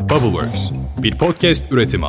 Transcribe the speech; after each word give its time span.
Bubbleworks, 0.00 0.70
bir 0.98 1.18
podcast 1.18 1.72
üretimi. 1.72 2.06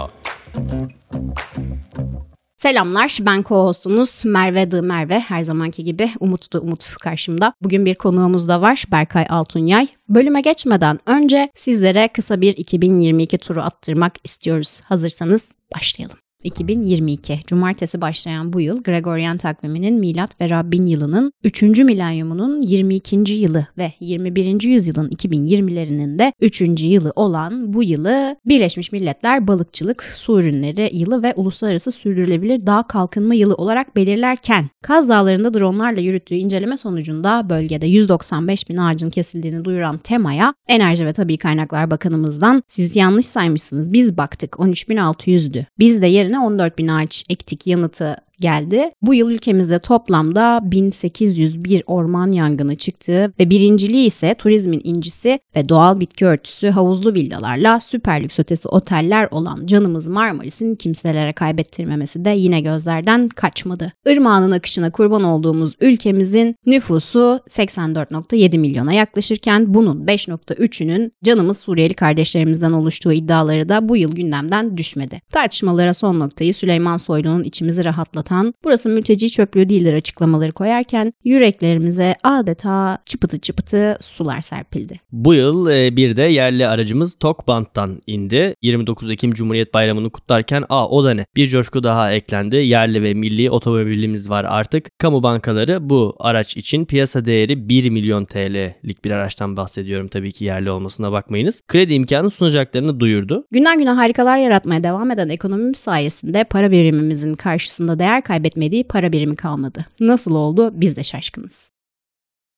Selamlar, 2.57 3.17
ben 3.21 3.41
co-hostunuz 3.41 4.27
Merve 4.27 4.71
Dı 4.71 4.83
Merve. 4.83 5.19
Her 5.19 5.41
zamanki 5.41 5.83
gibi 5.83 6.09
Umut 6.19 6.53
da 6.53 6.59
Umut 6.59 6.95
karşımda. 6.95 7.53
Bugün 7.61 7.85
bir 7.85 7.95
konuğumuz 7.95 8.47
da 8.47 8.61
var, 8.61 8.85
Berkay 8.91 9.25
Altunyay. 9.29 9.87
Bölüme 10.09 10.41
geçmeden 10.41 10.99
önce 11.05 11.49
sizlere 11.55 12.07
kısa 12.07 12.41
bir 12.41 12.57
2022 12.57 13.37
turu 13.37 13.61
attırmak 13.61 14.13
istiyoruz. 14.23 14.81
Hazırsanız 14.85 15.51
başlayalım. 15.75 16.20
2022 16.43 17.39
Cumartesi 17.47 18.01
başlayan 18.01 18.53
bu 18.53 18.61
yıl 18.61 18.83
Gregorian 18.83 19.37
takviminin 19.37 19.99
milat 19.99 20.41
ve 20.41 20.49
Rabbin 20.49 20.85
yılının 20.85 21.33
3. 21.43 21.61
milenyumunun 21.61 22.61
22. 22.61 23.33
yılı 23.33 23.67
ve 23.77 23.93
21. 23.99 24.61
yüzyılın 24.61 25.09
2020'lerinin 25.09 26.19
de 26.19 26.33
3. 26.41 26.61
yılı 26.81 27.13
olan 27.15 27.73
bu 27.73 27.83
yılı 27.83 28.35
Birleşmiş 28.45 28.91
Milletler 28.91 29.47
Balıkçılık, 29.47 30.03
Su 30.03 30.39
Ürünleri 30.39 30.89
Yılı 30.93 31.23
ve 31.23 31.33
Uluslararası 31.35 31.91
Sürdürülebilir 31.91 32.65
Dağ 32.65 32.83
Kalkınma 32.83 33.33
Yılı 33.33 33.55
olarak 33.55 33.95
belirlerken 33.95 34.69
Kaz 34.83 35.09
Dağları'nda 35.09 35.53
dronlarla 35.53 36.01
yürüttüğü 36.01 36.35
inceleme 36.35 36.77
sonucunda 36.77 37.49
bölgede 37.49 37.87
195 37.87 38.69
bin 38.69 38.77
ağacın 38.77 39.09
kesildiğini 39.09 39.65
duyuran 39.65 39.97
TEMA'ya 39.97 40.53
Enerji 40.67 41.05
ve 41.05 41.13
Tabi 41.13 41.37
Kaynaklar 41.37 41.91
Bakanımızdan 41.91 42.63
siz 42.67 42.95
yanlış 42.95 43.25
saymışsınız 43.25 43.93
biz 43.93 44.17
baktık 44.17 44.53
13.600'dü. 44.53 45.65
Biz 45.79 46.01
de 46.01 46.07
yerine 46.07 46.30
üzerine 46.31 46.45
14 46.45 46.77
bin 46.77 46.87
ağaç 46.87 47.23
ektik 47.29 47.67
yanıtı 47.67 48.15
geldi. 48.41 48.91
Bu 49.01 49.13
yıl 49.13 49.31
ülkemizde 49.31 49.79
toplamda 49.79 50.59
1801 50.63 51.83
orman 51.87 52.31
yangını 52.31 52.75
çıktı 52.75 53.33
ve 53.39 53.49
birinciliği 53.49 54.07
ise 54.07 54.33
turizmin 54.33 54.81
incisi 54.83 55.39
ve 55.55 55.69
doğal 55.69 55.99
bitki 55.99 56.25
örtüsü 56.25 56.69
havuzlu 56.69 57.13
villalarla 57.13 57.79
süper 57.79 58.23
lüks 58.23 58.39
ötesi 58.39 58.67
oteller 58.67 59.27
olan 59.31 59.65
canımız 59.65 60.07
Marmaris'in 60.07 60.75
kimselere 60.75 61.33
kaybettirmemesi 61.33 62.25
de 62.25 62.29
yine 62.29 62.61
gözlerden 62.61 63.29
kaçmadı. 63.29 63.93
Irmağının 64.05 64.51
akışına 64.51 64.91
kurban 64.91 65.23
olduğumuz 65.23 65.75
ülkemizin 65.81 66.55
nüfusu 66.65 67.39
84.7 67.49 68.57
milyona 68.57 68.93
yaklaşırken 68.93 69.73
bunun 69.73 70.05
5.3'ünün 70.05 71.11
canımız 71.23 71.57
Suriyeli 71.57 71.93
kardeşlerimizden 71.93 72.71
oluştuğu 72.71 73.11
iddiaları 73.11 73.69
da 73.69 73.89
bu 73.89 73.97
yıl 73.97 74.15
gündemden 74.15 74.77
düşmedi. 74.77 75.21
Tartışmalara 75.29 75.93
son 75.93 76.19
noktayı 76.19 76.53
Süleyman 76.53 76.97
Soylu'nun 76.97 77.43
içimizi 77.43 77.85
rahatlatan 77.85 78.30
anlatan, 78.31 78.53
burası 78.63 78.89
mülteci 78.89 79.29
çöplüğü 79.29 79.69
değildir 79.69 79.93
açıklamaları 79.93 80.51
koyarken 80.51 81.13
yüreklerimize 81.23 82.15
adeta 82.23 82.97
çıpıtı 83.05 83.39
çıpıtı 83.39 83.97
sular 84.01 84.41
serpildi. 84.41 84.99
Bu 85.11 85.33
yıl 85.33 85.69
e, 85.69 85.95
bir 85.95 86.15
de 86.15 86.21
yerli 86.21 86.67
aracımız 86.67 87.15
Tokbant'tan 87.15 88.01
indi. 88.07 88.55
29 88.61 89.11
Ekim 89.11 89.33
Cumhuriyet 89.33 89.73
Bayramı'nı 89.73 90.09
kutlarken 90.09 90.63
aa 90.69 90.89
o 90.89 91.03
da 91.03 91.13
ne? 91.13 91.25
Bir 91.35 91.47
coşku 91.47 91.83
daha 91.83 92.11
eklendi. 92.11 92.55
Yerli 92.55 93.03
ve 93.03 93.13
milli 93.13 93.49
otomobilimiz 93.49 94.29
var 94.29 94.45
artık. 94.49 94.89
Kamu 94.99 95.23
bankaları 95.23 95.89
bu 95.89 96.15
araç 96.19 96.57
için 96.57 96.85
piyasa 96.85 97.25
değeri 97.25 97.69
1 97.69 97.89
milyon 97.89 98.25
TL'lik 98.25 99.05
bir 99.05 99.11
araçtan 99.11 99.57
bahsediyorum 99.57 100.07
tabii 100.07 100.31
ki 100.31 100.45
yerli 100.45 100.71
olmasına 100.71 101.11
bakmayınız. 101.11 101.61
Kredi 101.67 101.93
imkanı 101.93 102.29
sunacaklarını 102.29 102.99
duyurdu. 102.99 103.45
Günden 103.51 103.79
güne 103.79 103.89
harikalar 103.89 104.37
yaratmaya 104.37 104.83
devam 104.83 105.11
eden 105.11 105.29
ekonomimiz 105.29 105.79
sayesinde 105.79 106.43
para 106.43 106.71
birimimizin 106.71 107.35
karşısında 107.35 107.99
değer 107.99 108.20
değer 108.21 108.23
kaybetmediği 108.23 108.83
para 108.83 109.11
birimi 109.11 109.35
kalmadı. 109.35 109.85
Nasıl 109.99 110.35
oldu 110.35 110.71
biz 110.73 110.95
de 110.95 111.03
şaşkınız. 111.03 111.71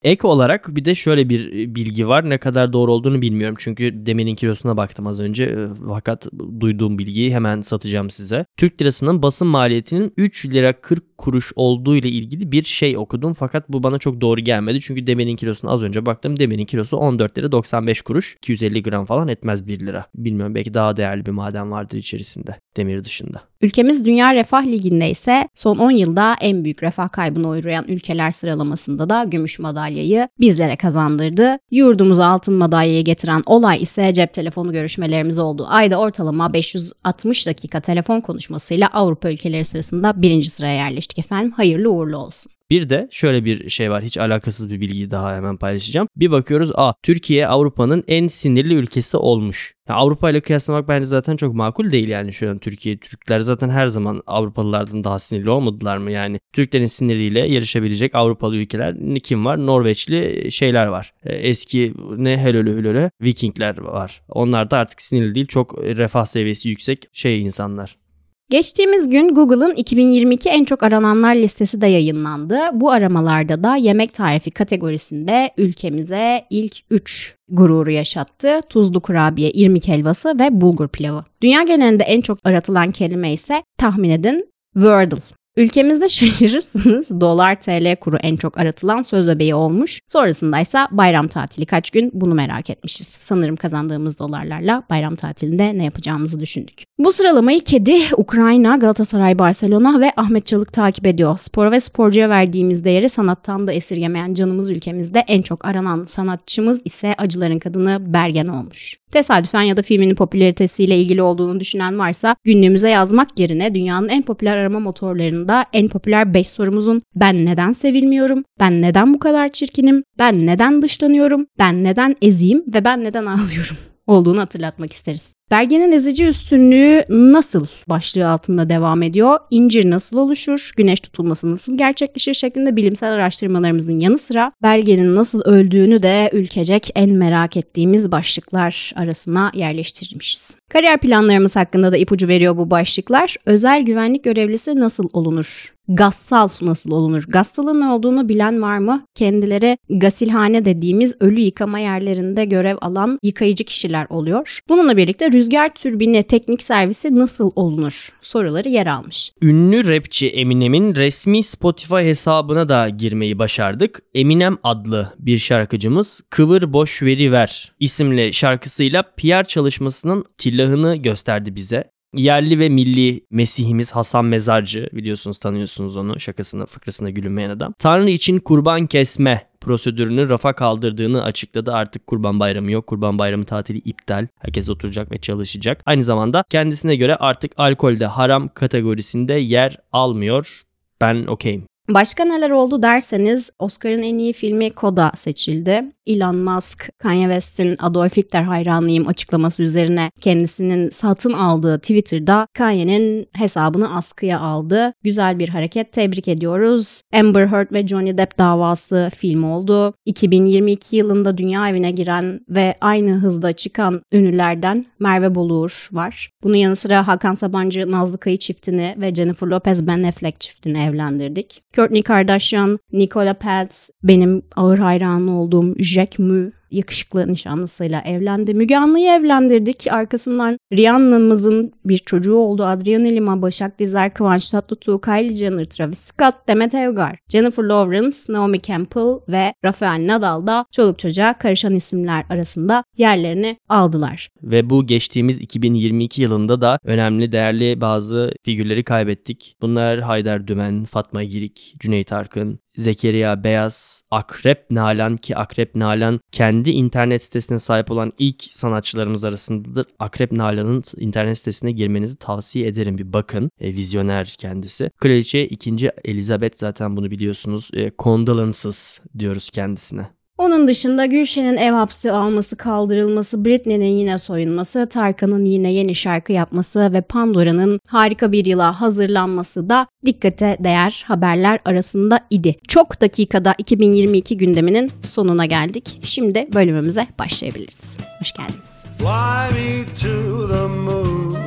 Ek 0.04 0.28
olarak 0.28 0.76
bir 0.76 0.86
de 0.86 0.96
şöyle 0.96 1.30
bir 1.30 1.48
e, 1.48 1.76
bilgi 1.76 2.08
var. 2.08 2.30
Ne 2.30 2.38
kadar 2.38 2.74
doğru 2.74 2.94
olduğunu 2.94 3.22
bilmiyorum. 3.22 3.56
Çünkü 3.60 3.94
demenin 4.06 4.36
kilosuna 4.36 4.78
baktım 4.78 5.08
az 5.08 5.20
önce. 5.20 5.44
E, 5.44 5.68
fakat 5.88 6.28
duyduğum 6.60 6.98
bilgiyi 6.98 7.34
hemen 7.34 7.62
satacağım 7.62 8.10
size. 8.10 8.46
Türk 8.58 8.82
lirasının 8.82 9.22
basın 9.22 9.48
maliyetinin 9.48 10.14
3 10.18 10.46
lira 10.46 10.74
40 10.74 11.18
kuruş 11.18 11.54
olduğu 11.56 11.96
ile 11.96 12.10
ilgili 12.10 12.52
bir 12.52 12.64
şey 12.64 12.98
okudum. 12.98 13.34
Fakat 13.34 13.70
bu 13.70 13.84
bana 13.84 13.98
çok 13.98 14.22
doğru 14.22 14.42
gelmedi. 14.42 14.82
Çünkü 14.82 15.08
demenin 15.08 15.36
kilosuna 15.36 15.72
az 15.72 15.84
önce 15.84 16.06
baktım. 16.06 16.40
Demenin 16.40 16.66
kilosu 16.66 16.98
14 16.98 17.38
lira 17.38 17.52
95 17.52 18.02
kuruş. 18.02 18.36
250 18.38 18.84
gram 18.84 19.06
falan 19.06 19.28
etmez 19.28 19.68
1 19.68 19.80
lira. 19.80 20.06
Bilmiyorum 20.16 20.56
belki 20.56 20.74
daha 20.74 20.98
değerli 20.98 21.26
bir 21.26 21.32
maden 21.32 21.72
vardır 21.72 21.98
içerisinde. 21.98 22.56
Demir 22.78 23.04
dışında. 23.04 23.42
Ülkemiz 23.64 24.06
Dünya 24.06 24.34
Refah 24.34 24.66
Ligi'nde 24.66 25.10
ise 25.10 25.48
son 25.56 25.78
10 25.78 25.92
yılda 25.92 26.36
en 26.42 26.64
büyük 26.64 26.84
refah 26.84 27.10
kaybına 27.10 27.50
uğrayan 27.50 27.86
ülkeler 27.88 28.32
sıralamasında 28.32 29.10
da 29.10 29.24
gümüş 29.24 29.60
madalyayı 29.60 30.28
bizlere 30.40 30.76
kazandırdı. 30.76 31.58
Yurdumuza 31.72 32.26
altın 32.26 32.54
madalyayı 32.54 33.04
getiren 33.04 33.44
olay 33.46 33.82
ise 33.82 34.14
cep 34.14 34.34
telefonu 34.34 34.72
görüşmelerimiz 34.72 35.40
oldu. 35.40 35.66
Ayda 35.70 35.98
ortalama 35.98 36.54
560 36.54 37.48
dakika 37.48 37.80
telefon 37.80 38.22
konuşmasıyla 38.22 38.88
Avrupa 38.88 39.32
ülkeleri 39.32 39.64
sırasında 39.64 40.22
birinci 40.22 40.50
sıraya 40.50 40.76
yerleştik 40.76 41.20
efendim. 41.20 41.52
Hayırlı 41.52 41.90
uğurlu 41.90 42.18
olsun. 42.18 42.52
Bir 42.74 42.90
de 42.90 43.08
şöyle 43.12 43.46
bir 43.46 43.70
şey 43.70 43.92
var. 43.92 44.04
Hiç 44.04 44.18
alakasız 44.18 44.70
bir 44.70 44.82
bilgiyi 44.82 45.12
daha 45.12 45.36
hemen 45.36 45.58
paylaşacağım. 45.58 46.08
Bir 46.16 46.32
bakıyoruz. 46.32 46.72
A 46.76 46.94
Türkiye 47.04 47.48
Avrupa'nın 47.48 48.04
en 48.08 48.28
sinirli 48.28 48.74
ülkesi 48.74 49.18
olmuş. 49.18 49.74
Yani 49.90 50.00
Avrupa 50.00 50.30
ile 50.30 50.42
kıyaslamak 50.42 50.88
bence 50.88 51.08
zaten 51.08 51.36
çok 51.36 51.56
makul 51.56 51.92
değil 51.92 52.08
yani 52.08 52.34
şu 52.34 52.50
an 52.50 52.60
Türkiye. 52.60 52.98
Türkler 52.98 53.40
zaten 53.40 53.70
her 53.70 53.88
zaman 53.88 54.24
Avrupalılardan 54.28 55.04
daha 55.04 55.20
sinirli 55.20 55.50
olmadılar 55.50 55.98
mı 55.98 56.12
yani? 56.12 56.40
Türklerin 56.54 56.86
siniriyle 56.86 57.40
yarışabilecek 57.40 58.16
Avrupalı 58.16 58.56
ülkeler 58.56 58.96
kim 59.24 59.46
var? 59.46 59.66
Norveçli 59.66 60.52
şeyler 60.52 60.88
var. 60.88 61.14
E, 61.24 61.36
eski 61.36 61.94
ne 62.18 62.38
helölü 62.38 62.76
hülölü 62.76 63.12
Vikingler 63.22 63.78
var. 63.78 64.22
Onlar 64.30 64.72
da 64.72 64.78
artık 64.78 65.02
sinirli 65.02 65.36
değil. 65.36 65.48
Çok 65.48 65.78
refah 65.84 66.26
seviyesi 66.26 66.70
yüksek 66.70 67.06
şey 67.12 67.42
insanlar. 67.42 68.03
Geçtiğimiz 68.50 69.10
gün 69.10 69.36
Google'ın 69.36 69.76
2022 69.76 70.50
en 70.50 70.64
çok 70.64 70.84
arananlar 70.84 71.36
listesi 71.36 71.82
de 71.82 71.88
yayınlandı. 71.88 72.60
Bu 72.74 72.92
aramalarda 72.92 73.64
da 73.64 73.76
yemek 73.76 74.14
tarifi 74.14 74.52
kategorisinde 74.52 75.52
ülkemize 75.58 76.46
ilk 76.50 76.76
3 76.92 77.36
gururu 77.50 77.92
yaşattı. 77.92 78.62
Tuzlu 78.70 79.02
kurabiye, 79.02 79.52
irmik 79.52 79.88
helvası 79.88 80.40
ve 80.40 80.62
bulgur 80.62 80.88
pilavı. 80.88 81.24
Dünya 81.42 81.64
genelinde 81.64 82.04
en 82.04 82.22
çok 82.22 82.38
aratılan 82.44 82.92
kelime 82.92 83.34
ise 83.34 83.64
tahmin 83.78 84.10
edin 84.10 84.50
Wordle. 84.74 85.43
Ülkemizde 85.58 86.10
şaşırırsınız 86.10 87.22
dolar 87.22 87.62
TL 87.62 87.96
kuru 87.96 88.18
en 88.18 88.36
çok 88.36 88.58
aratılan 88.58 89.02
söz 89.02 89.28
öbeği 89.28 89.56
olmuş. 89.56 90.00
Sonrasında 90.08 90.60
ise 90.60 90.80
bayram 90.92 91.28
tatili 91.28 91.66
kaç 91.66 91.90
gün 91.90 92.12
bunu 92.14 92.34
merak 92.34 92.70
etmişiz. 92.70 93.08
Sanırım 93.08 93.56
kazandığımız 93.56 94.20
dolarlarla 94.20 94.84
bayram 94.90 95.16
tatilinde 95.16 95.78
ne 95.78 95.84
yapacağımızı 95.84 96.40
düşündük. 96.40 96.84
Bu 97.00 97.12
sıralamayı 97.12 97.60
kedi, 97.60 98.00
Ukrayna, 98.18 98.78
Galatasaray, 98.78 99.40
Barcelona 99.40 100.02
ve 100.02 100.12
Ahmet 100.18 100.46
Çalık 100.46 100.74
takip 100.74 101.06
ediyor. 101.06 101.38
Spor 101.38 101.72
ve 101.72 101.80
sporcuya 101.80 102.30
verdiğimiz 102.30 102.84
değeri 102.84 103.10
sanattan 103.10 103.68
da 103.68 103.74
esirgemeyen 103.74 104.34
canımız 104.34 104.70
ülkemizde 104.70 105.24
en 105.28 105.42
çok 105.42 105.66
aranan 105.66 106.04
sanatçımız 106.04 106.82
ise 106.86 107.16
Acıların 107.18 107.60
Kadını 107.60 108.14
Bergen 108.14 108.48
olmuş. 108.48 109.03
Tesadüfen 109.14 109.62
ya 109.62 109.78
da 109.78 109.82
filminin 109.82 110.16
popülaritesiyle 110.16 110.98
ilgili 110.98 111.22
olduğunu 111.22 111.60
düşünen 111.60 112.00
varsa 112.00 112.36
günlüğümüze 112.44 112.90
yazmak 112.90 113.40
yerine 113.40 113.76
dünyanın 113.76 114.10
en 114.10 114.24
popüler 114.24 114.58
arama 114.58 114.80
motorlarında 114.80 115.66
en 115.74 115.88
popüler 115.88 116.34
5 116.34 116.50
sorumuzun 116.50 117.02
ben 117.16 117.46
neden 117.46 117.74
sevilmiyorum, 117.74 118.44
ben 118.60 118.82
neden 118.82 119.14
bu 119.14 119.20
kadar 119.20 119.50
çirkinim, 119.50 120.04
ben 120.20 120.46
neden 120.46 120.82
dışlanıyorum, 120.82 121.46
ben 121.60 121.84
neden 121.84 122.16
eziyim 122.22 122.64
ve 122.74 122.86
ben 122.86 123.04
neden 123.04 123.26
ağlıyorum? 123.26 123.78
olduğunu 124.08 124.40
hatırlatmak 124.40 124.92
isteriz. 124.92 125.34
Belgenin 125.52 125.92
ezici 125.92 126.26
üstünlüğü 126.26 127.06
nasıl 127.10 127.66
başlığı 127.90 128.30
altında 128.30 128.70
devam 128.70 129.04
ediyor? 129.04 129.40
İncir 129.52 129.90
nasıl 129.90 130.18
oluşur? 130.18 130.72
Güneş 130.78 131.00
tutulması 131.00 131.52
nasıl 131.52 131.78
gerçekleşir? 131.78 132.34
şeklinde 132.34 132.76
bilimsel 132.76 133.14
araştırmalarımızın 133.14 134.00
yanı 134.00 134.18
sıra 134.18 134.52
belgenin 134.64 135.16
nasıl 135.16 135.42
öldüğünü 135.42 136.04
de 136.04 136.30
ülkecek 136.34 136.90
en 136.96 137.10
merak 137.10 137.58
ettiğimiz 137.58 138.12
başlıklar 138.12 138.94
arasına 138.96 139.52
yerleştirmişiz. 139.54 140.56
Kariyer 140.70 140.98
planlarımız 141.00 141.56
hakkında 141.56 141.92
da 141.92 141.98
ipucu 141.98 142.28
veriyor 142.28 142.58
bu 142.58 142.72
başlıklar. 142.72 143.36
Özel 143.46 143.82
güvenlik 143.84 144.24
görevlisi 144.24 144.76
nasıl 144.76 145.10
olunur? 145.14 145.74
Gassal 145.88 146.50
nasıl 146.62 146.92
olunur? 146.92 147.24
Gassalın 147.28 147.82
ne 147.82 147.86
olduğunu 147.86 148.30
bilen 148.30 148.62
var 148.62 148.78
mı? 148.78 149.06
Kendileri 149.16 149.78
gasilhane 149.90 150.66
dediğimiz 150.66 151.16
ölü 151.20 151.40
yıkama 151.40 151.80
yerlerinde 151.80 152.46
görev 152.46 152.78
alan 152.82 153.20
yıkayıcı 153.24 153.64
kişiler 153.64 154.08
oluyor. 154.10 154.60
Bununla 154.70 154.98
birlikte 154.98 155.33
rüzgar 155.34 155.74
türbini 155.74 156.24
teknik 156.24 156.62
servisi 156.62 157.16
nasıl 157.16 157.52
olunur? 157.56 158.10
Soruları 158.22 158.70
yer 158.70 158.88
almış. 158.88 159.32
Ünlü 159.42 159.88
rapçi 159.88 160.30
Eminem'in 160.30 160.96
resmi 160.96 161.44
Spotify 161.44 161.96
hesabına 161.96 162.70
da 162.70 162.90
girmeyi 162.90 163.40
başardık. 163.40 164.02
Eminem 164.14 164.58
adlı 164.64 165.14
bir 165.20 165.38
şarkıcımız 165.38 166.22
Kıvır 166.30 166.74
Boş 166.74 167.04
Veri 167.04 167.32
Ver 167.32 167.72
isimli 167.80 168.34
şarkısıyla 168.34 169.04
PR 169.18 169.44
çalışmasının 169.44 170.26
tillahını 170.38 170.96
gösterdi 170.96 171.56
bize. 171.56 171.94
yerli 172.16 172.60
ve 172.60 172.70
milli 172.70 173.22
Mesihimiz 173.32 173.92
Hasan 173.92 174.26
Mezarcı 174.26 174.90
biliyorsunuz 174.94 175.38
tanıyorsunuz 175.38 175.96
onu 175.96 176.20
şakasına 176.20 176.66
fıkrasına 176.66 177.10
gülünmeyen 177.10 177.50
adam. 177.50 177.74
Tanrı 177.80 178.10
için 178.10 178.40
kurban 178.40 178.86
kesme 178.88 179.42
prosedürünü 179.64 180.30
rafa 180.30 180.54
kaldırdığını 180.54 181.24
açıkladı. 181.24 181.74
Artık 181.74 182.08
kurban 182.08 182.40
bayramı 182.40 182.72
yok. 182.72 182.88
Kurban 182.88 183.20
bayramı 183.20 183.44
tatili 183.44 183.78
iptal. 183.78 184.28
Herkes 184.40 184.70
oturacak 184.70 185.12
ve 185.12 185.18
çalışacak. 185.18 185.82
Aynı 185.86 186.04
zamanda 186.04 186.44
kendisine 186.50 186.96
göre 186.96 187.16
artık 187.16 187.52
alkolde 187.58 188.06
haram 188.06 188.50
kategorisinde 188.54 189.34
yer 189.34 189.78
almıyor. 189.92 190.62
Ben 191.02 191.26
okeyim. 191.26 191.66
Başka 191.90 192.26
neler 192.26 192.50
oldu 192.50 192.82
derseniz 192.82 193.50
Oscar'ın 193.60 194.02
en 194.02 194.18
iyi 194.18 194.34
filmi 194.34 194.70
Koda 194.70 195.12
seçildi. 195.16 195.84
Elon 196.08 196.36
Musk, 196.36 196.90
Kanye 197.00 197.24
West'in 197.24 197.76
Adolf 197.80 198.18
Hitler 198.18 198.44
hayranıyım 198.44 199.08
açıklaması 199.08 199.64
üzerine 199.64 200.12
kendisinin 200.22 200.90
satın 200.90 201.34
aldığı 201.34 201.80
Twitter'da 201.80 202.48
Kanye'nin 202.54 203.28
hesabını 203.34 203.96
askıya 203.96 204.40
aldı. 204.40 204.94
Güzel 205.04 205.40
bir 205.40 205.50
hareket 205.50 205.92
tebrik 205.92 206.28
ediyoruz. 206.28 207.02
Amber 207.14 207.48
Heard 207.48 207.72
ve 207.72 207.88
Johnny 207.88 208.18
Depp 208.18 208.38
davası 208.38 209.12
film 209.16 209.44
oldu. 209.44 209.94
2022 210.06 210.96
yılında 210.96 211.38
dünya 211.38 211.70
evine 211.70 211.92
giren 211.92 212.40
ve 212.50 212.76
aynı 212.82 213.12
hızda 213.12 213.54
çıkan 213.54 214.02
ünlülerden 214.14 214.86
Merve 215.00 215.36
Boluğur 215.36 215.90
var. 215.92 216.30
Bunun 216.44 216.56
yanı 216.56 216.76
sıra 216.76 217.08
Hakan 217.08 217.36
Sabancı, 217.36 217.92
Nazlı 217.92 218.18
Kayı 218.18 218.38
çiftini 218.38 218.96
ve 218.98 219.16
Jennifer 219.16 219.48
Lopez 219.48 219.88
Ben 219.88 220.04
Affleck 220.04 220.40
çiftini 220.40 220.78
evlendirdik. 220.78 221.62
Kourtney 221.76 222.04
Kardashian, 222.04 222.80
Nicola 222.94 223.34
Peltz, 223.34 223.90
benim 224.04 224.42
ağır 224.56 224.80
hayranı 224.80 225.42
olduğum 225.42 225.76
Jack 225.94 226.20
Mu 226.20 226.52
yakışıklı 226.74 227.28
nişanlısıyla 227.28 228.02
evlendi. 228.02 228.54
Müge 228.54 228.78
Anlı'yı 228.78 229.12
evlendirdik. 229.12 229.88
Arkasından 229.92 230.58
Rihanna'mızın 230.74 231.74
bir 231.86 231.98
çocuğu 231.98 232.36
oldu. 232.36 232.66
Adriana 232.66 233.08
Lima, 233.08 233.42
Başak 233.42 233.80
Dizer, 233.80 234.14
Kıvanç 234.14 234.52
Tatlıtuğ, 234.52 235.02
Kylie 235.02 235.36
Jenner, 235.36 235.66
Travis 235.66 236.00
Scott, 236.00 236.36
Demet 236.48 236.74
Evgar, 236.74 237.20
Jennifer 237.30 237.64
Lawrence, 237.64 238.18
Naomi 238.30 238.62
Campbell 238.62 239.20
ve 239.30 239.54
Rafael 239.66 240.08
Nadal 240.08 240.48
da 240.48 240.66
çoluk 240.72 241.00
çocuğa 241.00 241.38
karışan 241.38 241.76
isimler 241.76 242.26
arasında 242.30 242.84
yerlerini 242.98 243.58
aldılar. 243.70 244.30
Ve 244.44 244.70
bu 244.70 244.86
geçtiğimiz 244.86 245.40
2022 245.40 246.22
yılında 246.22 246.62
da 246.62 246.80
önemli 246.84 247.32
değerli 247.32 247.82
bazı 247.82 248.34
figürleri 248.44 248.84
kaybettik. 248.84 249.56
Bunlar 249.62 250.00
Haydar 250.00 250.48
Dümen, 250.48 250.84
Fatma 250.84 251.24
Girik, 251.24 251.76
Cüneyt 251.80 252.14
Arkın, 252.14 252.60
Zekeriya 252.78 253.44
Beyaz, 253.44 254.02
Akrep 254.12 254.72
Nalan 254.72 255.18
ki 255.18 255.38
Akrep 255.38 255.76
Nalan 255.76 256.20
kendi 256.32 256.72
internet 256.72 257.24
sitesine 257.24 257.60
sahip 257.60 257.92
olan 257.92 258.14
ilk 258.18 258.44
sanatçılarımız 258.52 259.26
arasındadır. 259.26 259.86
Akrep 260.00 260.32
Nalan'ın 260.32 260.84
internet 260.98 261.38
sitesine 261.38 261.72
girmenizi 261.72 262.18
tavsiye 262.18 262.68
ederim 262.68 262.98
bir 262.98 263.14
bakın. 263.14 263.50
E, 263.60 263.68
vizyoner 263.74 264.36
kendisi. 264.38 264.92
Kraliçe 264.98 265.48
2. 265.48 265.92
Elizabeth 266.06 266.58
zaten 266.58 266.98
bunu 266.98 267.12
biliyorsunuz. 267.12 267.70
E, 267.74 267.92
condolences 268.00 269.00
diyoruz 269.20 269.50
kendisine. 269.50 270.08
Onun 270.38 270.68
dışında 270.68 271.06
Gülşen'in 271.06 271.58
ev 271.58 271.72
hapsi 271.72 272.12
alması, 272.12 272.56
kaldırılması, 272.56 273.46
Britney'nin 273.46 273.86
yine 273.86 274.18
soyunması, 274.18 274.90
Tarkan'ın 274.90 275.46
yine 275.46 275.74
yeni 275.74 275.96
şarkı 275.96 276.32
yapması 276.32 276.94
ve 276.94 277.02
Pandora'nın 277.02 277.80
harika 277.88 278.32
bir 278.32 278.46
yıla 278.46 278.82
hazırlanması 278.82 279.70
da 279.70 279.88
dikkate 280.06 280.58
değer 280.60 281.04
haberler 281.08 281.60
arasında 281.66 282.20
idi. 282.30 282.56
Çok 282.68 283.02
dakikada 283.02 283.56
2022 283.58 284.38
gündeminin 284.38 284.92
sonuna 285.02 285.46
geldik. 285.46 286.00
Şimdi 286.04 286.48
bölümümüze 286.54 287.08
başlayabiliriz. 287.20 287.82
Hoş 288.20 288.32
geldiniz. 288.32 288.70
Fly 288.98 289.56
me 289.56 289.86
to 290.02 290.48
the 290.48 290.68
moon, 290.68 291.38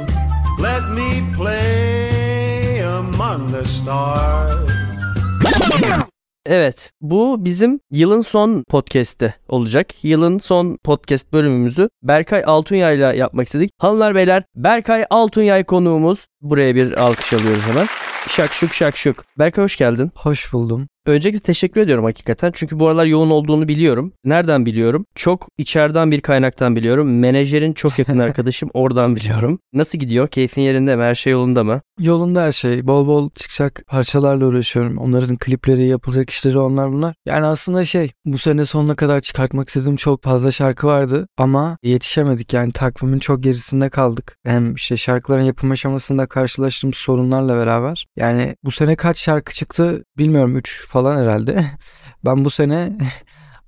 let 0.62 0.82
me 0.94 1.36
play 1.38 2.84
among 2.84 3.52
the 3.52 3.64
stars. 3.64 4.70
Evet 6.48 6.90
bu 7.00 7.44
bizim 7.44 7.80
yılın 7.90 8.20
son 8.20 8.64
podcast'i 8.70 9.34
olacak. 9.48 10.04
Yılın 10.04 10.38
son 10.38 10.78
podcast 10.84 11.32
bölümümüzü 11.32 11.88
Berkay 12.02 12.42
Altunyay 12.46 12.96
ile 12.96 13.16
yapmak 13.16 13.46
istedik. 13.46 13.70
Hanımlar 13.78 14.14
beyler 14.14 14.42
Berkay 14.56 15.06
Altunyay 15.10 15.64
konuğumuz. 15.64 16.26
Buraya 16.40 16.74
bir 16.74 17.02
alkış 17.02 17.32
alıyoruz 17.32 17.66
hemen. 17.66 17.86
Şakşuk 18.28 18.74
şakşuk. 18.74 19.24
Berkay 19.38 19.64
hoş 19.64 19.76
geldin. 19.76 20.10
Hoş 20.14 20.52
buldum. 20.52 20.88
Öncelikle 21.06 21.40
teşekkür 21.40 21.80
ediyorum 21.80 22.04
hakikaten. 22.04 22.50
Çünkü 22.54 22.80
bu 22.80 22.88
aralar 22.88 23.06
yoğun 23.06 23.30
olduğunu 23.30 23.68
biliyorum. 23.68 24.12
Nereden 24.24 24.66
biliyorum? 24.66 25.06
Çok 25.14 25.48
içeriden 25.58 26.10
bir 26.10 26.20
kaynaktan 26.20 26.76
biliyorum. 26.76 27.18
Menajerin 27.18 27.72
çok 27.72 27.98
yakın 27.98 28.18
arkadaşım 28.26 28.70
oradan 28.74 29.16
biliyorum. 29.16 29.58
Nasıl 29.72 29.98
gidiyor? 29.98 30.28
Keyfin 30.28 30.62
yerinde 30.62 30.96
mi? 30.96 31.02
Her 31.02 31.14
şey 31.14 31.32
yolunda 31.32 31.64
mı? 31.64 31.80
Yolunda 32.00 32.42
her 32.42 32.52
şey. 32.52 32.86
Bol 32.86 33.06
bol 33.06 33.30
çıkacak 33.34 33.82
parçalarla 33.86 34.46
uğraşıyorum. 34.46 34.98
Onların 34.98 35.36
klipleri, 35.36 35.86
yapılacak 35.86 36.30
işleri 36.30 36.58
onlar 36.58 36.92
bunlar. 36.92 37.14
Yani 37.26 37.46
aslında 37.46 37.84
şey 37.84 38.10
bu 38.24 38.38
sene 38.38 38.64
sonuna 38.64 38.96
kadar 38.96 39.20
çıkartmak 39.20 39.68
istediğim 39.68 39.96
çok 39.96 40.22
fazla 40.22 40.50
şarkı 40.50 40.86
vardı. 40.86 41.28
Ama 41.36 41.78
yetişemedik 41.82 42.52
yani 42.52 42.72
takvimin 42.72 43.18
çok 43.18 43.42
gerisinde 43.42 43.88
kaldık. 43.88 44.36
Hem 44.44 44.74
işte 44.74 44.96
şarkıların 44.96 45.42
yapım 45.42 45.70
aşamasında 45.70 46.26
karşılaştığımız 46.26 46.96
sorunlarla 46.96 47.56
beraber. 47.56 48.06
Yani 48.16 48.56
bu 48.64 48.70
sene 48.70 48.96
kaç 48.96 49.18
şarkı 49.18 49.54
çıktı 49.54 50.04
bilmiyorum 50.18 50.56
3 50.56 50.86
falan 50.96 51.20
herhalde. 51.20 51.64
Ben 52.24 52.44
bu 52.44 52.50
sene 52.50 52.92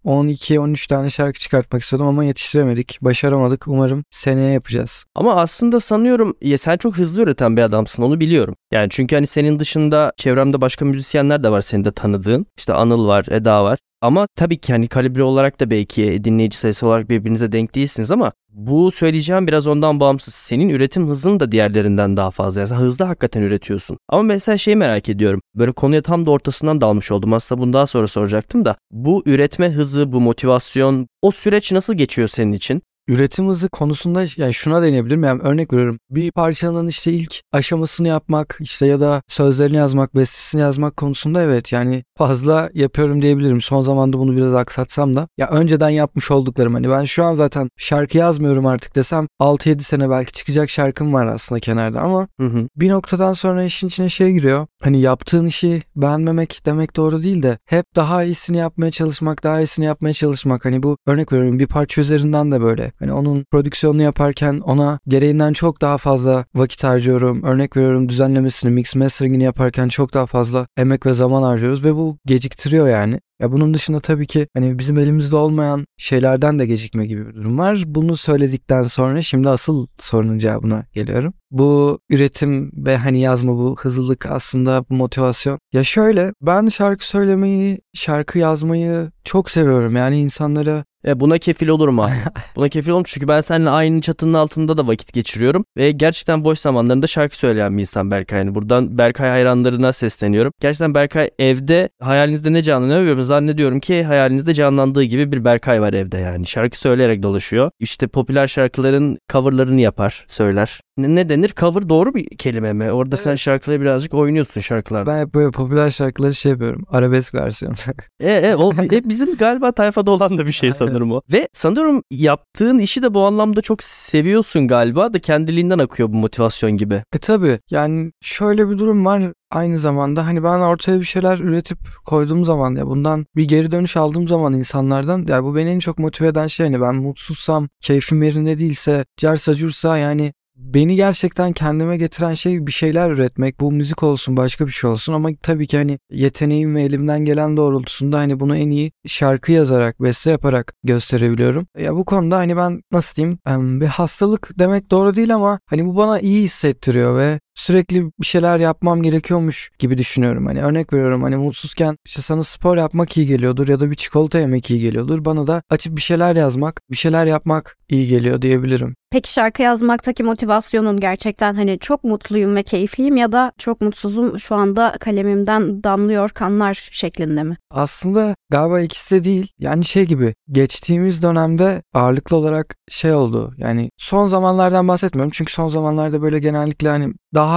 12-13 0.04 0.88
tane 0.88 1.10
şarkı 1.10 1.40
çıkartmak 1.40 1.82
istiyordum 1.82 2.06
ama 2.08 2.24
yetiştiremedik. 2.24 2.98
Başaramadık. 3.02 3.68
Umarım 3.68 4.04
seneye 4.10 4.52
yapacağız. 4.52 5.04
Ama 5.14 5.34
aslında 5.34 5.80
sanıyorum 5.80 6.36
ya 6.42 6.58
sen 6.58 6.76
çok 6.76 6.96
hızlı 6.98 7.22
üreten 7.22 7.56
bir 7.56 7.62
adamsın 7.62 8.02
onu 8.02 8.20
biliyorum. 8.20 8.54
Yani 8.72 8.86
çünkü 8.90 9.16
hani 9.16 9.26
senin 9.26 9.58
dışında 9.58 10.12
çevremde 10.16 10.60
başka 10.60 10.84
müzisyenler 10.84 11.44
de 11.44 11.50
var 11.50 11.60
senin 11.60 11.84
de 11.84 11.92
tanıdığın. 11.92 12.46
İşte 12.58 12.72
Anıl 12.72 13.06
var, 13.06 13.26
Eda 13.30 13.64
var. 13.64 13.78
Ama 14.00 14.26
tabii 14.36 14.58
ki 14.58 14.72
hani 14.72 14.88
kalibre 14.88 15.22
olarak 15.22 15.60
da 15.60 15.70
belki 15.70 16.24
dinleyici 16.24 16.58
sayısı 16.58 16.86
olarak 16.86 17.10
birbirinize 17.10 17.52
denk 17.52 17.74
değilsiniz 17.74 18.10
ama 18.10 18.32
bu 18.50 18.90
söyleyeceğim 18.90 19.46
biraz 19.46 19.66
ondan 19.66 20.00
bağımsız. 20.00 20.34
Senin 20.34 20.68
üretim 20.68 21.08
hızın 21.08 21.40
da 21.40 21.52
diğerlerinden 21.52 22.16
daha 22.16 22.30
fazla. 22.30 22.60
Yani 22.60 22.70
hızlı 22.70 23.04
hakikaten 23.04 23.42
üretiyorsun. 23.42 23.98
Ama 24.08 24.22
mesela 24.22 24.58
şeyi 24.58 24.76
merak 24.76 25.08
ediyorum. 25.08 25.40
Böyle 25.54 25.72
konuya 25.72 26.02
tam 26.02 26.26
da 26.26 26.30
ortasından 26.30 26.80
dalmış 26.80 27.10
oldum. 27.10 27.32
Aslında 27.32 27.60
bunu 27.62 27.72
daha 27.72 27.86
sonra 27.86 28.08
soracaktım 28.08 28.64
da. 28.64 28.76
Bu 28.90 29.22
üretme 29.26 29.70
hızı, 29.70 30.12
bu 30.12 30.20
motivasyon, 30.20 31.06
o 31.22 31.30
süreç 31.30 31.72
nasıl 31.72 31.94
geçiyor 31.94 32.28
senin 32.28 32.52
için? 32.52 32.82
Üretim 33.08 33.48
hızı 33.48 33.68
konusunda 33.68 34.24
yani 34.36 34.54
şuna 34.54 34.82
değinebilirim. 34.82 35.24
Yani 35.24 35.42
örnek 35.42 35.72
veriyorum. 35.72 35.98
Bir 36.10 36.32
parçanın 36.32 36.86
işte 36.86 37.12
ilk 37.12 37.40
aşamasını 37.52 38.08
yapmak 38.08 38.58
işte 38.60 38.86
ya 38.86 39.00
da 39.00 39.22
sözlerini 39.28 39.76
yazmak, 39.76 40.14
bestesini 40.14 40.60
yazmak 40.60 40.96
konusunda 40.96 41.42
evet 41.42 41.72
yani 41.72 42.04
fazla 42.18 42.70
yapıyorum 42.74 43.22
diyebilirim. 43.22 43.60
Son 43.60 43.82
zamanda 43.82 44.18
bunu 44.18 44.36
biraz 44.36 44.54
aksatsam 44.54 45.14
da. 45.14 45.28
Ya 45.38 45.48
önceden 45.48 45.88
yapmış 45.88 46.30
olduklarım 46.30 46.74
hani 46.74 46.90
ben 46.90 47.04
şu 47.04 47.24
an 47.24 47.34
zaten 47.34 47.70
şarkı 47.76 48.18
yazmıyorum 48.18 48.66
artık 48.66 48.96
desem 48.96 49.26
6-7 49.40 49.80
sene 49.80 50.10
belki 50.10 50.32
çıkacak 50.32 50.70
şarkım 50.70 51.12
var 51.14 51.26
aslında 51.26 51.60
kenarda 51.60 52.00
ama 52.00 52.28
Hı 52.40 52.46
hı. 52.46 52.68
bir 52.76 52.88
noktadan 52.88 53.32
sonra 53.32 53.64
işin 53.64 53.88
içine 53.88 54.08
şey 54.08 54.32
giriyor. 54.32 54.66
Hani 54.82 55.00
yaptığın 55.00 55.46
işi 55.46 55.82
beğenmemek 55.96 56.60
demek 56.66 56.96
doğru 56.96 57.22
değil 57.22 57.42
de 57.42 57.58
hep 57.66 57.84
daha 57.96 58.24
iyisini 58.24 58.56
yapmaya 58.56 58.90
çalışmak, 58.90 59.44
daha 59.44 59.60
iyisini 59.60 59.84
yapmaya 59.84 60.12
çalışmak. 60.12 60.64
Hani 60.64 60.82
bu 60.82 60.96
örnek 61.06 61.32
veriyorum 61.32 61.58
bir 61.58 61.66
parça 61.66 62.00
üzerinden 62.00 62.52
de 62.52 62.60
böyle. 62.60 62.92
Hani 62.98 63.12
onun 63.12 63.44
prodüksiyonunu 63.50 64.02
yaparken 64.02 64.60
ona 64.60 64.98
gereğinden 65.08 65.52
çok 65.52 65.80
daha 65.80 65.98
fazla 65.98 66.44
vakit 66.54 66.84
harcıyorum. 66.84 67.42
Örnek 67.42 67.76
veriyorum 67.76 68.08
düzenlemesini, 68.08 68.70
mix 68.70 68.94
masteringini 68.94 69.44
yaparken 69.44 69.88
çok 69.88 70.14
daha 70.14 70.26
fazla 70.26 70.66
emek 70.76 71.06
ve 71.06 71.14
zaman 71.14 71.42
harcıyoruz 71.42 71.84
ve 71.84 71.94
bu 71.94 72.18
geciktiriyor 72.26 72.88
yani. 72.88 73.20
Ya 73.40 73.52
bunun 73.52 73.74
dışında 73.74 74.00
tabii 74.00 74.26
ki 74.26 74.46
hani 74.54 74.78
bizim 74.78 74.98
elimizde 74.98 75.36
olmayan 75.36 75.86
şeylerden 75.98 76.58
de 76.58 76.66
gecikme 76.66 77.06
gibi 77.06 77.28
bir 77.28 77.34
durum 77.34 77.58
var. 77.58 77.82
Bunu 77.86 78.16
söyledikten 78.16 78.82
sonra 78.82 79.22
şimdi 79.22 79.48
asıl 79.48 79.86
sorunun 79.98 80.38
cevabına 80.38 80.84
geliyorum. 80.92 81.34
Bu 81.50 81.98
üretim 82.10 82.70
ve 82.86 82.96
hani 82.96 83.20
yazma 83.20 83.52
bu 83.52 83.76
hızlılık 83.78 84.26
aslında 84.26 84.84
bu 84.90 84.94
motivasyon. 84.94 85.58
Ya 85.72 85.84
şöyle 85.84 86.32
ben 86.42 86.68
şarkı 86.68 87.08
söylemeyi, 87.08 87.80
şarkı 87.94 88.38
yazmayı 88.38 89.10
çok 89.24 89.50
seviyorum. 89.50 89.96
Yani 89.96 90.20
insanlara 90.20 90.84
E 91.08 91.20
buna 91.20 91.38
kefil 91.38 91.68
olurum 91.68 92.00
abi. 92.00 92.12
buna 92.56 92.68
kefil 92.68 92.90
olurum 92.90 93.04
çünkü 93.06 93.28
ben 93.28 93.40
seninle 93.40 93.70
aynı 93.70 94.00
çatının 94.00 94.34
altında 94.34 94.78
da 94.78 94.86
vakit 94.86 95.12
geçiriyorum. 95.12 95.64
Ve 95.76 95.90
gerçekten 95.90 96.44
boş 96.44 96.58
zamanlarında 96.58 97.06
şarkı 97.06 97.36
söyleyen 97.36 97.76
bir 97.76 97.80
insan 97.80 98.10
Berkay. 98.10 98.38
Yani 98.38 98.54
buradan 98.54 98.98
Berkay 98.98 99.30
hayranlarına 99.30 99.92
sesleniyorum. 99.92 100.52
Gerçekten 100.60 100.94
Berkay 100.94 101.30
evde 101.38 101.88
hayalinizde 102.00 102.52
ne 102.52 102.62
canlanıyor 102.62 102.98
bilmiyorum. 102.98 103.22
Zannediyorum 103.22 103.80
ki 103.80 104.04
hayalinizde 104.04 104.54
canlandığı 104.54 105.02
gibi 105.02 105.32
bir 105.32 105.44
Berkay 105.44 105.80
var 105.80 105.92
evde 105.92 106.18
yani. 106.18 106.46
Şarkı 106.46 106.78
söyleyerek 106.78 107.22
dolaşıyor. 107.22 107.70
İşte 107.78 108.06
popüler 108.06 108.46
şarkıların 108.46 109.18
coverlarını 109.32 109.80
yapar, 109.80 110.24
söyler. 110.28 110.80
Ne, 110.98 111.14
ne 111.14 111.28
denir? 111.28 111.52
Cover 111.56 111.88
doğru 111.88 112.14
bir 112.14 112.36
kelime 112.36 112.72
mi? 112.72 112.92
Orada 112.92 113.16
sen 113.16 113.34
şarkıları 113.34 113.80
birazcık 113.80 114.14
oynuyorsun 114.14 114.60
şarkılarda. 114.60 115.12
ben 115.12 115.20
hep 115.20 115.34
böyle 115.34 115.50
popüler 115.50 115.90
şarkıları 115.90 116.34
şey 116.34 116.52
yapıyorum. 116.52 116.84
Arabesk 116.88 117.34
versiyon. 117.34 117.74
E, 118.20 118.30
e, 118.32 118.54
o 118.54 118.72
e, 118.92 119.08
bizim 119.08 119.36
galiba 119.36 119.72
tayfada 119.72 120.10
olan 120.10 120.38
da 120.38 120.46
bir 120.46 120.52
şey 120.52 120.72
sanırım. 120.72 120.97
Sanırım 120.98 121.12
o. 121.12 121.20
Ve 121.32 121.48
sanıyorum 121.52 122.02
yaptığın 122.10 122.78
işi 122.78 123.02
de 123.02 123.14
bu 123.14 123.24
anlamda 123.26 123.60
çok 123.60 123.82
seviyorsun 123.82 124.68
galiba 124.68 125.12
da 125.12 125.18
kendiliğinden 125.18 125.78
akıyor 125.78 126.12
bu 126.12 126.16
motivasyon 126.16 126.70
gibi. 126.70 127.02
E 127.12 127.18
tabi 127.18 127.58
yani 127.70 128.12
şöyle 128.20 128.70
bir 128.70 128.78
durum 128.78 129.04
var 129.04 129.22
aynı 129.50 129.78
zamanda 129.78 130.26
hani 130.26 130.42
ben 130.44 130.60
ortaya 130.60 130.98
bir 130.98 131.04
şeyler 131.04 131.38
üretip 131.38 131.78
koyduğum 132.04 132.44
zaman 132.44 132.74
ya 132.74 132.86
bundan 132.86 133.26
bir 133.36 133.44
geri 133.48 133.72
dönüş 133.72 133.96
aldığım 133.96 134.28
zaman 134.28 134.52
insanlardan 134.52 135.26
ya 135.28 135.44
bu 135.44 135.56
beni 135.56 135.70
en 135.70 135.78
çok 135.78 135.98
motive 135.98 136.28
eden 136.28 136.46
şey 136.46 136.66
hani 136.66 136.80
ben 136.80 136.94
mutsuzsam 136.94 137.68
keyfim 137.80 138.22
yerinde 138.22 138.58
değilse 138.58 139.04
carsa 139.16 139.54
cursa 139.54 139.98
yani 139.98 140.32
beni 140.58 140.96
gerçekten 140.96 141.52
kendime 141.52 141.96
getiren 141.96 142.34
şey 142.34 142.66
bir 142.66 142.72
şeyler 142.72 143.10
üretmek. 143.10 143.60
Bu 143.60 143.72
müzik 143.72 144.02
olsun 144.02 144.36
başka 144.36 144.66
bir 144.66 144.72
şey 144.72 144.90
olsun 144.90 145.12
ama 145.12 145.30
tabii 145.42 145.66
ki 145.66 145.76
hani 145.76 145.98
yeteneğim 146.10 146.76
ve 146.76 146.82
elimden 146.82 147.24
gelen 147.24 147.56
doğrultusunda 147.56 148.18
hani 148.18 148.40
bunu 148.40 148.56
en 148.56 148.70
iyi 148.70 148.92
şarkı 149.06 149.52
yazarak, 149.52 150.02
beste 150.02 150.30
yaparak 150.30 150.74
gösterebiliyorum. 150.84 151.66
Ya 151.78 151.94
bu 151.94 152.04
konuda 152.04 152.36
hani 152.36 152.56
ben 152.56 152.82
nasıl 152.92 153.16
diyeyim 153.16 153.38
bir 153.80 153.86
hastalık 153.86 154.50
demek 154.58 154.90
doğru 154.90 155.16
değil 155.16 155.34
ama 155.34 155.60
hani 155.66 155.86
bu 155.86 155.96
bana 155.96 156.20
iyi 156.20 156.42
hissettiriyor 156.42 157.16
ve 157.18 157.40
sürekli 157.58 158.04
bir 158.20 158.26
şeyler 158.26 158.58
yapmam 158.58 159.02
gerekiyormuş 159.02 159.70
gibi 159.78 159.98
düşünüyorum. 159.98 160.46
Hani 160.46 160.62
örnek 160.62 160.92
veriyorum 160.92 161.22
hani 161.22 161.36
mutsuzken 161.36 161.96
işte 162.06 162.22
sana 162.22 162.44
spor 162.44 162.76
yapmak 162.76 163.16
iyi 163.16 163.26
geliyordur 163.26 163.68
ya 163.68 163.80
da 163.80 163.90
bir 163.90 163.94
çikolata 163.96 164.38
yemek 164.38 164.70
iyi 164.70 164.80
geliyordur. 164.80 165.24
Bana 165.24 165.46
da 165.46 165.62
açıp 165.70 165.96
bir 165.96 166.02
şeyler 166.02 166.36
yazmak, 166.36 166.80
bir 166.90 166.96
şeyler 166.96 167.26
yapmak 167.26 167.76
iyi 167.88 168.08
geliyor 168.08 168.42
diyebilirim. 168.42 168.94
Peki 169.10 169.32
şarkı 169.32 169.62
yazmaktaki 169.62 170.22
motivasyonun 170.22 171.00
gerçekten 171.00 171.54
hani 171.54 171.78
çok 171.78 172.04
mutluyum 172.04 172.56
ve 172.56 172.62
keyifliyim 172.62 173.16
ya 173.16 173.32
da 173.32 173.52
çok 173.58 173.80
mutsuzum 173.80 174.38
şu 174.38 174.54
anda 174.54 174.96
kalemimden 175.00 175.84
damlıyor 175.84 176.30
kanlar 176.30 176.88
şeklinde 176.92 177.42
mi? 177.42 177.56
Aslında 177.70 178.34
galiba 178.50 178.80
ikisi 178.80 179.14
de 179.14 179.24
değil. 179.24 179.52
Yani 179.58 179.84
şey 179.84 180.06
gibi 180.06 180.34
geçtiğimiz 180.52 181.22
dönemde 181.22 181.82
ağırlıklı 181.94 182.36
olarak 182.36 182.76
şey 182.88 183.12
oldu. 183.12 183.54
Yani 183.56 183.90
son 183.98 184.26
zamanlardan 184.26 184.88
bahsetmiyorum 184.88 185.30
çünkü 185.34 185.52
son 185.52 185.68
zamanlarda 185.68 186.22
böyle 186.22 186.38
genellikle 186.38 186.88
hani 186.88 187.14
daha 187.34 187.47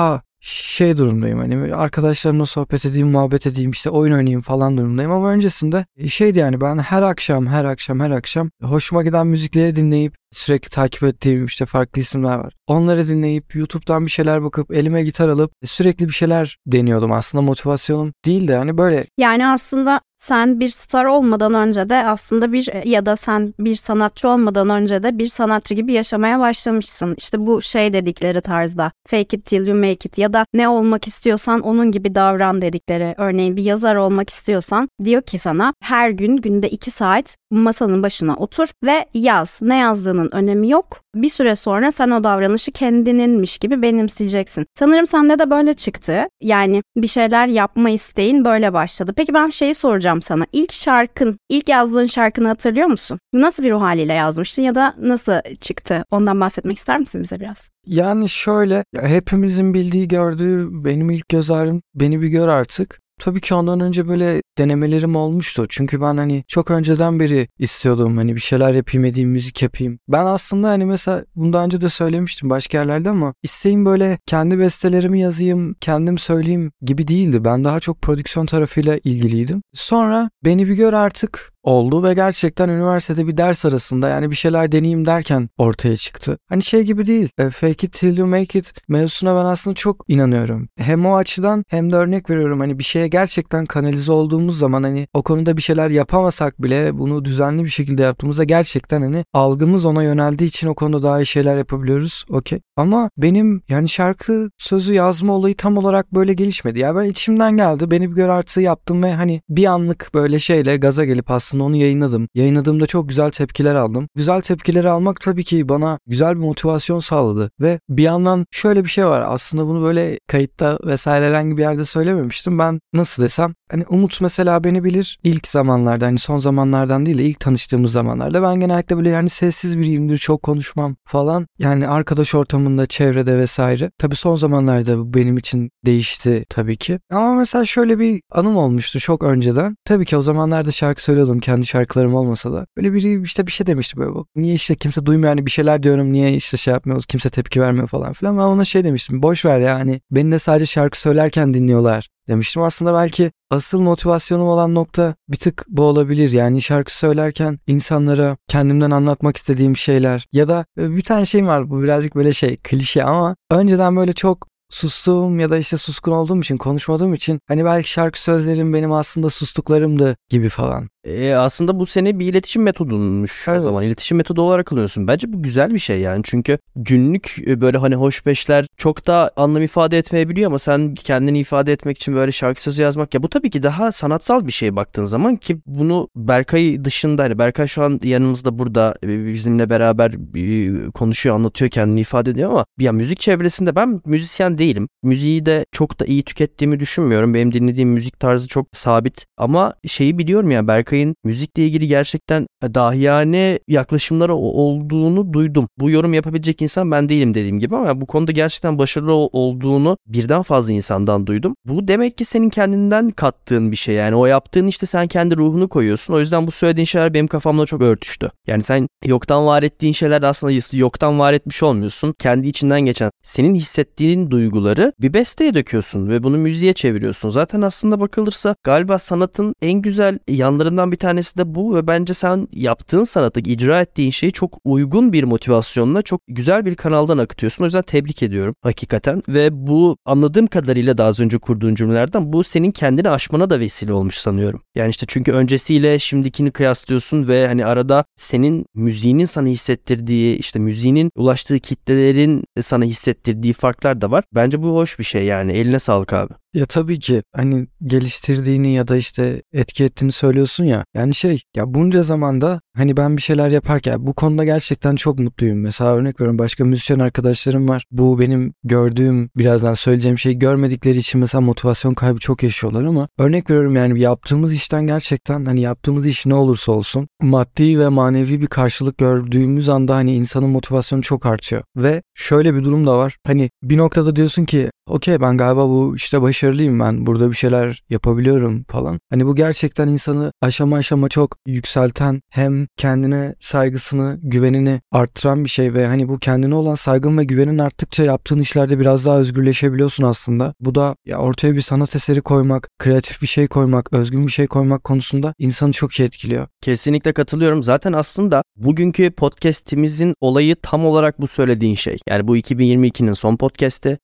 şey 0.42 0.98
durumdayım 0.98 1.40
hani 1.40 1.76
arkadaşlarımla 1.76 2.46
sohbet 2.46 2.86
edeyim, 2.86 3.08
muhabbet 3.08 3.48
edeyim, 3.48 3.72
işte 3.72 3.90
oyun 3.90 4.14
oynayayım 4.14 4.42
falan 4.42 4.78
durumdayım 4.78 5.12
ama 5.12 5.32
öncesinde 5.32 5.86
e, 5.98 6.08
şeydi 6.10 6.40
yani 6.40 6.62
ben 6.62 6.78
her 6.78 7.02
akşam, 7.02 7.48
her 7.48 7.66
akşam, 7.66 8.00
her 8.00 8.12
akşam 8.12 8.50
hoşuma 8.64 9.04
giden 9.04 9.28
müzikleri 9.28 9.76
dinleyip 9.76 10.16
sürekli 10.32 10.70
takip 10.70 11.04
ettiğim 11.04 11.46
işte 11.46 11.66
farklı 11.66 12.02
isimler 12.02 12.38
var. 12.38 12.54
Onları 12.68 13.08
dinleyip 13.08 13.56
YouTube'dan 13.56 14.06
bir 14.06 14.12
şeyler 14.12 14.44
bakıp 14.44 14.72
elime 14.76 15.04
gitar 15.04 15.30
alıp 15.30 15.52
sürekli 15.64 16.08
bir 16.08 16.14
şeyler 16.14 16.58
deniyordum. 16.68 17.12
Aslında 17.12 17.42
motivasyonum 17.42 18.14
değil 18.26 18.48
de 18.48 18.56
hani 18.56 18.78
böyle. 18.78 19.06
Yani 19.18 19.48
aslında 19.48 20.02
sen 20.22 20.60
bir 20.60 20.70
star 20.70 21.06
olmadan 21.06 21.54
önce 21.54 21.90
de 21.90 21.96
aslında 21.96 22.52
bir 22.54 22.86
ya 22.86 23.06
da 23.06 23.16
sen 23.16 23.54
bir 23.60 23.76
sanatçı 23.76 24.30
olmadan 24.30 24.70
önce 24.70 25.04
de 25.04 25.18
bir 25.18 25.28
sanatçı 25.28 25.74
gibi 25.74 25.94
yaşamaya 25.94 26.40
başlamışsın. 26.40 27.16
İşte 27.18 27.48
bu 27.48 27.62
şey 27.62 27.94
dedikleri 27.94 28.42
tarzda 28.42 28.92
fake 29.08 29.38
it 29.38 29.46
till 29.46 29.68
you 29.68 29.78
make 29.78 29.92
it 29.92 30.18
ya 30.18 30.34
da 30.34 30.46
ne 30.54 30.70
olmak 30.70 31.08
istiyorsan 31.08 31.60
onun 31.60 31.92
gibi 31.92 32.16
davran 32.16 32.62
dedikleri. 32.62 33.16
Örneğin 33.18 33.58
bir 33.58 33.64
yazar 33.64 33.96
olmak 33.96 34.30
istiyorsan 34.30 34.90
diyor 35.04 35.22
ki 35.22 35.38
sana 35.38 35.74
her 35.84 36.10
gün 36.10 36.38
günde 36.38 36.70
iki 36.70 36.92
saat 36.92 37.36
masanın 37.52 38.04
başına 38.04 38.36
otur 38.36 38.68
ve 38.84 39.06
yaz. 39.14 39.60
Ne 39.62 39.78
yazdığının 39.78 40.30
önemi 40.32 40.70
yok. 40.70 41.02
Bir 41.16 41.30
süre 41.30 41.56
sonra 41.56 41.92
sen 41.92 42.10
o 42.10 42.24
davranışı 42.24 42.72
kendininmiş 42.72 43.58
gibi 43.58 43.82
benimseyeceksin. 43.82 44.66
Sanırım 44.76 45.08
sende 45.08 45.40
de 45.40 45.50
böyle 45.50 45.74
çıktı. 45.74 46.28
Yani 46.42 46.84
bir 46.96 47.08
şeyler 47.08 47.48
yapma 47.48 47.90
isteğin 47.90 48.46
böyle 48.46 48.74
başladı. 48.74 49.14
Peki 49.18 49.34
ben 49.34 49.50
şeyi 49.50 49.76
soracağım 49.76 50.22
sana. 50.22 50.46
İlk 50.52 50.72
şarkın, 50.72 51.38
ilk 51.50 51.70
yazdığın 51.70 52.06
şarkını 52.06 52.48
hatırlıyor 52.48 52.88
musun? 52.88 53.20
Nasıl 53.34 53.64
bir 53.64 53.72
ruh 53.72 53.82
haliyle 53.82 54.14
yazmıştın 54.14 54.62
ya 54.62 54.76
da 54.76 54.96
nasıl 55.02 55.34
çıktı? 55.62 56.04
Ondan 56.12 56.40
bahsetmek 56.40 56.78
ister 56.78 57.00
misin 57.00 57.24
bize 57.24 57.40
biraz? 57.40 57.70
Yani 57.86 58.30
şöyle 58.30 58.84
hepimizin 59.00 59.74
bildiği 59.74 60.08
gördüğü 60.08 60.68
benim 60.86 61.10
ilk 61.10 61.30
göz 61.30 61.52
ağrım 61.52 61.82
beni 61.96 62.22
bir 62.22 62.28
gör 62.28 62.48
artık. 62.48 63.01
Tabii 63.22 63.42
ki 63.42 63.54
ondan 63.54 63.80
önce 63.80 64.08
böyle 64.08 64.42
denemelerim 64.58 65.16
olmuştu. 65.16 65.66
Çünkü 65.70 66.02
ben 66.02 66.18
hani 66.18 66.44
çok 66.48 66.72
önceden 66.72 67.20
beri 67.20 67.48
istiyordum 67.60 68.18
hani 68.18 68.36
bir 68.36 68.42
şeyler 68.42 68.74
yapayım 68.74 69.06
edeyim, 69.06 69.30
müzik 69.30 69.62
yapayım. 69.62 70.00
Ben 70.08 70.26
aslında 70.26 70.70
hani 70.70 70.86
mesela 70.86 71.26
bundan 71.36 71.66
önce 71.66 71.82
de 71.82 71.90
söylemiştim 71.90 72.50
başka 72.50 72.78
yerlerde 72.78 73.10
ama 73.10 73.34
isteğim 73.44 73.86
böyle 73.86 74.20
kendi 74.26 74.60
bestelerimi 74.60 75.20
yazayım, 75.22 75.76
kendim 75.82 76.18
söyleyeyim 76.18 76.72
gibi 76.82 77.08
değildi. 77.08 77.44
Ben 77.44 77.64
daha 77.64 77.80
çok 77.80 78.02
prodüksiyon 78.02 78.46
tarafıyla 78.46 79.00
ilgiliydim. 79.04 79.62
Sonra 79.74 80.30
beni 80.46 80.68
bir 80.68 80.74
gör 80.74 80.94
artık 80.94 81.52
oldu 81.64 82.04
ve 82.04 82.14
gerçekten 82.14 82.70
üniversitede 82.70 83.28
bir 83.28 83.38
ders 83.38 83.66
arasında 83.66 84.10
yani 84.10 84.32
bir 84.32 84.36
şeyler 84.36 84.72
deneyeyim 84.72 85.06
derken 85.06 85.50
ortaya 85.58 85.98
çıktı. 85.98 86.38
Hani 86.50 86.64
şey 86.64 86.84
gibi 86.84 87.08
değil. 87.08 87.30
E, 87.38 87.50
fake 87.50 87.88
it 87.88 87.94
till 87.94 88.18
you 88.18 88.28
make 88.28 88.60
it 88.60 88.74
mevzusuna 88.88 89.36
ben 89.36 89.46
aslında 89.46 89.76
çok 89.76 90.06
inanıyorum. 90.08 90.68
Hem 90.78 91.06
o 91.06 91.16
açıdan 91.16 91.64
hem 91.68 91.92
de 91.92 91.96
örnek 91.96 92.30
veriyorum 92.30 92.60
hani 92.60 92.80
bir 92.80 92.84
şeye 92.84 93.08
gerçekten 93.08 93.66
kanalize 93.66 94.12
olduğumuz 94.12 94.60
zaman 94.60 94.84
hani 94.84 95.08
o 95.14 95.24
konuda 95.24 95.58
bir 95.58 95.62
şeyler 95.62 95.90
yapamasak 95.90 96.64
bile 96.64 96.98
bunu 96.98 97.26
düzenli 97.26 97.64
bir 97.64 97.70
şekilde 97.70 98.02
yaptığımızda 98.02 98.44
gerçekten 98.44 99.02
hani 99.02 99.24
algımız 99.34 99.86
ona 99.86 100.04
yöneldiği 100.04 100.50
için 100.50 100.68
o 100.68 100.76
konuda 100.76 101.04
daha 101.04 101.22
iyi 101.22 101.26
şeyler 101.26 101.58
yapabiliyoruz. 101.58 102.26
Okey. 102.30 102.60
Ama 102.76 103.10
benim 103.18 103.62
yani 103.70 103.90
şarkı 103.90 104.50
sözü 104.58 104.94
yazma 104.94 105.34
olayı 105.34 105.56
tam 105.56 105.78
olarak 105.78 106.14
böyle 106.14 106.34
gelişmedi. 106.34 106.80
Ya 106.80 106.96
ben 106.96 107.04
içimden 107.04 107.58
geldi. 107.58 107.92
Beni 107.92 108.12
bir 108.12 108.16
gör 108.16 108.30
artığı 108.30 108.62
yaptım 108.62 109.04
ve 109.04 109.14
hani 109.14 109.42
bir 109.50 109.66
anlık 109.66 110.10
böyle 110.14 110.40
şeyle 110.40 110.78
gaza 110.78 111.06
gelip 111.06 111.32
aslında 111.32 111.51
aslında 111.52 111.64
onu 111.64 111.76
yayınladım. 111.76 112.28
Yayınladığımda 112.36 112.86
çok 112.86 113.10
güzel 113.10 113.30
tepkiler 113.30 113.76
aldım. 113.76 114.08
Güzel 114.16 114.42
tepkileri 114.42 114.90
almak 114.90 115.22
tabii 115.22 115.44
ki 115.44 115.70
bana 115.70 116.00
güzel 116.08 116.36
bir 116.36 116.40
motivasyon 116.40 117.00
sağladı. 117.00 117.52
Ve 117.62 117.80
bir 117.90 118.04
yandan 118.04 118.46
şöyle 118.52 118.84
bir 118.84 118.90
şey 118.90 119.06
var. 119.06 119.24
Aslında 119.28 119.68
bunu 119.68 119.82
böyle 119.84 120.20
kayıtta 120.28 120.80
vesaire 120.86 121.28
herhangi 121.28 121.58
bir 121.58 121.62
yerde 121.62 121.86
söylememiştim. 121.86 122.60
Ben 122.60 122.80
nasıl 122.94 123.24
desem 123.24 123.54
hani 123.72 123.86
Umut 123.90 124.22
mesela 124.22 124.64
beni 124.64 124.84
bilir 124.84 125.20
ilk 125.24 125.48
zamanlarda 125.48 126.06
hani 126.06 126.20
son 126.20 126.40
zamanlardan 126.40 127.06
değil 127.06 127.18
de 127.18 127.24
ilk 127.24 127.40
tanıştığımız 127.40 127.92
zamanlarda 127.92 128.44
ben 128.44 128.60
genellikle 128.60 128.98
böyle 128.98 129.10
yani 129.10 129.30
sessiz 129.30 129.80
biriyimdir 129.80 130.18
çok 130.18 130.44
konuşmam 130.44 130.96
falan. 131.06 131.48
Yani 131.60 131.88
arkadaş 131.88 132.36
ortamında 132.36 132.86
çevrede 132.86 133.38
vesaire. 133.38 133.92
Tabii 133.98 134.16
son 134.16 134.36
zamanlarda 134.36 134.98
bu 134.98 135.14
benim 135.14 135.38
için 135.38 135.72
değişti 135.86 136.46
tabii 136.50 136.78
ki. 136.78 137.00
Ama 137.12 137.36
mesela 137.36 137.66
şöyle 137.66 138.00
bir 138.00 138.22
anım 138.32 138.58
olmuştu 138.58 139.00
çok 139.00 139.24
önceden. 139.24 139.76
Tabii 139.86 140.06
ki 140.06 140.18
o 140.18 140.22
zamanlarda 140.22 140.72
şarkı 140.72 141.04
söylüyordum 141.04 141.40
kendi 141.40 141.66
şarkılarım 141.66 142.16
olmasa 142.16 142.54
da. 142.54 142.66
Böyle 142.78 142.94
biri 142.94 143.24
işte 143.24 143.48
bir 143.48 143.52
şey 143.52 143.68
demişti 143.68 143.98
böyle. 143.98 144.12
Niye 144.36 144.54
işte 144.54 144.76
kimse 144.76 145.06
duymuyor 145.06 145.30
hani 145.30 145.46
bir 145.46 145.52
şeyler 145.52 145.84
diyorum 145.84 146.12
niye 146.12 146.34
işte 146.34 146.58
şey 146.58 146.74
yapmıyoruz 146.74 147.06
kimse 147.06 147.30
tepki 147.30 147.62
vermiyor 147.62 147.88
falan 147.88 148.14
filan. 148.14 148.38
Ben 148.38 148.42
ona 148.42 148.66
şey 148.66 148.84
demiştim 148.84 149.24
boş 149.24 149.46
ver 149.46 149.60
ya 149.60 149.76
hani 149.76 150.02
beni 150.12 150.32
de 150.32 150.40
sadece 150.40 150.66
şarkı 150.66 151.00
söylerken 151.00 151.54
dinliyorlar 151.54 152.10
demiştim. 152.32 152.62
Aslında 152.62 152.94
belki 152.94 153.32
asıl 153.50 153.82
motivasyonum 153.82 154.48
olan 154.48 154.76
nokta 154.76 155.16
bir 155.30 155.38
tık 155.38 155.66
bu 155.68 155.84
olabilir. 155.84 156.32
Yani 156.32 156.62
şarkı 156.62 156.98
söylerken 156.98 157.60
insanlara 157.68 158.38
kendimden 158.48 158.92
anlatmak 158.92 159.38
istediğim 159.38 159.78
şeyler 159.78 160.26
ya 160.34 160.48
da 160.48 160.66
bir 160.78 161.04
tane 161.04 161.26
şeyim 161.26 161.48
var 161.48 161.70
bu 161.70 161.84
birazcık 161.84 162.16
böyle 162.16 162.34
şey 162.34 162.58
klişe 162.58 163.04
ama 163.04 163.36
önceden 163.52 163.96
böyle 163.96 164.14
çok 164.14 164.51
sustuğum 164.72 165.40
ya 165.40 165.50
da 165.50 165.58
işte 165.58 165.78
suskun 165.78 166.12
olduğum 166.12 166.40
için 166.40 166.58
konuşmadığım 166.58 167.14
için 167.14 167.40
hani 167.48 167.66
belki 167.66 167.90
şarkı 167.90 168.22
sözlerim 168.22 168.74
benim 168.74 168.92
aslında 168.92 169.30
sustuklarımdı 169.30 170.16
gibi 170.30 170.50
falan. 170.50 170.90
E, 171.04 171.34
aslında 171.34 171.80
bu 171.80 171.86
seni 171.86 172.20
bir 172.20 172.26
iletişim 172.26 172.64
metodunmuş 172.64 173.48
evet. 173.48 173.60
o 173.60 173.62
zaman. 173.62 173.84
iletişim 173.84 174.18
metodu 174.18 174.42
olarak 174.42 174.74
alıyorsun. 174.74 175.08
Bence 175.08 175.34
bu 175.34 175.44
güzel 175.44 175.74
bir 175.74 175.80
şey 175.80 176.00
yani. 176.00 176.22
Çünkü 176.24 176.58
günlük 176.76 177.36
e, 177.48 177.62
böyle 177.62 177.78
hani 177.78 177.96
hoş 177.96 178.26
beşler 178.26 178.66
çok 178.78 179.08
da 179.08 179.32
anlam 179.36 179.64
ifade 179.64 179.98
etmeyebiliyor 179.98 180.48
ama 180.48 180.60
sen 180.60 180.96
kendini 180.96 181.40
ifade 181.40 181.74
etmek 181.74 181.98
için 181.98 182.16
böyle 182.16 182.32
şarkı 182.32 182.62
sözü 182.62 182.82
yazmak 182.82 183.14
ya 183.14 183.24
bu 183.24 183.30
tabii 183.30 183.50
ki 183.50 183.64
daha 183.64 183.92
sanatsal 183.92 184.48
bir 184.48 184.52
şey 184.52 184.76
baktığın 184.76 185.04
zaman 185.04 185.36
ki 185.36 185.58
bunu 185.66 186.08
Berkay 186.16 186.86
dışında 186.86 187.24
hani 187.24 187.40
Berkay 187.40 187.68
şu 187.68 187.84
an 187.84 188.00
yanımızda 188.04 188.60
burada 188.60 188.96
e, 189.04 189.26
bizimle 189.26 189.70
beraber 189.70 190.12
e, 190.36 190.92
konuşuyor, 190.92 191.36
anlatıyor, 191.36 191.72
kendini 191.72 192.02
ifade 192.02 192.32
ediyor 192.32 192.50
ama 192.50 192.66
ya 192.80 192.92
müzik 192.92 193.20
çevresinde 193.20 193.76
ben 193.76 194.02
müzisyen 194.06 194.58
değilim. 194.62 194.88
Müziği 195.04 195.46
de 195.46 195.66
çok 195.72 196.00
da 196.00 196.06
iyi 196.06 196.24
tükettiğimi 196.24 196.80
düşünmüyorum. 196.80 197.34
Benim 197.34 197.52
dinlediğim 197.52 197.90
müzik 197.90 198.20
tarzı 198.20 198.48
çok 198.48 198.68
sabit 198.72 199.26
ama 199.38 199.74
şeyi 199.88 200.18
biliyorum 200.18 200.52
ya 200.52 200.68
Berkay 200.68 200.92
Berkay'ın 200.92 201.16
müzikle 201.24 201.66
ilgili 201.66 201.88
gerçekten 201.88 202.48
dahiyane 202.64 203.60
yaklaşımları 203.68 204.36
olduğunu 204.36 205.34
duydum. 205.34 205.68
Bu 205.78 205.90
yorum 205.90 206.14
yapabilecek 206.14 206.62
insan 206.62 206.92
ben 206.92 207.10
değilim 207.10 207.34
dediğim 207.34 207.60
gibi 207.60 207.76
ama 207.76 208.02
bu 208.02 208.06
konuda 208.06 208.32
gerçekten 208.32 208.78
başarılı 208.78 209.14
olduğunu 209.14 209.98
birden 210.08 210.42
fazla 210.42 210.74
insandan 210.74 211.28
duydum. 211.28 211.56
Bu 211.66 211.88
demek 211.88 212.18
ki 212.18 212.26
senin 212.26 212.50
kendinden 212.50 213.12
kattığın 213.12 213.72
bir 213.72 213.76
şey. 213.76 213.96
Yani 213.96 214.16
o 214.16 214.26
yaptığın 214.26 214.68
işte 214.68 214.86
sen 214.86 215.08
kendi 215.08 215.38
ruhunu 215.38 215.70
koyuyorsun. 215.70 216.14
O 216.14 216.20
yüzden 216.20 216.48
bu 216.48 216.52
söylediğin 216.52 216.86
şeyler 216.86 217.14
benim 217.14 217.28
kafamda 217.28 217.66
çok 217.66 217.82
örtüştü. 217.82 218.32
Yani 218.48 218.64
sen 218.64 218.88
yoktan 219.06 219.46
var 219.46 219.64
ettiğin 219.64 219.94
şeyler 219.94 220.24
aslında 220.24 220.78
yoktan 220.78 221.20
var 221.20 221.34
etmiş 221.34 221.64
olmuyorsun. 221.64 222.14
Kendi 222.20 222.48
içinden 222.48 222.82
geçen 222.82 223.11
senin 223.24 223.56
hissettiğin 223.56 224.32
duyguları 224.32 224.94
bir 225.02 225.14
besteye 225.14 225.54
döküyorsun 225.54 226.10
ve 226.10 226.24
bunu 226.24 226.38
müziğe 226.38 226.74
çeviriyorsun. 226.74 227.30
Zaten 227.30 227.62
aslında 227.62 228.00
bakılırsa 228.00 228.56
galiba 228.64 229.00
sanatın 229.00 229.56
en 229.62 229.82
güzel 229.82 230.20
yanlarından 230.28 230.92
bir 230.92 230.98
tanesi 230.98 231.38
de 231.38 231.56
bu 231.56 231.76
ve 231.76 231.88
bence 231.88 232.14
sen 232.14 232.48
yaptığın 232.52 233.04
sanatı, 233.04 233.40
icra 233.40 233.82
ettiğin 233.82 234.12
şeyi 234.12 234.32
çok 234.32 234.58
uygun 234.66 235.14
bir 235.14 235.24
motivasyonla 235.24 236.02
çok 236.02 236.22
güzel 236.28 236.66
bir 236.66 236.76
kanaldan 236.76 237.18
akıtıyorsun. 237.18 237.64
O 237.64 237.66
yüzden 237.66 237.82
tebrik 237.82 238.24
ediyorum 238.24 238.56
hakikaten 238.62 239.22
ve 239.28 239.68
bu 239.68 239.98
anladığım 240.06 240.48
kadarıyla 240.48 240.98
daha 240.98 241.08
az 241.08 241.20
önce 241.20 241.38
kurduğun 241.38 241.76
cümlelerden 241.76 242.34
bu 242.34 242.44
senin 242.44 242.72
kendini 242.72 243.10
aşmana 243.10 243.50
da 243.50 243.60
vesile 243.60 243.94
olmuş 243.94 244.18
sanıyorum. 244.18 244.62
Yani 244.76 244.90
işte 244.90 245.06
çünkü 245.10 245.32
öncesiyle 245.32 246.00
şimdikini 246.00 246.52
kıyaslıyorsun 246.52 247.28
ve 247.28 247.48
hani 247.48 247.66
arada 247.66 248.06
senin 248.16 248.66
müziğinin 248.76 249.26
sana 249.26 249.48
hissettirdiği 249.48 250.38
işte 250.38 250.60
müziğinin 250.60 251.12
ulaştığı 251.16 251.60
kitlelerin 251.60 252.44
sana 252.62 252.84
hissettirdiği 252.84 253.11
farklar 253.54 254.02
da 254.02 254.12
var. 254.12 254.24
Bence 254.36 254.64
bu 254.64 254.76
hoş 254.76 255.00
bir 255.00 255.04
şey 255.04 255.26
yani. 255.26 255.52
Eline 255.52 255.80
sağlık 255.80 256.14
abi. 256.14 256.34
Ya 256.54 256.66
tabii 256.66 257.00
ki 257.00 257.24
hani 257.36 257.68
geliştirdiğini 257.84 258.74
ya 258.74 258.88
da 258.88 258.98
işte 258.98 259.42
etki 259.54 259.84
ettiğini 259.84 260.12
söylüyorsun 260.12 260.64
ya. 260.64 260.86
Yani 260.94 261.16
şey 261.16 261.42
ya 261.56 261.74
bunca 261.74 262.04
zamanda 262.04 262.62
hani 262.78 262.98
ben 262.98 263.18
bir 263.18 263.22
şeyler 263.22 263.50
yaparken 263.50 264.08
bu 264.08 264.14
konuda 264.14 264.44
gerçekten 264.44 264.96
çok 264.96 265.20
mutluyum. 265.20 265.62
Mesela 265.62 265.94
örnek 265.96 266.20
veriyorum 266.20 266.40
başka 266.40 266.66
müzisyen 266.66 267.00
arkadaşlarım 267.00 267.70
var. 267.70 267.84
Bu 267.92 268.20
benim 268.20 268.54
gördüğüm 268.64 269.30
birazdan 269.38 269.74
söyleyeceğim 269.74 270.20
şeyi 270.20 270.40
görmedikleri 270.40 270.98
için 270.98 271.22
mesela 271.22 271.42
motivasyon 271.42 271.94
kaybı 271.94 272.20
çok 272.20 272.44
yaşıyorlar 272.44 272.84
ama 272.84 273.08
örnek 273.18 273.50
veriyorum 273.50 273.76
yani 273.76 274.00
yaptığımız 274.00 274.54
işten 274.54 274.88
gerçekten 274.88 275.46
hani 275.46 275.62
yaptığımız 275.62 276.06
iş 276.06 276.26
ne 276.26 276.34
olursa 276.34 276.72
olsun 276.72 277.08
maddi 277.22 277.80
ve 277.80 277.88
manevi 277.88 278.42
bir 278.42 278.48
karşılık 278.48 278.98
gördüğümüz 278.98 279.70
anda 279.70 279.96
hani 279.96 280.16
insanın 280.16 280.50
motivasyonu 280.50 281.02
çok 281.02 281.26
artıyor. 281.26 281.64
Ve 281.76 282.02
şöyle 282.16 282.56
bir 282.56 282.64
durum 282.64 282.86
da 282.86 282.98
var. 282.98 283.16
Hani 283.28 283.50
bir 283.64 283.78
noktada 283.78 284.16
diyorsun 284.16 284.46
ki 284.46 284.70
okey 284.92 285.22
ben 285.22 285.38
galiba 285.38 285.70
bu 285.70 285.96
işte 285.96 286.22
başarılıyım 286.22 286.80
ben 286.80 287.06
burada 287.06 287.30
bir 287.30 287.36
şeyler 287.36 287.84
yapabiliyorum 287.90 288.64
falan. 288.68 289.00
Hani 289.10 289.26
bu 289.26 289.36
gerçekten 289.36 289.88
insanı 289.88 290.32
aşama 290.42 290.78
aşama 290.78 291.10
çok 291.10 291.38
yükselten 291.48 292.22
hem 292.30 292.68
kendine 292.78 293.36
saygısını 293.40 294.20
güvenini 294.24 294.82
arttıran 294.92 295.44
bir 295.44 295.50
şey 295.50 295.74
ve 295.74 295.88
hani 295.88 296.10
bu 296.10 296.20
kendine 296.20 296.56
olan 296.56 296.76
saygın 296.76 297.18
ve 297.18 297.24
güvenin 297.24 297.58
arttıkça 297.58 298.04
yaptığın 298.04 298.40
işlerde 298.40 298.80
biraz 298.80 299.06
daha 299.06 299.20
özgürleşebiliyorsun 299.20 300.04
aslında. 300.04 300.54
Bu 300.60 300.76
da 300.76 300.96
ya 301.06 301.18
ortaya 301.18 301.54
bir 301.54 301.62
sanat 301.62 301.96
eseri 301.96 302.22
koymak, 302.22 302.70
kreatif 302.80 303.22
bir 303.22 303.28
şey 303.28 303.48
koymak, 303.48 303.94
özgün 303.94 304.28
bir 304.28 304.32
şey 304.32 304.48
koymak 304.48 304.84
konusunda 304.84 305.34
insanı 305.40 305.72
çok 305.72 306.00
iyi 306.00 306.04
etkiliyor. 306.04 306.48
Kesinlikle 306.62 307.14
katılıyorum. 307.14 307.64
Zaten 307.64 307.94
aslında 307.94 308.44
bugünkü 308.56 309.12
podcast'imizin 309.12 310.14
olayı 310.22 310.56
tam 310.62 310.86
olarak 310.86 311.22
bu 311.22 311.28
söylediğin 311.28 311.76
şey. 311.76 311.98
Yani 312.10 312.28
bu 312.28 312.38
2022'nin 312.38 313.14
son 313.14 313.38
podcast'i. 313.38 313.98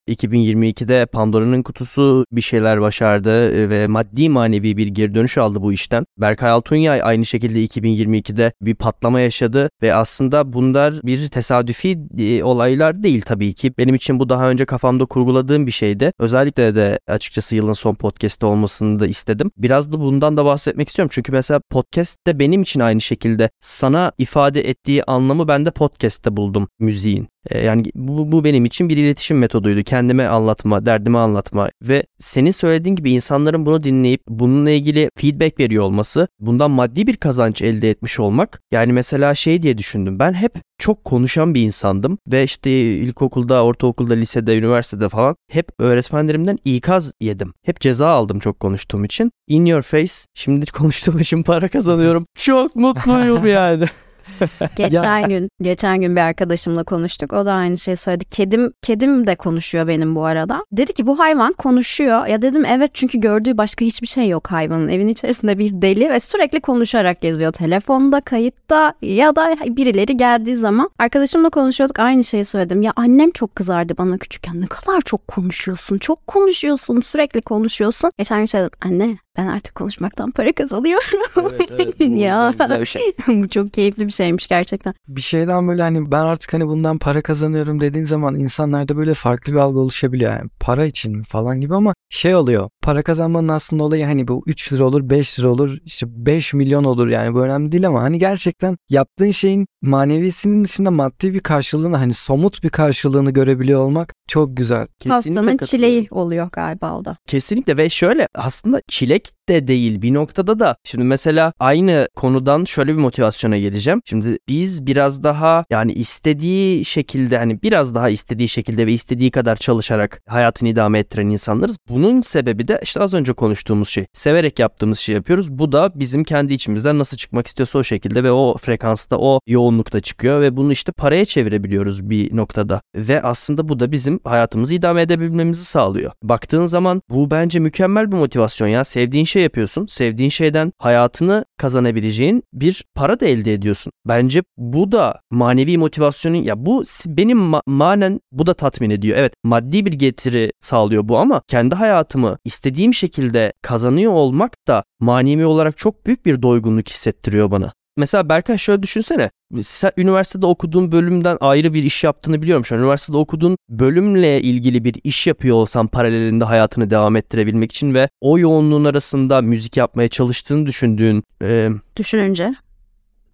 2022'de 0.78 1.06
Pandora'nın 1.06 1.62
kutusu 1.62 2.24
bir 2.32 2.40
şeyler 2.40 2.80
başardı 2.80 3.50
e, 3.54 3.70
ve 3.70 3.86
maddi 3.86 4.28
manevi 4.28 4.76
bir 4.76 4.86
geri 4.86 5.14
dönüş 5.14 5.38
aldı 5.38 5.62
bu 5.62 5.72
işten. 5.72 6.06
Berkay 6.18 6.50
Altunyay 6.50 7.00
aynı 7.02 7.24
şekilde 7.24 7.64
2022'de 7.64 8.52
bir 8.60 8.74
patlama 8.74 9.20
yaşadı 9.20 9.68
ve 9.82 9.94
aslında 9.94 10.52
bunlar 10.52 10.94
bir 11.02 11.28
tesadüfi 11.28 11.98
e, 12.18 12.42
olaylar 12.42 13.02
değil 13.02 13.22
tabii 13.22 13.54
ki. 13.54 13.72
Benim 13.78 13.94
için 13.94 14.18
bu 14.18 14.28
daha 14.28 14.50
önce 14.50 14.64
kafamda 14.64 15.04
kurguladığım 15.04 15.66
bir 15.66 15.72
şeydi. 15.72 16.12
Özellikle 16.18 16.74
de 16.74 16.98
açıkçası 17.06 17.56
yılın 17.56 17.72
son 17.72 17.94
podcast'i 17.94 18.46
olmasını 18.46 19.00
da 19.00 19.06
istedim. 19.06 19.50
Biraz 19.56 19.92
da 19.92 20.00
bundan 20.00 20.36
da 20.36 20.44
bahsetmek 20.44 20.88
istiyorum. 20.88 21.10
Çünkü 21.14 21.32
mesela 21.32 21.60
podcast'te 21.70 22.38
benim 22.38 22.62
için 22.62 22.80
aynı 22.80 23.00
şekilde 23.00 23.50
sana 23.60 24.12
ifade 24.18 24.68
ettiği 24.68 25.04
anlamı 25.04 25.48
ben 25.48 25.66
de 25.66 25.70
podcast'te 25.70 26.36
buldum 26.36 26.68
müziğin. 26.78 27.28
E, 27.50 27.58
yani 27.58 27.84
bu, 27.94 28.32
bu 28.32 28.44
benim 28.44 28.64
için 28.64 28.88
bir 28.88 28.96
iletişim 28.96 29.38
metoduydu. 29.38 29.82
Kendime 29.82 30.26
anlatma, 30.26 30.86
derdimi 30.86 31.18
anlatma 31.18 31.70
ve 31.82 32.02
senin 32.18 32.50
söylediğin 32.50 32.96
gibi 32.96 33.10
insanların 33.10 33.66
bunu 33.66 33.82
dinleyip 33.82 34.20
bununla 34.28 34.70
ilgili 34.70 35.10
feedback 35.16 35.60
veriyor 35.60 35.84
olması, 35.84 36.28
bundan 36.40 36.70
maddi 36.70 37.06
bir 37.06 37.16
kazanç 37.16 37.62
elde 37.62 37.90
etmiş 37.90 38.20
olmak. 38.20 38.60
Yani 38.72 38.92
mesela 38.92 39.34
şey 39.34 39.62
diye 39.62 39.78
düşündüm. 39.78 40.18
Ben 40.18 40.32
hep 40.32 40.52
çok 40.78 41.04
konuşan 41.04 41.54
bir 41.54 41.62
insandım 41.62 42.18
ve 42.32 42.44
işte 42.44 42.70
ilkokulda, 42.96 43.64
ortaokulda, 43.64 44.14
lisede, 44.14 44.58
üniversitede 44.58 45.08
falan 45.08 45.36
hep 45.50 45.68
öğretmenlerimden 45.78 46.58
ikaz 46.64 47.12
yedim. 47.20 47.52
Hep 47.64 47.80
ceza 47.80 48.08
aldım 48.08 48.38
çok 48.38 48.60
konuştuğum 48.60 49.04
için. 49.04 49.32
In 49.48 49.64
your 49.64 49.82
face. 49.82 50.14
Şimdi 50.34 50.66
konuştuğum 50.66 51.18
için 51.18 51.42
para 51.42 51.68
kazanıyorum. 51.68 52.26
Çok 52.34 52.76
mutluyum 52.76 53.46
yani. 53.46 53.84
geçen 54.76 55.28
gün 55.28 55.48
geçen 55.62 56.00
gün 56.00 56.16
bir 56.16 56.20
arkadaşımla 56.20 56.84
konuştuk. 56.84 57.32
O 57.32 57.46
da 57.46 57.52
aynı 57.52 57.78
şeyi 57.78 57.96
söyledi. 57.96 58.24
Kedim 58.24 58.72
kedim 58.82 59.26
de 59.26 59.36
konuşuyor 59.36 59.88
benim 59.88 60.14
bu 60.14 60.24
arada. 60.24 60.64
Dedi 60.72 60.92
ki 60.92 61.06
bu 61.06 61.18
hayvan 61.18 61.52
konuşuyor. 61.52 62.26
Ya 62.26 62.42
dedim 62.42 62.64
evet 62.64 62.90
çünkü 62.94 63.20
gördüğü 63.20 63.58
başka 63.58 63.84
hiçbir 63.84 64.06
şey 64.06 64.28
yok 64.28 64.50
hayvanın. 64.50 64.88
Evin 64.88 65.08
içerisinde 65.08 65.58
bir 65.58 65.70
deli 65.82 66.10
ve 66.10 66.20
sürekli 66.20 66.60
konuşarak 66.60 67.20
geziyor. 67.20 67.52
Telefonda, 67.52 68.20
kayıtta 68.20 68.94
ya 69.02 69.36
da 69.36 69.56
birileri 69.68 70.16
geldiği 70.16 70.56
zaman 70.56 70.90
arkadaşımla 70.98 71.50
konuşuyorduk. 71.50 71.98
Aynı 71.98 72.24
şeyi 72.24 72.44
söyledim. 72.44 72.82
Ya 72.82 72.92
annem 72.96 73.30
çok 73.30 73.56
kızardı 73.56 73.98
bana 73.98 74.18
küçükken. 74.18 74.60
Ne 74.60 74.66
kadar 74.66 75.00
çok 75.00 75.28
konuşuyorsun. 75.28 75.98
Çok 75.98 76.26
konuşuyorsun. 76.26 77.00
Sürekli 77.00 77.40
konuşuyorsun. 77.40 78.10
Geçen 78.18 78.38
gün 78.38 78.46
söyledim. 78.46 78.78
Anne 78.84 79.18
ben 79.38 79.46
artık 79.46 79.74
konuşmaktan 79.74 80.30
para 80.30 80.52
kazanıyorum. 80.52 81.18
Evet, 81.38 81.70
evet, 81.70 82.00
bu 82.00 82.04
ya 82.16 82.54
güzel 82.58 82.80
bir 82.80 82.86
şey. 82.86 83.02
bu 83.28 83.48
çok 83.48 83.72
keyifli 83.72 84.06
bir 84.06 84.12
şeymiş 84.12 84.46
gerçekten. 84.46 84.94
Bir 85.08 85.20
şeyden 85.20 85.68
böyle 85.68 85.82
hani 85.82 86.10
ben 86.10 86.20
artık 86.20 86.52
hani 86.52 86.66
bundan 86.66 86.98
para 86.98 87.22
kazanıyorum 87.22 87.80
dediğin 87.80 88.04
zaman 88.04 88.34
insanlarda 88.34 88.96
böyle 88.96 89.14
farklı 89.14 89.52
bir 89.52 89.58
algı 89.58 89.78
oluşabiliyor. 89.78 90.30
Yani 90.30 90.50
para 90.60 90.86
için 90.86 91.22
falan 91.22 91.60
gibi 91.60 91.74
ama 91.74 91.94
şey 92.10 92.34
oluyor. 92.34 92.68
Para 92.82 93.02
kazanmanın 93.02 93.48
aslında 93.48 93.84
olayı 93.84 94.04
hani 94.04 94.28
bu 94.28 94.42
3 94.46 94.72
lira 94.72 94.84
olur 94.84 95.10
5 95.10 95.40
lira 95.40 95.48
olur 95.48 95.78
işte 95.84 96.06
5 96.10 96.54
milyon 96.54 96.84
olur 96.84 97.08
yani 97.08 97.34
bu 97.34 97.40
önemli 97.40 97.72
değil 97.72 97.86
ama 97.86 98.02
hani 98.02 98.18
gerçekten 98.18 98.76
yaptığın 98.90 99.30
şeyin 99.30 99.66
manevisinin 99.82 100.64
dışında 100.64 100.90
maddi 100.90 101.34
bir 101.34 101.40
karşılığını 101.40 101.96
hani 101.96 102.14
somut 102.14 102.62
bir 102.62 102.70
karşılığını 102.70 103.30
görebiliyor 103.30 103.80
olmak 103.80 104.14
çok 104.28 104.56
güzel. 104.56 104.86
Kesinlikle 105.00 105.40
Hastanın 105.40 105.58
çileği 105.58 106.08
oluyor 106.10 106.50
galiba 106.52 106.98
o 106.98 107.04
da. 107.04 107.16
Kesinlikle 107.26 107.76
ve 107.76 107.90
şöyle 107.90 108.28
aslında 108.34 108.82
çilek 108.88 109.27
like 109.28 109.37
de 109.48 109.68
değil 109.68 110.02
bir 110.02 110.14
noktada 110.14 110.58
da 110.58 110.76
şimdi 110.84 111.04
mesela 111.04 111.52
aynı 111.58 112.08
konudan 112.16 112.64
şöyle 112.64 112.92
bir 112.92 113.00
motivasyona 113.00 113.58
geleceğim. 113.58 114.00
Şimdi 114.04 114.38
biz 114.48 114.86
biraz 114.86 115.22
daha 115.22 115.64
yani 115.70 115.92
istediği 115.92 116.84
şekilde 116.84 117.38
hani 117.38 117.62
biraz 117.62 117.94
daha 117.94 118.08
istediği 118.08 118.48
şekilde 118.48 118.86
ve 118.86 118.92
istediği 118.92 119.30
kadar 119.30 119.56
çalışarak 119.56 120.22
hayatını 120.26 120.68
idame 120.68 120.98
ettiren 120.98 121.26
insanlarız. 121.26 121.76
Bunun 121.88 122.20
sebebi 122.20 122.68
de 122.68 122.80
işte 122.82 123.00
az 123.00 123.14
önce 123.14 123.32
konuştuğumuz 123.32 123.88
şey. 123.88 124.06
Severek 124.12 124.58
yaptığımız 124.58 124.98
şey 124.98 125.14
yapıyoruz. 125.14 125.50
Bu 125.50 125.72
da 125.72 125.92
bizim 125.94 126.24
kendi 126.24 126.54
içimizden 126.54 126.98
nasıl 126.98 127.16
çıkmak 127.16 127.46
istiyorsa 127.46 127.78
o 127.78 127.84
şekilde 127.84 128.24
ve 128.24 128.32
o 128.32 128.56
frekansta 128.56 129.16
o 129.18 129.40
yoğunlukta 129.46 130.00
çıkıyor 130.00 130.40
ve 130.40 130.56
bunu 130.56 130.72
işte 130.72 130.92
paraya 130.92 131.24
çevirebiliyoruz 131.24 132.10
bir 132.10 132.36
noktada. 132.36 132.80
Ve 132.94 133.22
aslında 133.22 133.68
bu 133.68 133.80
da 133.80 133.92
bizim 133.92 134.20
hayatımızı 134.24 134.74
idame 134.74 135.02
edebilmemizi 135.02 135.64
sağlıyor. 135.64 136.12
Baktığın 136.22 136.66
zaman 136.66 137.02
bu 137.10 137.30
bence 137.30 137.58
mükemmel 137.58 138.12
bir 138.12 138.16
motivasyon 138.16 138.68
ya. 138.68 138.84
Sevdiğin 138.84 139.24
şey 139.24 139.37
yapıyorsun. 139.40 139.86
Sevdiğin 139.86 140.30
şeyden 140.30 140.72
hayatını 140.78 141.44
kazanabileceğin 141.58 142.42
bir 142.52 142.84
para 142.94 143.20
da 143.20 143.26
elde 143.26 143.52
ediyorsun. 143.52 143.92
Bence 144.08 144.42
bu 144.56 144.92
da 144.92 145.20
manevi 145.30 145.78
motivasyonun 145.78 146.36
ya 146.36 146.66
bu 146.66 146.82
benim 147.06 147.38
ma- 147.38 147.62
manen 147.66 148.20
bu 148.32 148.46
da 148.46 148.54
tatmin 148.54 148.90
ediyor. 148.90 149.18
Evet 149.18 149.32
maddi 149.44 149.86
bir 149.86 149.92
getiri 149.92 150.52
sağlıyor 150.60 151.08
bu 151.08 151.18
ama 151.18 151.42
kendi 151.48 151.74
hayatımı 151.74 152.38
istediğim 152.44 152.94
şekilde 152.94 153.52
kazanıyor 153.62 154.12
olmak 154.12 154.52
da 154.68 154.84
manevi 155.00 155.46
olarak 155.46 155.76
çok 155.76 156.06
büyük 156.06 156.26
bir 156.26 156.42
doygunluk 156.42 156.88
hissettiriyor 156.88 157.50
bana. 157.50 157.72
Mesela 157.98 158.28
Berkay 158.28 158.58
şöyle 158.58 158.82
düşünsene. 158.82 159.30
Sen 159.62 159.92
üniversitede 159.96 160.46
okuduğun 160.46 160.92
bölümden 160.92 161.38
ayrı 161.40 161.74
bir 161.74 161.82
iş 161.82 162.04
yaptığını 162.04 162.42
biliyorum. 162.42 162.64
Şu 162.64 162.74
an 162.74 162.80
üniversitede 162.80 163.16
okuduğun 163.16 163.56
bölümle 163.68 164.40
ilgili 164.40 164.84
bir 164.84 164.94
iş 165.04 165.26
yapıyor 165.26 165.56
olsan 165.56 165.86
paralelinde 165.86 166.44
hayatını 166.44 166.90
devam 166.90 167.16
ettirebilmek 167.16 167.72
için 167.72 167.94
ve 167.94 168.08
o 168.20 168.38
yoğunluğun 168.38 168.84
arasında 168.84 169.42
müzik 169.42 169.76
yapmaya 169.76 170.08
çalıştığını 170.08 170.66
düşündüğün... 170.66 171.22
E, 171.42 171.68
Düşününce. 171.96 172.54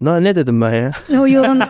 Na, 0.01 0.19
ne 0.19 0.35
dedim 0.35 0.61
ben 0.61 0.73
ya? 0.73 0.91
O 1.21 1.27
yoğun... 1.27 1.59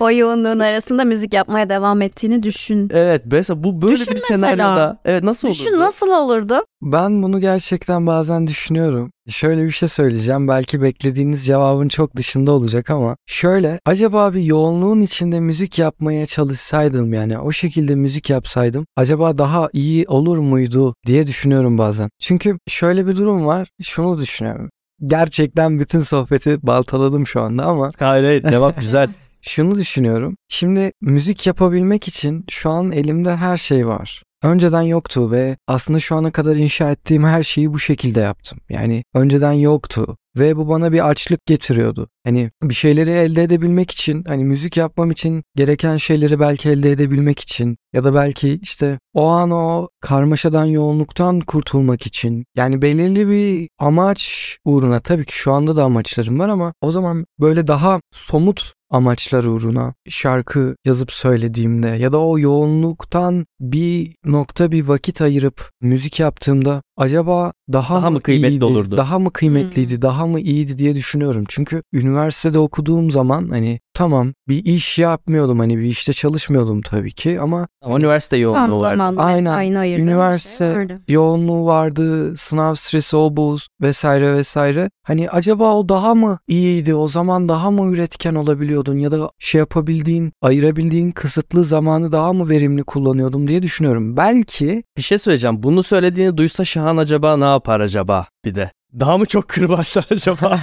o 0.00 0.10
yoğunluğun 0.10 0.60
arasında 0.60 1.04
müzik 1.04 1.34
yapmaya 1.34 1.68
devam 1.68 2.02
ettiğini 2.02 2.42
düşün. 2.42 2.88
Evet 2.92 3.22
mesela 3.30 3.64
bu 3.64 3.82
böyle 3.82 3.94
Düşün 3.94 4.06
bir 4.06 4.20
mesela. 4.20 4.38
senaryoda 4.38 4.98
evet 5.04 5.22
nasıl 5.22 5.48
olurdu? 5.48 5.58
Düşün 5.58 5.78
nasıl 5.78 6.08
olurdu? 6.08 6.64
Ben 6.82 7.22
bunu 7.22 7.40
gerçekten 7.40 8.06
bazen 8.06 8.46
düşünüyorum. 8.46 9.10
Şöyle 9.28 9.64
bir 9.64 9.70
şey 9.70 9.88
söyleyeceğim. 9.88 10.48
Belki 10.48 10.82
beklediğiniz 10.82 11.46
cevabın 11.46 11.88
çok 11.88 12.16
dışında 12.16 12.52
olacak 12.52 12.90
ama 12.90 13.16
şöyle 13.26 13.80
acaba 13.86 14.34
bir 14.34 14.42
yoğunluğun 14.42 15.00
içinde 15.00 15.40
müzik 15.40 15.78
yapmaya 15.78 16.26
çalışsaydım 16.26 17.14
yani 17.14 17.38
o 17.38 17.52
şekilde 17.52 17.94
müzik 17.94 18.30
yapsaydım 18.30 18.86
acaba 18.96 19.38
daha 19.38 19.68
iyi 19.72 20.04
olur 20.08 20.38
muydu 20.38 20.94
diye 21.06 21.26
düşünüyorum 21.26 21.78
bazen. 21.78 22.08
Çünkü 22.20 22.58
şöyle 22.68 23.06
bir 23.06 23.16
durum 23.16 23.46
var. 23.46 23.68
Şunu 23.82 24.18
düşünüyorum. 24.20 24.70
Gerçekten 25.06 25.80
bütün 25.80 26.00
sohbeti 26.00 26.66
baltaladım 26.66 27.26
şu 27.26 27.40
anda 27.40 27.64
ama 27.64 27.90
Hayır 27.98 28.24
hayır 28.24 28.42
devam 28.42 28.72
güzel. 28.80 29.08
şunu 29.42 29.74
düşünüyorum. 29.74 30.36
Şimdi 30.48 30.92
müzik 31.00 31.46
yapabilmek 31.46 32.08
için 32.08 32.44
şu 32.50 32.70
an 32.70 32.92
elimde 32.92 33.36
her 33.36 33.56
şey 33.56 33.86
var. 33.86 34.22
Önceden 34.42 34.82
yoktu 34.82 35.30
ve 35.30 35.56
aslında 35.66 36.00
şu 36.00 36.16
ana 36.16 36.30
kadar 36.30 36.56
inşa 36.56 36.90
ettiğim 36.90 37.24
her 37.24 37.42
şeyi 37.42 37.72
bu 37.72 37.78
şekilde 37.78 38.20
yaptım. 38.20 38.58
Yani 38.68 39.04
önceden 39.14 39.52
yoktu 39.52 40.16
ve 40.38 40.56
bu 40.56 40.68
bana 40.68 40.92
bir 40.92 41.08
açlık 41.08 41.46
getiriyordu. 41.46 42.08
Hani 42.24 42.50
bir 42.62 42.74
şeyleri 42.74 43.10
elde 43.10 43.42
edebilmek 43.42 43.90
için, 43.90 44.24
hani 44.28 44.44
müzik 44.44 44.76
yapmam 44.76 45.10
için 45.10 45.42
gereken 45.56 45.96
şeyleri 45.96 46.40
belki 46.40 46.68
elde 46.68 46.90
edebilmek 46.90 47.40
için 47.40 47.76
ya 47.92 48.04
da 48.04 48.14
belki 48.14 48.58
işte 48.62 48.98
o 49.14 49.26
an 49.26 49.50
o 49.50 49.88
karmaşadan, 50.00 50.64
yoğunluktan 50.64 51.40
kurtulmak 51.40 52.06
için. 52.06 52.44
Yani 52.56 52.82
belirli 52.82 53.28
bir 53.28 53.68
amaç 53.78 54.56
uğruna 54.64 55.00
tabii 55.00 55.24
ki 55.24 55.36
şu 55.36 55.52
anda 55.52 55.76
da 55.76 55.84
amaçlarım 55.84 56.38
var 56.38 56.48
ama 56.48 56.74
o 56.80 56.90
zaman 56.90 57.26
böyle 57.40 57.66
daha 57.66 58.00
somut 58.12 58.72
amaçlar 58.90 59.44
uğruna 59.44 59.94
şarkı 60.08 60.76
yazıp 60.84 61.12
söylediğimde 61.12 61.88
ya 61.88 62.12
da 62.12 62.20
o 62.20 62.38
yoğunluktan 62.38 63.46
bir 63.60 64.14
nokta 64.24 64.72
bir 64.72 64.84
vakit 64.84 65.22
ayırıp 65.22 65.70
müzik 65.80 66.20
yaptığımda 66.20 66.82
acaba 66.98 67.52
daha, 67.72 67.94
Daha 67.94 68.10
mı 68.10 68.20
kıymetli 68.20 68.54
iyiydi, 68.54 68.64
olurdu? 68.64 68.96
Daha 68.96 69.18
mı 69.18 69.30
kıymetliydi, 69.32 70.02
daha 70.02 70.26
mı 70.26 70.40
iyiydi 70.40 70.78
diye 70.78 70.94
düşünüyorum. 70.96 71.44
Çünkü 71.48 71.82
üniversitede 71.92 72.58
okuduğum 72.58 73.10
zaman 73.10 73.48
hani 73.48 73.80
tamam 73.94 74.32
bir 74.48 74.64
iş 74.64 74.98
yapmıyordum 74.98 75.58
hani 75.58 75.78
bir 75.78 75.82
işte 75.84 76.12
çalışmıyordum 76.12 76.82
tabii 76.82 77.12
ki 77.12 77.40
ama 77.40 77.68
Ama 77.82 77.98
üniversite 77.98 78.36
Tam 78.36 78.42
yoğunluğu 78.42 78.80
var. 78.80 78.90
zamanlı 78.90 79.22
Aynen. 79.22 79.74
ayırdığın 79.74 80.06
bir 80.06 80.12
Üniversite- 80.12 80.58
şey 80.58 80.76
vardı. 80.76 81.00
yoğunluğu 81.08 81.66
vardı, 81.66 82.36
sınav 82.36 82.74
stresi, 82.74 83.16
o 83.16 83.36
bu 83.36 83.56
vesaire 83.82 84.34
vesaire. 84.34 84.90
Hani 85.02 85.30
acaba 85.30 85.74
o 85.74 85.88
daha 85.88 86.14
mı 86.14 86.38
iyiydi? 86.48 86.94
O 86.94 87.08
zaman 87.08 87.48
daha 87.48 87.70
mı 87.70 87.92
üretken 87.92 88.34
olabiliyordun 88.34 88.98
ya 88.98 89.10
da 89.10 89.30
şey 89.38 89.58
yapabildiğin, 89.58 90.32
ayırabildiğin 90.42 91.10
kısıtlı 91.10 91.64
zamanı 91.64 92.12
daha 92.12 92.32
mı 92.32 92.48
verimli 92.48 92.82
kullanıyordum 92.82 93.48
diye 93.48 93.62
düşünüyorum. 93.62 94.16
Belki 94.16 94.82
Bir 94.96 95.02
şey 95.02 95.18
söyleyeceğim. 95.18 95.62
Bunu 95.62 95.82
söylediğini 95.82 96.36
duysa 96.36 96.64
Şahan 96.88 96.96
acaba 96.96 97.36
ne 97.36 97.44
yapar 97.44 97.80
acaba 97.80 98.26
bir 98.44 98.54
de? 98.54 98.70
Daha 99.00 99.18
mı 99.18 99.26
çok 99.26 99.48
kırbaçlar 99.48 100.06
acaba 100.10 100.60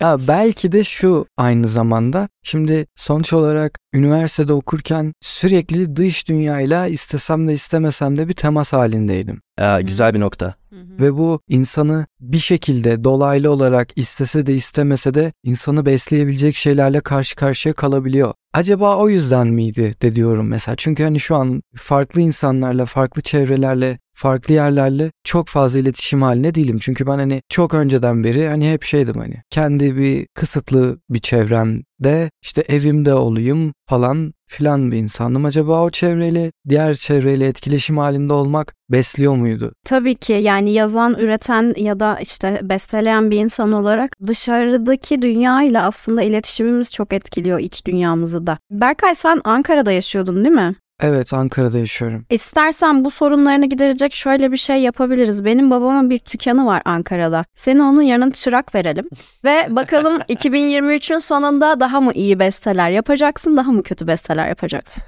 ha, 0.00 0.16
belki 0.28 0.72
de 0.72 0.84
şu 0.84 1.26
aynı 1.36 1.68
zamanda. 1.68 2.28
Şimdi 2.42 2.86
sonuç 2.96 3.32
olarak 3.32 3.78
üniversitede 3.94 4.52
okurken 4.52 5.12
sürekli 5.20 5.96
dış 5.96 6.28
dünyayla 6.28 6.86
istesem 6.86 7.48
de 7.48 7.54
istemesem 7.54 8.18
de 8.18 8.28
bir 8.28 8.34
temas 8.34 8.72
halindeydim. 8.72 9.40
Aa, 9.58 9.80
güzel 9.80 10.14
bir 10.14 10.20
nokta. 10.20 10.54
Ve 10.72 11.16
bu 11.16 11.40
insanı 11.48 12.06
bir 12.20 12.38
şekilde 12.38 13.04
dolaylı 13.04 13.50
olarak 13.50 13.88
istese 13.96 14.46
de 14.46 14.54
istemese 14.54 15.14
de 15.14 15.32
insanı 15.42 15.86
besleyebilecek 15.86 16.56
şeylerle 16.56 17.00
karşı 17.00 17.36
karşıya 17.36 17.74
kalabiliyor. 17.74 18.34
Acaba 18.52 18.96
o 18.96 19.08
yüzden 19.08 19.46
miydi 19.46 19.94
de 20.02 20.16
diyorum 20.16 20.48
mesela. 20.48 20.76
Çünkü 20.76 21.02
hani 21.02 21.20
şu 21.20 21.36
an 21.36 21.62
farklı 21.76 22.20
insanlarla, 22.20 22.86
farklı 22.86 23.22
çevrelerle, 23.22 23.98
farklı 24.22 24.54
yerlerle 24.54 25.10
çok 25.24 25.48
fazla 25.48 25.78
iletişim 25.78 26.22
haline 26.22 26.54
değilim. 26.54 26.78
Çünkü 26.78 27.06
ben 27.06 27.18
hani 27.18 27.42
çok 27.48 27.74
önceden 27.74 28.24
beri 28.24 28.48
hani 28.48 28.72
hep 28.72 28.82
şeydim 28.82 29.14
hani 29.14 29.34
kendi 29.50 29.96
bir 29.96 30.26
kısıtlı 30.34 30.98
bir 31.10 31.18
çevremde 31.20 32.30
işte 32.42 32.64
evimde 32.68 33.14
olayım 33.14 33.72
falan 33.88 34.32
filan 34.48 34.92
bir 34.92 34.96
insandım. 34.96 35.44
Acaba 35.44 35.82
o 35.82 35.90
çevreyle 35.90 36.52
diğer 36.68 36.94
çevreyle 36.94 37.46
etkileşim 37.46 37.98
halinde 37.98 38.32
olmak 38.32 38.74
besliyor 38.90 39.34
muydu? 39.34 39.72
Tabii 39.84 40.14
ki 40.14 40.32
yani 40.32 40.72
yazan, 40.72 41.14
üreten 41.14 41.74
ya 41.76 42.00
da 42.00 42.18
işte 42.20 42.60
besteleyen 42.62 43.30
bir 43.30 43.38
insan 43.38 43.72
olarak 43.72 44.16
dışarıdaki 44.26 45.22
dünyayla 45.22 45.86
aslında 45.86 46.22
iletişimimiz 46.22 46.92
çok 46.92 47.12
etkiliyor 47.12 47.58
iç 47.58 47.86
dünyamızı 47.86 48.46
da. 48.46 48.58
Berkay 48.70 49.14
sen 49.14 49.40
Ankara'da 49.44 49.92
yaşıyordun 49.92 50.44
değil 50.44 50.54
mi? 50.54 50.74
Evet 51.02 51.32
Ankara'da 51.32 51.78
yaşıyorum. 51.78 52.26
İstersen 52.30 53.04
bu 53.04 53.10
sorunlarını 53.10 53.66
giderecek 53.66 54.14
şöyle 54.14 54.52
bir 54.52 54.56
şey 54.56 54.82
yapabiliriz. 54.82 55.44
Benim 55.44 55.70
babamın 55.70 56.10
bir 56.10 56.20
dükkanı 56.32 56.66
var 56.66 56.82
Ankara'da. 56.84 57.44
Seni 57.54 57.82
onun 57.82 58.02
yanına 58.02 58.32
çırak 58.32 58.74
verelim. 58.74 59.04
Ve 59.44 59.66
bakalım 59.70 60.16
2023'ün 60.16 61.18
sonunda 61.18 61.80
daha 61.80 62.00
mı 62.00 62.12
iyi 62.14 62.38
besteler 62.38 62.90
yapacaksın, 62.90 63.56
daha 63.56 63.72
mı 63.72 63.82
kötü 63.82 64.06
besteler 64.06 64.48
yapacaksın? 64.48 65.02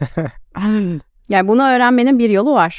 Yani 1.28 1.48
bunu 1.48 1.62
öğrenmenin 1.62 2.18
bir 2.18 2.30
yolu 2.30 2.54
var. 2.54 2.78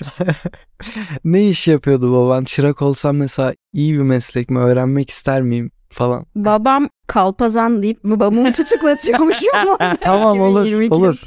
ne 1.23 1.47
iş 1.47 1.67
yapıyordu 1.67 2.13
baban? 2.13 2.43
Çırak 2.43 2.81
olsam 2.81 3.17
mesela 3.17 3.53
iyi 3.73 3.93
bir 3.93 4.03
meslek 4.03 4.49
mi? 4.49 4.59
Öğrenmek 4.59 5.09
ister 5.09 5.41
miyim? 5.41 5.71
Falan. 5.95 6.25
Babam 6.35 6.89
kalpazan 7.07 7.83
deyip 7.83 8.03
babamı 8.03 8.53
tutuklatıyormuş 8.53 9.41
ama. 9.53 9.95
Tamam 10.01 10.39
olur 10.39 10.65
2022 10.65 10.93
olur. 10.95 11.21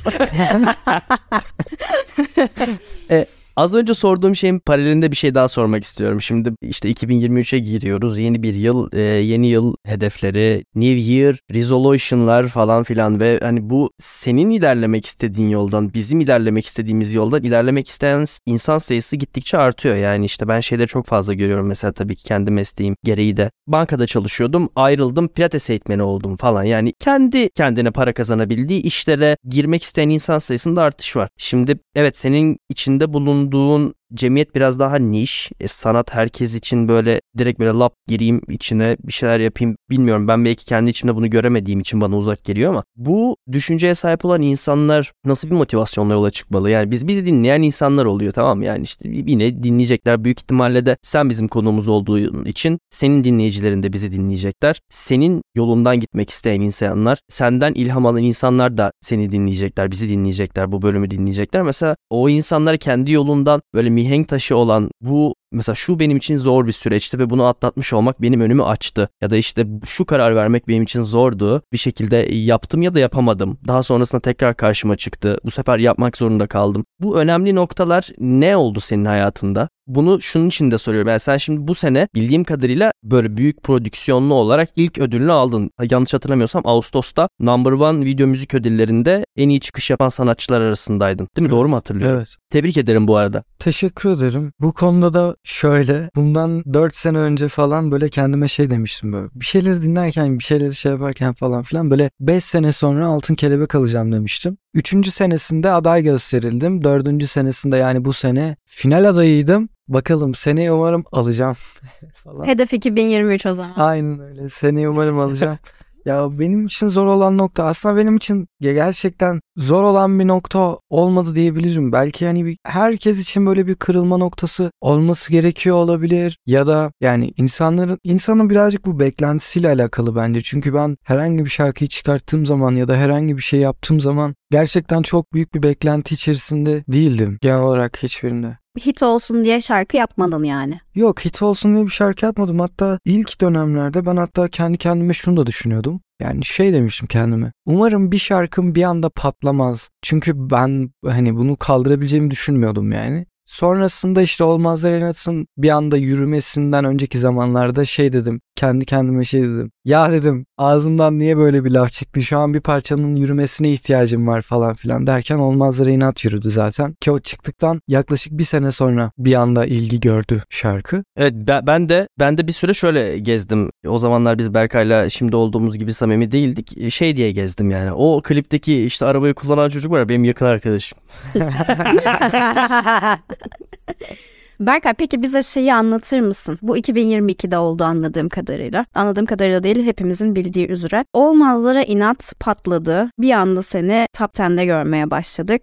Az 3.59 3.75
önce 3.75 3.94
sorduğum 3.94 4.37
şeyin 4.37 4.59
paralelinde 4.59 5.11
bir 5.11 5.16
şey 5.16 5.35
daha 5.35 5.49
sormak 5.49 5.85
istiyorum. 5.85 6.23
Şimdi 6.23 6.53
işte 6.62 6.90
2023'e 6.90 7.59
giriyoruz. 7.59 8.18
Yeni 8.18 8.42
bir 8.42 8.55
yıl, 8.55 8.88
e, 8.92 9.01
yeni 9.01 9.47
yıl 9.47 9.75
hedefleri, 9.87 10.64
New 10.75 11.12
Year, 11.12 11.38
resolution'lar 11.51 12.49
falan 12.49 12.83
filan 12.83 13.21
ve 13.21 13.38
hani 13.42 13.71
bu 13.71 13.90
senin 13.99 14.51
ilerlemek 14.51 15.07
istediğin 15.07 15.49
yoldan, 15.49 15.94
bizim 15.94 16.21
ilerlemek 16.21 16.66
istediğimiz 16.66 17.14
yoldan 17.14 17.44
ilerlemek 17.44 17.88
isteyen 17.88 18.25
insan 18.47 18.79
sayısı 18.79 19.16
gittikçe 19.16 19.59
artıyor. 19.59 19.97
Yani 19.97 20.25
işte 20.25 20.49
ben 20.49 20.61
şeyleri 20.61 20.88
çok 20.88 21.07
fazla 21.07 21.35
görüyorum. 21.35 21.66
Mesela 21.66 21.92
tabii 21.92 22.16
ki 22.16 22.25
kendi 22.25 22.51
mesleğim 22.51 22.97
gereği 23.05 23.37
de 23.37 23.51
bankada 23.66 24.07
çalışıyordum, 24.07 24.68
ayrıldım, 24.77 25.29
pilates 25.29 25.71
eğitmeni 25.71 26.03
oldum 26.03 26.37
falan. 26.37 26.62
Yani 26.62 26.92
kendi 26.99 27.51
kendine 27.51 27.90
para 27.90 28.12
kazanabildiği 28.12 28.83
işlere 28.83 29.37
girmek 29.49 29.83
isteyen 29.83 30.09
insan 30.09 30.38
sayısında 30.38 30.83
artış 30.83 31.16
var. 31.16 31.29
Şimdi 31.37 31.79
evet 31.94 32.16
senin 32.16 32.59
içinde 32.71 33.12
bulunduğun 33.12 33.47
bulunduğun 33.52 33.94
cemiyet 34.14 34.55
biraz 34.55 34.79
daha 34.79 34.97
niş. 34.97 35.51
E, 35.61 35.68
sanat 35.68 36.14
herkes 36.14 36.55
için 36.55 36.88
böyle 36.88 37.21
direkt 37.38 37.61
böyle 37.61 37.71
lap 37.71 37.94
gireyim 38.07 38.40
içine 38.49 38.97
bir 39.05 39.12
şeyler 39.12 39.40
yapayım 39.40 39.77
bilmiyorum. 39.90 40.29
Ben 40.29 40.44
belki 40.44 40.64
kendi 40.64 40.90
içimde 40.90 41.14
bunu 41.16 41.31
göremediğim 41.31 41.81
için 41.81 42.01
bana 42.01 42.16
uzak 42.16 42.44
geliyor 42.44 42.71
ama 42.71 42.85
bu 42.97 43.37
düşünceye 43.53 43.94
sahip 43.94 44.25
olan 44.25 44.42
insanlar 44.42 45.12
nasıl 45.25 45.51
bir 45.51 45.55
motivasyonla 45.55 46.12
yola 46.12 46.31
çıkmalı? 46.31 46.71
Yani 46.71 46.90
biz 46.90 47.09
bizi 47.09 47.27
dinleyen 47.27 47.62
insanlar 47.62 48.05
oluyor 48.05 48.33
tamam? 48.33 48.62
Yani 48.62 48.83
işte 48.83 49.09
yine 49.09 49.62
dinleyecekler. 49.62 50.25
Büyük 50.25 50.40
ihtimalle 50.40 50.87
de 50.87 50.97
sen 51.03 51.31
bizim 51.31 51.49
konuğumuz 51.49 51.88
olduğun 51.88 52.44
için 52.44 52.79
senin 52.90 53.25
dinleyicilerin 53.25 53.83
de 53.83 53.92
bizi 53.92 54.12
dinleyecekler. 54.12 54.81
Senin 54.90 55.42
yolundan 55.55 56.01
gitmek 56.01 56.31
isteyen 56.31 56.61
insanlar, 56.61 57.18
senden 57.29 57.75
ilham 57.75 58.07
alan 58.07 58.23
insanlar 58.23 58.79
da 58.79 58.92
seni 59.01 59.33
dinleyecekler, 59.33 59.90
bizi 59.90 60.09
dinleyecekler, 60.09 60.73
bu 60.73 60.83
bölümü 60.83 61.11
dinleyecekler. 61.11 61.62
Mesela 61.62 61.97
o 62.11 62.29
insanlar 62.29 62.77
kendi 62.77 63.12
yolundan 63.12 63.62
böyle 63.75 63.90
mihenk 63.98 64.28
taşı 64.28 64.56
olan 64.56 64.90
bu 65.00 65.34
mesela 65.52 65.74
şu 65.74 65.98
benim 65.98 66.16
için 66.16 66.37
zor 66.37 66.66
bir 66.66 66.72
süreçti 66.72 67.18
ve 67.18 67.30
bunu 67.30 67.44
atlatmış 67.44 67.92
olmak 67.92 68.22
benim 68.22 68.40
önümü 68.40 68.62
açtı. 68.62 69.08
Ya 69.20 69.30
da 69.30 69.37
işte 69.37 69.66
şu 69.87 70.04
karar 70.04 70.37
vermek 70.37 70.68
benim 70.68 70.82
için 70.82 71.02
zordu. 71.02 71.62
Bir 71.72 71.78
şekilde 71.78 72.16
yaptım 72.34 72.82
ya 72.82 72.94
da 72.94 73.00
yapamadım. 73.00 73.58
Daha 73.66 73.82
sonrasında 73.82 74.20
tekrar 74.20 74.56
karşıma 74.56 74.96
çıktı. 74.96 75.38
Bu 75.44 75.50
sefer 75.50 75.78
yapmak 75.78 76.16
zorunda 76.16 76.46
kaldım. 76.46 76.84
Bu 77.00 77.18
önemli 77.20 77.54
noktalar 77.54 78.11
ne 78.18 78.56
oldu 78.56 78.80
senin 78.80 79.04
hayatında? 79.04 79.68
Bunu 79.87 80.22
şunun 80.22 80.48
için 80.48 80.70
de 80.70 80.78
soruyorum. 80.78 81.08
Yani 81.08 81.20
sen 81.20 81.37
şimdi 81.37 81.68
bu 81.68 81.74
sene 81.74 82.08
bildiğim 82.14 82.44
kadarıyla 82.44 82.92
böyle 83.04 83.37
büyük 83.37 83.62
prodüksiyonlu 83.62 84.34
olarak 84.34 84.68
ilk 84.76 84.98
ödülünü 84.98 85.32
aldın. 85.32 85.70
Yanlış 85.90 86.14
hatırlamıyorsam 86.14 86.62
Ağustos'ta 86.64 87.28
Number 87.40 87.72
One 87.72 88.04
video 88.04 88.26
müzik 88.26 88.54
ödüllerinde 88.54 89.24
en 89.37 89.48
iyi 89.48 89.61
çıkış 89.61 89.90
yapan 89.90 90.08
sanatçılar 90.08 90.61
arasındaydın. 90.61 91.28
Değil 91.37 91.46
mi? 91.46 91.50
Doğru 91.50 91.68
mu 91.68 91.76
hatırlıyorum? 91.76 92.16
Evet. 92.16 92.37
Tebrik 92.50 92.76
ederim 92.76 93.08
bu 93.08 93.16
arada. 93.16 93.44
Teşekkür 93.58 94.11
ederim. 94.11 94.52
Bu 94.61 94.72
konuda 94.72 95.14
da 95.14 95.37
şöyle 95.44 96.11
bundan 96.16 96.64
4 96.74 96.94
sene 96.96 97.18
önce 97.18 97.48
falan 97.48 97.90
böyle 97.90 98.09
kendime 98.09 98.48
şey 98.48 98.70
demiştim 98.70 99.12
böyle. 99.12 99.29
Bir 99.35 99.44
şeyleri 99.44 99.83
dinlerken 99.83 100.38
bir 100.38 100.44
şeyleri 100.44 100.74
şey 100.74 100.92
yaparken 100.92 101.33
falan 101.35 101.62
filan 101.62 101.90
böyle 101.90 102.11
5 102.20 102.44
sene 102.44 102.72
sonra 102.72 103.07
altın 103.07 103.35
kelebek 103.35 103.74
alacağım 103.74 104.12
demiştim. 104.12 104.59
Üçüncü 104.74 105.11
senesinde 105.11 105.70
aday 105.70 106.03
gösterildim. 106.03 106.85
Dördüncü 106.85 107.27
senesinde 107.27 107.77
yani 107.77 108.05
bu 108.05 108.12
sene 108.12 108.57
final 108.66 109.09
adayıydım. 109.09 109.68
Bakalım 109.88 110.35
seneye 110.35 110.72
umarım 110.72 111.05
alacağım 111.12 111.57
falan. 112.24 112.46
Hedef 112.46 112.72
2023 112.72 113.46
o 113.46 113.55
zaman. 113.55 113.72
Aynen 113.77 114.20
öyle. 114.20 114.48
Seneye 114.48 114.88
umarım 114.88 115.18
alacağım. 115.18 115.59
Ya 116.09 116.38
benim 116.38 116.66
için 116.66 116.88
zor 116.88 117.07
olan 117.07 117.38
nokta 117.38 117.64
aslında 117.64 117.97
benim 117.97 118.16
için 118.16 118.49
gerçekten 118.61 119.40
zor 119.57 119.83
olan 119.83 120.18
bir 120.18 120.29
nokta 120.29 120.77
olmadı 120.90 121.35
diyebilirim. 121.35 121.92
Belki 121.92 122.27
hani 122.27 122.44
bir, 122.44 122.59
herkes 122.64 123.21
için 123.21 123.47
böyle 123.47 123.66
bir 123.66 123.75
kırılma 123.75 124.16
noktası 124.16 124.71
olması 124.81 125.33
gerekiyor 125.33 125.77
olabilir 125.77 126.38
ya 126.47 126.66
da 126.66 126.92
yani 127.01 127.33
insanların 127.37 127.99
insanın 128.05 128.51
birazcık 128.51 128.87
bu 128.87 129.01
beklentisiyle 129.01 129.68
alakalı 129.68 130.16
bence. 130.16 130.42
Çünkü 130.42 130.75
ben 130.75 130.97
herhangi 131.05 131.44
bir 131.44 131.51
şarkıyı 131.51 131.88
çıkarttığım 131.88 132.47
zaman 132.47 132.73
ya 132.73 132.88
da 132.88 132.97
herhangi 132.97 133.37
bir 133.37 133.42
şey 133.42 133.61
yaptığım 133.61 134.01
zaman 134.01 134.35
gerçekten 134.51 135.03
çok 135.03 135.33
büyük 135.33 135.55
bir 135.55 135.62
beklenti 135.62 136.14
içerisinde 136.14 136.85
değildim 136.88 137.38
genel 137.40 137.61
olarak 137.61 138.03
hiçbirinde. 138.03 138.59
Hit 138.79 139.03
olsun 139.03 139.45
diye 139.45 139.61
şarkı 139.61 139.97
yapmadın 139.97 140.43
yani. 140.43 140.81
Yok 140.95 141.25
hit 141.25 141.43
olsun 141.43 141.75
diye 141.75 141.85
bir 141.85 141.91
şarkı 141.91 142.25
yapmadım. 142.25 142.59
Hatta 142.59 142.99
ilk 143.05 143.41
dönemlerde 143.41 144.07
ben 144.07 144.17
hatta 144.17 144.49
kendi 144.49 144.79
kendime 144.79 145.14
şunu 145.14 145.37
da 145.37 145.47
düşünüyordum. 145.47 146.01
Yani 146.21 146.45
şey 146.45 146.73
demiştim 146.73 147.09
kendime. 147.09 147.53
Umarım 147.67 148.12
bir 148.12 148.19
şarkım 148.19 148.75
bir 148.75 148.83
anda 148.83 149.11
patlamaz. 149.11 149.91
Çünkü 150.03 150.33
ben 150.51 150.91
hani 151.07 151.37
bunu 151.37 151.57
kaldırabileceğimi 151.57 152.31
düşünmüyordum 152.31 152.93
yani. 152.93 153.27
Sonrasında 153.48 154.22
işte 154.22 154.44
Olmazlar 154.44 154.92
Enat'ın 154.92 155.46
bir 155.56 155.70
anda 155.70 155.96
yürümesinden 155.96 156.84
önceki 156.84 157.18
zamanlarda 157.18 157.84
şey 157.84 158.12
dedim. 158.12 158.40
Kendi 158.56 158.84
kendime 158.84 159.24
şey 159.24 159.42
dedim. 159.42 159.70
Ya 159.84 160.12
dedim 160.12 160.46
ağzımdan 160.58 161.18
niye 161.18 161.37
böyle 161.37 161.64
bir 161.64 161.70
laf 161.70 161.92
çıktı? 161.92 162.22
Şu 162.22 162.38
an 162.38 162.54
bir 162.54 162.61
parçanın 162.61 163.14
yürümesine 163.14 163.72
ihtiyacım 163.72 164.26
var 164.26 164.42
falan 164.42 164.74
filan 164.74 165.06
derken 165.06 165.38
Olmazlar 165.38 165.87
Enat 165.87 166.24
yürüdü 166.24 166.50
zaten. 166.50 166.94
Ki 167.00 167.11
o 167.11 167.20
çıktıktan 167.20 167.80
yaklaşık 167.88 168.38
bir 168.38 168.44
sene 168.44 168.72
sonra 168.72 169.12
bir 169.18 169.34
anda 169.34 169.66
ilgi 169.66 170.00
gördü 170.00 170.42
şarkı. 170.50 171.04
Evet 171.16 171.34
ben, 171.37 171.66
ben 171.66 171.88
de 171.88 172.08
ben 172.18 172.38
de 172.38 172.46
bir 172.46 172.52
süre 172.52 172.74
şöyle 172.74 173.18
gezdim. 173.18 173.70
O 173.87 173.99
zamanlar 173.99 174.38
biz 174.38 174.55
Berkay'la 174.55 175.11
şimdi 175.11 175.37
olduğumuz 175.37 175.79
gibi 175.79 175.95
samimi 175.95 176.33
değildik. 176.33 176.93
Şey 176.93 177.17
diye 177.17 177.33
gezdim 177.33 177.71
yani. 177.71 177.93
O 177.93 178.23
klipteki 178.23 178.85
işte 178.85 179.07
arabayı 179.07 179.35
kullanan 179.35 179.69
çocuk 179.69 179.93
var 179.93 179.99
ya 179.99 180.09
benim 180.09 180.25
yakın 180.25 180.47
arkadaşım. 180.47 180.99
Berkay 184.61 184.94
peki 184.94 185.23
bize 185.23 185.42
şeyi 185.42 185.75
anlatır 185.75 186.21
mısın? 186.21 186.59
Bu 186.62 186.79
2022'de 186.79 187.59
oldu 187.59 187.85
anladığım 187.85 188.29
kadarıyla. 188.29 188.87
Anladığım 188.94 189.27
kadarıyla 189.27 189.62
değil 189.62 189.85
hepimizin 189.87 190.35
bildiği 190.35 190.68
üzere. 190.68 191.05
Olmazlara 191.12 191.83
inat 191.83 192.33
patladı. 192.40 193.11
Bir 193.18 193.31
anda 193.33 193.62
seni 193.62 194.07
top 194.18 194.31
10'de 194.35 194.64
görmeye 194.64 195.11
başladık. 195.11 195.62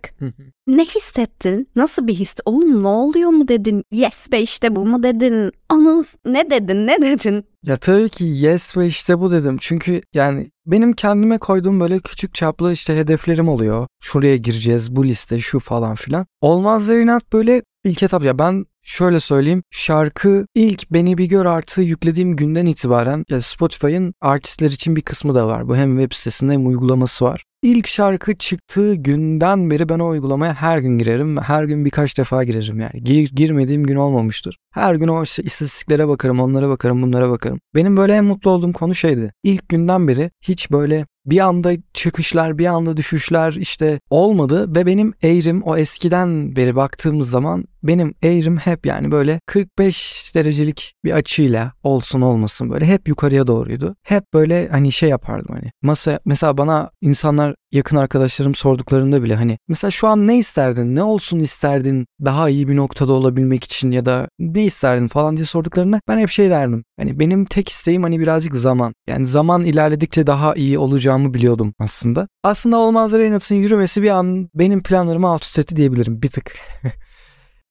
ne 0.67 0.85
hissettin? 0.85 1.67
Nasıl 1.75 2.07
bir 2.07 2.13
his? 2.13 2.35
Oğlum 2.45 2.83
ne 2.83 2.87
oluyor 2.87 3.29
mu 3.29 3.47
dedin? 3.47 3.83
Yes 3.91 4.31
be 4.31 4.41
işte 4.41 4.75
bu 4.75 4.85
mu 4.85 5.03
dedin? 5.03 5.51
Anıl 5.69 6.03
ne 6.25 6.49
dedin? 6.49 6.87
Ne 6.87 7.01
dedin? 7.01 7.45
Ya 7.63 7.77
tabii 7.77 8.09
ki 8.09 8.23
yes 8.25 8.77
ve 8.77 8.87
işte 8.87 9.19
bu 9.19 9.31
dedim. 9.31 9.57
Çünkü 9.61 10.01
yani 10.13 10.47
benim 10.65 10.93
kendime 10.93 11.37
koyduğum 11.37 11.79
böyle 11.79 11.99
küçük 11.99 12.33
çaplı 12.33 12.73
işte 12.73 12.97
hedeflerim 12.97 13.49
oluyor. 13.49 13.87
Şuraya 14.01 14.37
gireceğiz, 14.37 14.95
bu 14.95 15.05
liste 15.05 15.39
şu 15.39 15.59
falan 15.59 15.95
filan. 15.95 16.25
Olmaz 16.41 16.89
inat 16.89 17.33
böyle 17.33 17.61
ilk 17.85 18.03
etap 18.03 18.23
ya 18.23 18.39
ben 18.39 18.65
şöyle 18.83 19.19
söyleyeyim. 19.19 19.63
Şarkı 19.71 20.45
ilk 20.55 20.91
Beni 20.91 21.17
Bir 21.17 21.25
Gör 21.25 21.45
artı 21.45 21.81
yüklediğim 21.81 22.35
günden 22.35 22.65
itibaren 22.65 23.25
ya 23.29 23.41
Spotify'ın 23.41 24.13
artistler 24.21 24.69
için 24.69 24.95
bir 24.95 25.01
kısmı 25.01 25.35
da 25.35 25.47
var. 25.47 25.67
Bu 25.67 25.75
hem 25.75 25.97
web 25.99 26.15
sitesinde 26.15 26.53
hem 26.53 26.67
uygulaması 26.67 27.25
var. 27.25 27.43
İlk 27.61 27.87
şarkı 27.87 28.37
çıktığı 28.37 28.95
günden 28.95 29.69
beri 29.69 29.89
ben 29.89 29.99
o 29.99 30.07
uygulamaya 30.07 30.53
her 30.53 30.77
gün 30.77 30.97
girerim. 30.97 31.37
Her 31.37 31.63
gün 31.63 31.85
birkaç 31.85 32.17
defa 32.17 32.43
girerim 32.43 32.79
yani. 32.79 33.03
Gir, 33.03 33.31
girmediğim 33.35 33.83
gün 33.83 33.95
olmamıştır. 33.95 34.57
Her 34.71 34.95
gün 34.95 35.07
o 35.07 35.23
işte 35.23 35.43
istatistiklere 35.43 36.07
bakarım, 36.07 36.39
onlara 36.39 36.69
bakarım, 36.69 37.01
bunlara 37.01 37.29
bakarım. 37.29 37.59
Benim 37.75 37.97
böyle 37.97 38.13
en 38.13 38.25
mutlu 38.25 38.51
olduğum 38.51 38.73
konu 38.73 38.95
şeydi. 38.95 39.33
İlk 39.43 39.69
günden 39.69 40.07
beri 40.07 40.31
hiç 40.41 40.71
böyle 40.71 41.05
bir 41.25 41.39
anda 41.39 41.73
çıkışlar, 41.93 42.57
bir 42.57 42.65
anda 42.65 42.97
düşüşler 42.97 43.53
işte 43.53 43.99
olmadı 44.09 44.75
ve 44.75 44.85
benim 44.85 45.13
eğrim 45.23 45.61
o 45.61 45.77
eskiden 45.77 46.55
beri 46.55 46.75
baktığımız 46.75 47.29
zaman 47.29 47.65
benim 47.87 48.13
eğrim 48.23 48.57
hep 48.57 48.85
yani 48.85 49.11
böyle 49.11 49.39
45 49.45 50.31
derecelik 50.35 50.93
bir 51.03 51.11
açıyla 51.11 51.73
olsun 51.83 52.21
olmasın 52.21 52.69
böyle 52.69 52.85
hep 52.85 53.07
yukarıya 53.07 53.47
doğruydu. 53.47 53.95
Hep 54.03 54.23
böyle 54.33 54.67
hani 54.69 54.91
şey 54.91 55.09
yapardım 55.09 55.55
hani 55.55 55.71
masa 55.81 56.19
mesela 56.25 56.57
bana 56.57 56.91
insanlar 57.01 57.55
yakın 57.71 57.97
arkadaşlarım 57.97 58.55
sorduklarında 58.55 59.23
bile 59.23 59.35
hani 59.35 59.57
mesela 59.67 59.91
şu 59.91 60.07
an 60.07 60.27
ne 60.27 60.37
isterdin? 60.37 60.95
Ne 60.95 61.03
olsun 61.03 61.39
isterdin 61.39 62.05
daha 62.25 62.49
iyi 62.49 62.67
bir 62.67 62.75
noktada 62.75 63.13
olabilmek 63.13 63.63
için 63.63 63.91
ya 63.91 64.05
da 64.05 64.27
ne 64.39 64.63
isterdin 64.63 65.07
falan 65.07 65.37
diye 65.37 65.45
sorduklarında 65.45 65.99
ben 66.07 66.17
hep 66.17 66.29
şey 66.29 66.49
derdim. 66.49 66.83
Hani 66.99 67.19
benim 67.19 67.45
tek 67.45 67.69
isteğim 67.69 68.03
hani 68.03 68.19
birazcık 68.19 68.55
zaman. 68.55 68.93
Yani 69.07 69.25
zaman 69.25 69.65
ilerledikçe 69.65 70.27
daha 70.27 70.55
iyi 70.55 70.79
olacağımı 70.79 71.33
biliyordum 71.33 71.73
aslında. 71.79 72.27
Aslında 72.43 72.77
Olmazlar 72.77 73.19
Reynat'ın 73.21 73.55
yürümesi 73.55 74.03
bir 74.03 74.09
an 74.09 74.49
benim 74.55 74.83
planlarımı 74.83 75.27
alt 75.27 75.43
üst 75.43 75.59
etti 75.59 75.75
diyebilirim 75.75 76.21
bir 76.21 76.29
tık. 76.29 76.51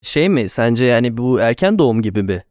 Şey 0.04 0.28
mi 0.28 0.48
sence 0.48 0.84
yani 0.84 1.16
bu 1.16 1.40
erken 1.40 1.78
doğum 1.78 2.02
gibi 2.02 2.22
mi? 2.22 2.42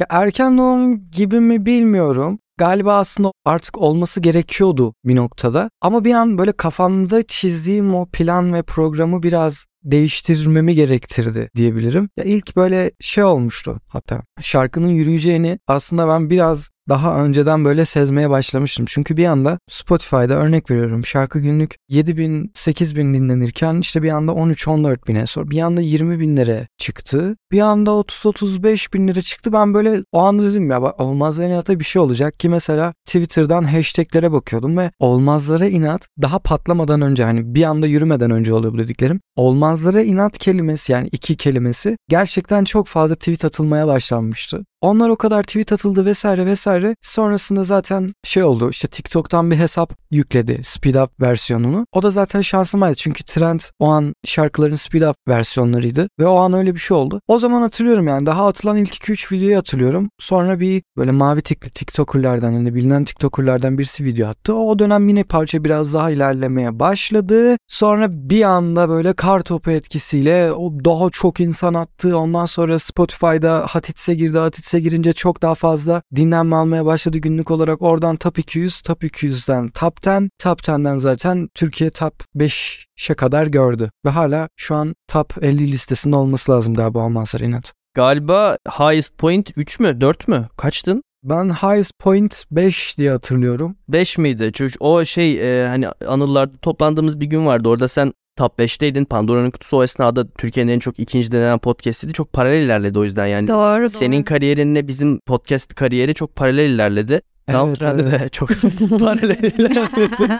ya 0.00 0.06
erken 0.08 0.58
doğum 0.58 1.10
gibi 1.10 1.40
mi 1.40 1.66
bilmiyorum. 1.66 2.38
Galiba 2.58 2.94
aslında 2.94 3.32
artık 3.44 3.78
olması 3.78 4.20
gerekiyordu 4.20 4.94
bir 5.04 5.16
noktada. 5.16 5.70
Ama 5.80 6.04
bir 6.04 6.14
an 6.14 6.38
böyle 6.38 6.52
kafamda 6.52 7.22
çizdiğim 7.22 7.94
o 7.94 8.06
plan 8.06 8.54
ve 8.54 8.62
programı 8.62 9.22
biraz 9.22 9.66
değiştirmemi 9.84 10.74
gerektirdi 10.74 11.50
diyebilirim. 11.56 12.08
Ya 12.16 12.24
ilk 12.24 12.56
böyle 12.56 12.90
şey 13.00 13.24
olmuştu 13.24 13.80
hatta 13.88 14.22
şarkının 14.40 14.88
yürüyeceğini 14.88 15.58
aslında 15.66 16.08
ben 16.08 16.30
biraz 16.30 16.68
daha 16.88 17.24
önceden 17.24 17.64
böyle 17.64 17.84
sezmeye 17.84 18.30
başlamıştım. 18.30 18.86
Çünkü 18.88 19.16
bir 19.16 19.24
anda 19.24 19.58
Spotify'da 19.68 20.34
örnek 20.34 20.70
veriyorum 20.70 21.06
şarkı 21.06 21.38
günlük 21.38 21.76
7 21.88 22.16
bin 22.16 22.50
8 22.54 22.96
bin 22.96 23.14
dinlenirken 23.14 23.78
işte 23.80 24.02
bir 24.02 24.10
anda 24.10 24.32
13-14 24.32 25.06
bine 25.06 25.26
sonra 25.26 25.50
bir 25.50 25.60
anda 25.60 25.80
20 25.80 26.20
binlere 26.20 26.68
çıktı. 26.78 27.36
Bir 27.52 27.60
anda 27.60 27.90
30-35 27.90 28.92
bin 28.92 29.08
lira 29.08 29.20
çıktı. 29.20 29.52
Ben 29.52 29.74
böyle 29.74 30.02
o 30.12 30.18
anda 30.18 30.42
dedim 30.42 30.70
ya 30.70 30.82
olmaz 30.82 31.38
inata 31.38 31.78
bir 31.78 31.84
şey 31.84 32.02
olacak 32.02 32.40
ki 32.40 32.48
mesela 32.48 32.92
Twitter'dan 33.06 33.62
hashtaglere 33.62 34.32
bakıyordum 34.32 34.76
ve 34.78 34.90
olmazlara 34.98 35.66
inat 35.66 36.08
daha 36.22 36.38
patlamadan 36.38 37.00
önce 37.00 37.24
hani 37.24 37.54
bir 37.54 37.62
anda 37.62 37.86
yürümeden 37.86 38.30
önce 38.30 38.54
oluyor 38.54 38.72
bu 38.72 38.78
dediklerim. 38.78 39.20
Olmazlara 39.36 40.02
inat 40.02 40.38
kelimesi 40.38 40.92
yani 40.92 41.08
iki 41.12 41.36
kelimesi 41.36 41.96
gerçekten 42.08 42.64
çok 42.64 42.86
fazla 42.86 43.14
tweet 43.14 43.44
atılmaya 43.44 43.86
başlanmıştı. 43.86 44.64
Onlar 44.80 45.08
o 45.08 45.16
kadar 45.16 45.42
tweet 45.42 45.72
atıldı 45.72 46.06
vesaire 46.06 46.46
vesaire. 46.46 46.77
Sonrasında 47.02 47.64
zaten 47.64 48.12
şey 48.24 48.42
oldu 48.42 48.70
işte 48.70 48.88
TikTok'tan 48.88 49.50
bir 49.50 49.56
hesap 49.56 49.92
yükledi 50.10 50.60
speed 50.64 50.94
up 50.94 51.20
versiyonunu. 51.20 51.86
O 51.92 52.02
da 52.02 52.10
zaten 52.10 52.40
şansımaydı 52.40 52.94
çünkü 52.94 53.24
trend 53.24 53.60
o 53.78 53.86
an 53.86 54.14
şarkıların 54.24 54.74
speed 54.74 55.02
up 55.02 55.16
versiyonlarıydı 55.28 56.08
ve 56.20 56.26
o 56.26 56.36
an 56.36 56.52
öyle 56.52 56.74
bir 56.74 56.80
şey 56.80 56.96
oldu. 56.96 57.20
O 57.28 57.38
zaman 57.38 57.60
hatırlıyorum 57.60 58.06
yani 58.06 58.26
daha 58.26 58.46
atılan 58.46 58.76
ilk 58.76 58.94
2-3 58.94 59.32
videoyu 59.32 59.56
hatırlıyorum. 59.56 60.10
Sonra 60.18 60.60
bir 60.60 60.82
böyle 60.96 61.10
mavi 61.10 61.42
tikli 61.42 61.70
TikToker'lardan 61.70 62.52
hani 62.52 62.74
bilinen 62.74 63.04
TikToker'lardan 63.04 63.78
birisi 63.78 64.04
video 64.04 64.28
attı. 64.28 64.54
O 64.54 64.78
dönem 64.78 65.08
yine 65.08 65.24
parça 65.24 65.64
biraz 65.64 65.94
daha 65.94 66.10
ilerlemeye 66.10 66.78
başladı. 66.78 67.56
Sonra 67.68 68.08
bir 68.12 68.42
anda 68.42 68.88
böyle 68.88 69.12
kar 69.12 69.42
topu 69.42 69.70
etkisiyle 69.70 70.52
o 70.52 70.72
daha 70.84 71.10
çok 71.10 71.40
insan 71.40 71.74
attı. 71.74 72.18
Ondan 72.18 72.46
sonra 72.46 72.78
Spotify'da 72.78 73.66
Hatits'e 73.68 74.14
girdi. 74.14 74.38
Hatits'e 74.38 74.80
girince 74.80 75.12
çok 75.12 75.42
daha 75.42 75.54
fazla 75.54 76.02
dinlenme 76.16 76.56
almaya 76.68 76.86
başladı 76.86 77.18
günlük 77.18 77.50
olarak. 77.50 77.82
Oradan 77.82 78.16
Top 78.16 78.38
200, 78.38 78.80
Top 78.82 79.02
200'den 79.04 79.68
Top 79.68 80.06
10, 80.06 80.30
Top 80.38 80.60
10'den 80.60 80.98
zaten 80.98 81.48
Türkiye 81.54 81.90
Top 81.90 82.14
5'e 82.36 83.14
kadar 83.14 83.46
gördü. 83.46 83.90
Ve 84.04 84.10
hala 84.10 84.48
şu 84.56 84.74
an 84.74 84.94
Top 85.08 85.34
50 85.42 85.72
listesinde 85.72 86.16
olması 86.16 86.52
lazım 86.52 86.74
galiba 86.74 87.02
Almansar 87.02 87.40
İnat. 87.40 87.72
Galiba 87.94 88.56
highest 88.68 89.18
point 89.18 89.50
3 89.56 89.80
mü 89.80 90.00
4 90.00 90.28
mü? 90.28 90.48
Kaçtın? 90.56 91.02
Ben 91.22 91.48
highest 91.48 91.98
point 91.98 92.44
5 92.50 92.98
diye 92.98 93.10
hatırlıyorum. 93.10 93.76
5 93.88 94.18
miydi? 94.18 94.50
Çünkü 94.54 94.74
o 94.80 95.04
şey 95.04 95.62
e, 95.64 95.68
hani 95.68 95.88
anılarda 95.88 96.56
toplandığımız 96.62 97.20
bir 97.20 97.26
gün 97.26 97.46
vardı. 97.46 97.68
Orada 97.68 97.88
sen 97.88 98.12
top 98.38 98.58
5'teydin. 98.58 99.04
Pandora'nın 99.04 99.50
kutusu 99.50 99.76
o 99.76 99.84
esnada 99.84 100.28
Türkiye'nin 100.28 100.72
en 100.72 100.78
çok 100.78 100.98
ikinci 100.98 101.32
denenen 101.32 101.58
podcast'iydi. 101.58 102.12
Çok 102.12 102.32
paralel 102.32 102.62
ilerledi 102.62 102.98
o 102.98 103.04
yüzden 103.04 103.26
yani. 103.26 103.48
Doğru 103.48 103.88
Senin 103.88 104.16
doğru. 104.16 104.24
kariyerinle 104.24 104.88
bizim 104.88 105.20
podcast 105.20 105.74
kariyeri 105.74 106.14
çok 106.14 106.36
paralel 106.36 106.70
ilerledi. 106.70 107.20
Evet, 107.48 107.58
Soundtrend'de 107.60 108.08
evet. 108.08 108.20
de 108.20 108.28
çok 108.28 108.48
paralel 109.00 109.42
ilerledi. 109.42 110.38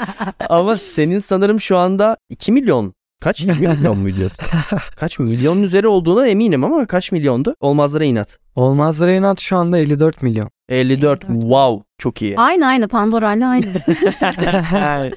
Ama 0.49 0.77
senin 0.77 1.19
sanırım 1.19 1.61
şu 1.61 1.79
anda 1.79 2.17
2 2.31 2.53
milyon 2.53 2.95
Kaç? 3.21 3.41
2 3.41 3.53
milyon 3.61 3.99
muydu? 3.99 4.31
Kaç 4.97 5.19
milyonun 5.19 5.63
üzeri 5.63 5.87
olduğuna 5.87 6.27
eminim 6.27 6.65
ama 6.65 6.87
kaç 6.87 7.13
milyondu? 7.13 7.55
Olmazlara 7.61 8.05
inat. 8.05 8.39
Olmazlara 8.55 9.13
inat 9.13 9.41
şu 9.41 9.57
anda 9.57 9.79
54 9.79 10.23
milyon. 10.23 10.51
54. 10.69 11.25
54. 11.25 11.43
Wow. 11.43 11.85
Çok 11.99 12.23
iyi. 12.23 12.39
Aynı 12.39 12.67
aynı 12.67 12.89
Pandora 12.89 13.35
ile 13.35 13.47
aynı. 13.47 13.67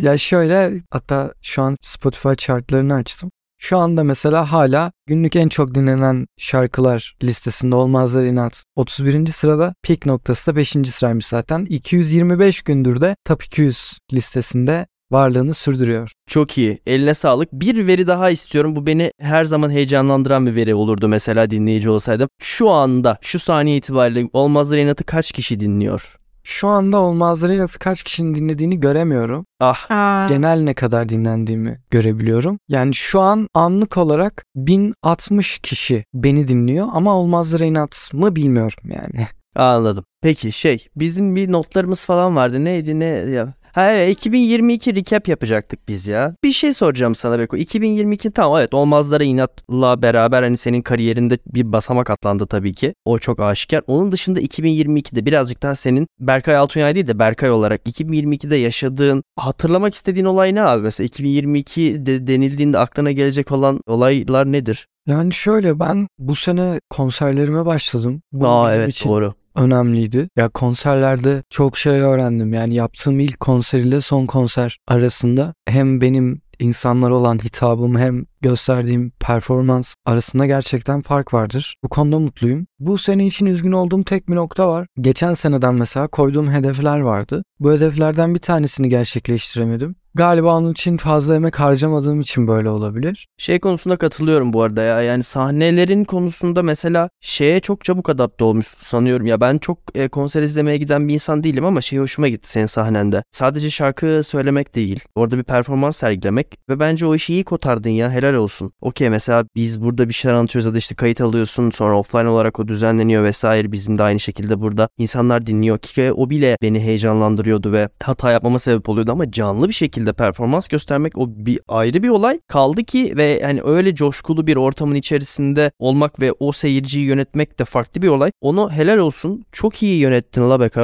ya 0.00 0.18
şöyle 0.18 0.72
hatta 0.90 1.32
şu 1.42 1.62
an 1.62 1.76
Spotify 1.82 2.32
chartlarını 2.36 2.94
açtım. 2.94 3.30
Şu 3.62 3.78
anda 3.78 4.04
mesela 4.04 4.52
hala 4.52 4.92
günlük 5.06 5.36
en 5.36 5.48
çok 5.48 5.74
dinlenen 5.74 6.26
şarkılar 6.38 7.16
listesinde 7.22 7.76
Olmazlar 7.76 8.24
İnat 8.24 8.64
31. 8.76 9.26
sırada 9.26 9.74
pik 9.82 10.06
noktası 10.06 10.46
da 10.46 10.56
5. 10.56 10.68
sıraymış 10.68 11.26
zaten. 11.26 11.64
225 11.64 12.62
gündür 12.62 13.00
de 13.00 13.16
Top 13.24 13.44
200 13.44 13.98
listesinde 14.12 14.86
varlığını 15.10 15.54
sürdürüyor. 15.54 16.12
Çok 16.26 16.58
iyi. 16.58 16.78
Eline 16.86 17.14
sağlık. 17.14 17.52
Bir 17.52 17.86
veri 17.86 18.06
daha 18.06 18.30
istiyorum. 18.30 18.76
Bu 18.76 18.86
beni 18.86 19.10
her 19.20 19.44
zaman 19.44 19.70
heyecanlandıran 19.70 20.46
bir 20.46 20.54
veri 20.54 20.74
olurdu 20.74 21.08
mesela 21.08 21.50
dinleyici 21.50 21.90
olsaydım. 21.90 22.28
Şu 22.42 22.70
anda, 22.70 23.18
şu 23.20 23.38
saniye 23.38 23.76
itibariyle 23.76 24.28
Olmazlar 24.32 24.78
İnat'ı 24.78 25.04
kaç 25.04 25.32
kişi 25.32 25.60
dinliyor? 25.60 26.16
Şu 26.44 26.68
anda 26.68 26.98
Olmazlar 26.98 27.50
İnat'ı 27.50 27.78
kaç 27.78 28.02
kişinin 28.02 28.34
dinlediğini 28.34 28.80
göremiyorum. 28.80 29.46
Ah 29.60 29.90
Aa, 29.90 30.26
Genel 30.28 30.60
ne 30.60 30.74
kadar 30.74 31.08
dinlendiğimi 31.08 31.80
görebiliyorum. 31.90 32.58
Yani 32.68 32.94
şu 32.94 33.20
an 33.20 33.48
anlık 33.54 33.96
olarak 33.96 34.44
1060 34.56 35.58
kişi 35.58 36.04
beni 36.14 36.48
dinliyor 36.48 36.86
ama 36.92 37.16
Olmazlar 37.16 37.60
İnat 37.60 38.10
mı 38.12 38.36
bilmiyorum 38.36 38.78
yani. 38.84 39.26
anladım. 39.56 40.04
Peki 40.22 40.52
şey 40.52 40.86
bizim 40.96 41.36
bir 41.36 41.52
notlarımız 41.52 42.04
falan 42.06 42.36
vardı. 42.36 42.64
Neydi 42.64 43.00
ne 43.00 43.04
ya? 43.04 43.54
Ha 43.72 43.92
evet, 43.92 44.18
2022 44.18 44.94
recap 44.96 45.28
yapacaktık 45.28 45.88
biz 45.88 46.06
ya. 46.06 46.34
Bir 46.44 46.50
şey 46.50 46.72
soracağım 46.72 47.14
sana 47.14 47.38
Beko. 47.38 47.56
2022 47.56 48.30
tamam 48.30 48.58
evet 48.58 48.74
olmazlara 48.74 49.24
inatla 49.24 50.02
beraber 50.02 50.42
hani 50.42 50.56
senin 50.56 50.82
kariyerinde 50.82 51.38
bir 51.46 51.72
basamak 51.72 52.10
atlandı 52.10 52.46
tabii 52.46 52.74
ki. 52.74 52.94
O 53.04 53.18
çok 53.18 53.40
aşikar. 53.40 53.82
Onun 53.86 54.12
dışında 54.12 54.40
2022'de 54.40 55.26
birazcık 55.26 55.62
daha 55.62 55.74
senin 55.74 56.06
Berkay 56.20 56.56
Altunyay 56.56 56.94
değil 56.94 57.06
de 57.06 57.18
Berkay 57.18 57.50
olarak 57.50 57.86
2022'de 57.86 58.56
yaşadığın 58.56 59.22
hatırlamak 59.36 59.94
istediğin 59.94 60.26
olay 60.26 60.54
ne 60.54 60.62
abi? 60.62 60.82
Mesela 60.82 61.04
2022 61.06 62.06
de 62.06 62.26
denildiğinde 62.26 62.78
aklına 62.78 63.12
gelecek 63.12 63.52
olan 63.52 63.80
olaylar 63.86 64.52
nedir? 64.52 64.86
Yani 65.06 65.32
şöyle 65.32 65.80
ben 65.80 66.08
bu 66.18 66.34
sene 66.34 66.80
konserlerime 66.90 67.66
başladım. 67.66 68.22
Bu 68.32 68.46
Aa 68.48 68.74
evet 68.74 68.88
için 68.88 69.10
doğru. 69.10 69.34
Önemliydi. 69.54 70.28
Ya 70.36 70.48
konserlerde 70.48 71.42
çok 71.50 71.78
şey 71.78 72.00
öğrendim. 72.00 72.52
Yani 72.52 72.74
yaptığım 72.74 73.20
ilk 73.20 73.40
konser 73.40 73.78
ile 73.78 74.00
son 74.00 74.26
konser 74.26 74.78
arasında 74.88 75.54
hem 75.66 76.00
benim 76.00 76.42
insanlara 76.60 77.14
olan 77.14 77.38
hitabım 77.38 77.98
hem 77.98 78.24
gösterdiğim 78.40 79.10
performans 79.10 79.94
arasında 80.04 80.46
gerçekten 80.46 81.02
fark 81.02 81.34
vardır. 81.34 81.74
Bu 81.84 81.88
konuda 81.88 82.18
mutluyum. 82.18 82.66
Bu 82.78 82.98
sene 82.98 83.26
için 83.26 83.46
üzgün 83.46 83.72
olduğum 83.72 84.04
tek 84.04 84.28
bir 84.28 84.34
nokta 84.34 84.68
var. 84.68 84.86
Geçen 85.00 85.34
seneden 85.34 85.74
mesela 85.74 86.08
koyduğum 86.08 86.50
hedefler 86.50 87.00
vardı. 87.00 87.42
Bu 87.60 87.72
hedeflerden 87.72 88.34
bir 88.34 88.40
tanesini 88.40 88.88
gerçekleştiremedim. 88.88 89.96
Galiba 90.14 90.56
onun 90.56 90.72
için 90.72 90.96
fazla 90.96 91.34
emek 91.34 91.60
harcamadığım 91.60 92.20
için 92.20 92.48
böyle 92.48 92.68
olabilir. 92.68 93.28
Şey 93.38 93.60
konusunda 93.60 93.96
katılıyorum 93.96 94.52
bu 94.52 94.62
arada 94.62 94.82
ya. 94.82 95.02
Yani 95.02 95.22
sahnelerin 95.22 96.04
konusunda 96.04 96.62
mesela 96.62 97.10
şeye 97.20 97.60
çok 97.60 97.84
çabuk 97.84 98.10
adapte 98.10 98.44
olmuşsun 98.44 98.84
sanıyorum. 98.84 99.26
Ya 99.26 99.40
ben 99.40 99.58
çok 99.58 99.78
e, 99.94 100.08
konser 100.08 100.42
izlemeye 100.42 100.76
giden 100.76 101.08
bir 101.08 101.14
insan 101.14 101.44
değilim 101.44 101.64
ama 101.64 101.80
şey 101.80 101.98
hoşuma 101.98 102.28
gitti 102.28 102.50
senin 102.50 102.66
sahnende. 102.66 103.22
Sadece 103.30 103.70
şarkı 103.70 104.20
söylemek 104.24 104.74
değil. 104.74 105.00
Orada 105.14 105.38
bir 105.38 105.42
performans 105.42 105.96
sergilemek 105.96 106.46
ve 106.68 106.80
bence 106.80 107.06
o 107.06 107.14
işi 107.14 107.32
iyi 107.32 107.44
kotardın 107.44 107.90
ya. 107.90 108.10
Helal 108.10 108.34
olsun. 108.34 108.72
Okey 108.80 109.10
mesela 109.10 109.44
biz 109.56 109.82
burada 109.82 110.08
bir 110.08 110.14
şeyler 110.14 110.36
anlatıyoruz 110.36 110.66
ya 110.66 110.74
da 110.74 110.78
işte 110.78 110.94
kayıt 110.94 111.20
alıyorsun 111.20 111.70
sonra 111.70 111.98
offline 111.98 112.28
olarak 112.28 112.60
o 112.60 112.68
düzenleniyor 112.68 113.24
vesaire. 113.24 113.72
Bizim 113.72 113.98
de 113.98 114.02
aynı 114.02 114.20
şekilde 114.20 114.60
burada 114.60 114.88
insanlar 114.98 115.46
dinliyor 115.46 115.78
ki 115.78 116.12
o 116.12 116.30
bile 116.30 116.56
beni 116.62 116.80
heyecanlandırıyordu 116.80 117.72
ve 117.72 117.88
hata 118.02 118.32
yapmama 118.32 118.58
sebep 118.58 118.88
oluyordu 118.88 119.12
ama 119.12 119.30
canlı 119.30 119.68
bir 119.68 119.74
şekilde 119.74 119.99
performans 120.12 120.68
göstermek 120.68 121.18
o 121.18 121.28
bir 121.28 121.60
ayrı 121.68 122.02
bir 122.02 122.08
olay. 122.08 122.40
Kaldı 122.48 122.84
ki 122.84 123.12
ve 123.16 123.24
yani 123.42 123.60
öyle 123.64 123.94
coşkulu 123.94 124.46
bir 124.46 124.56
ortamın 124.56 124.94
içerisinde 124.94 125.70
olmak 125.78 126.20
ve 126.20 126.32
o 126.32 126.52
seyirciyi 126.52 127.06
yönetmek 127.06 127.58
de 127.58 127.64
farklı 127.64 128.02
bir 128.02 128.08
olay. 128.08 128.30
Onu 128.40 128.70
helal 128.70 128.98
olsun. 128.98 129.44
Çok 129.52 129.82
iyi 129.82 130.00
yönettin 130.00 130.50
la 130.50 130.60
Beko. 130.60 130.80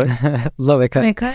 Love 0.60 0.84
Eka. 0.84 1.02
Bekay. 1.02 1.32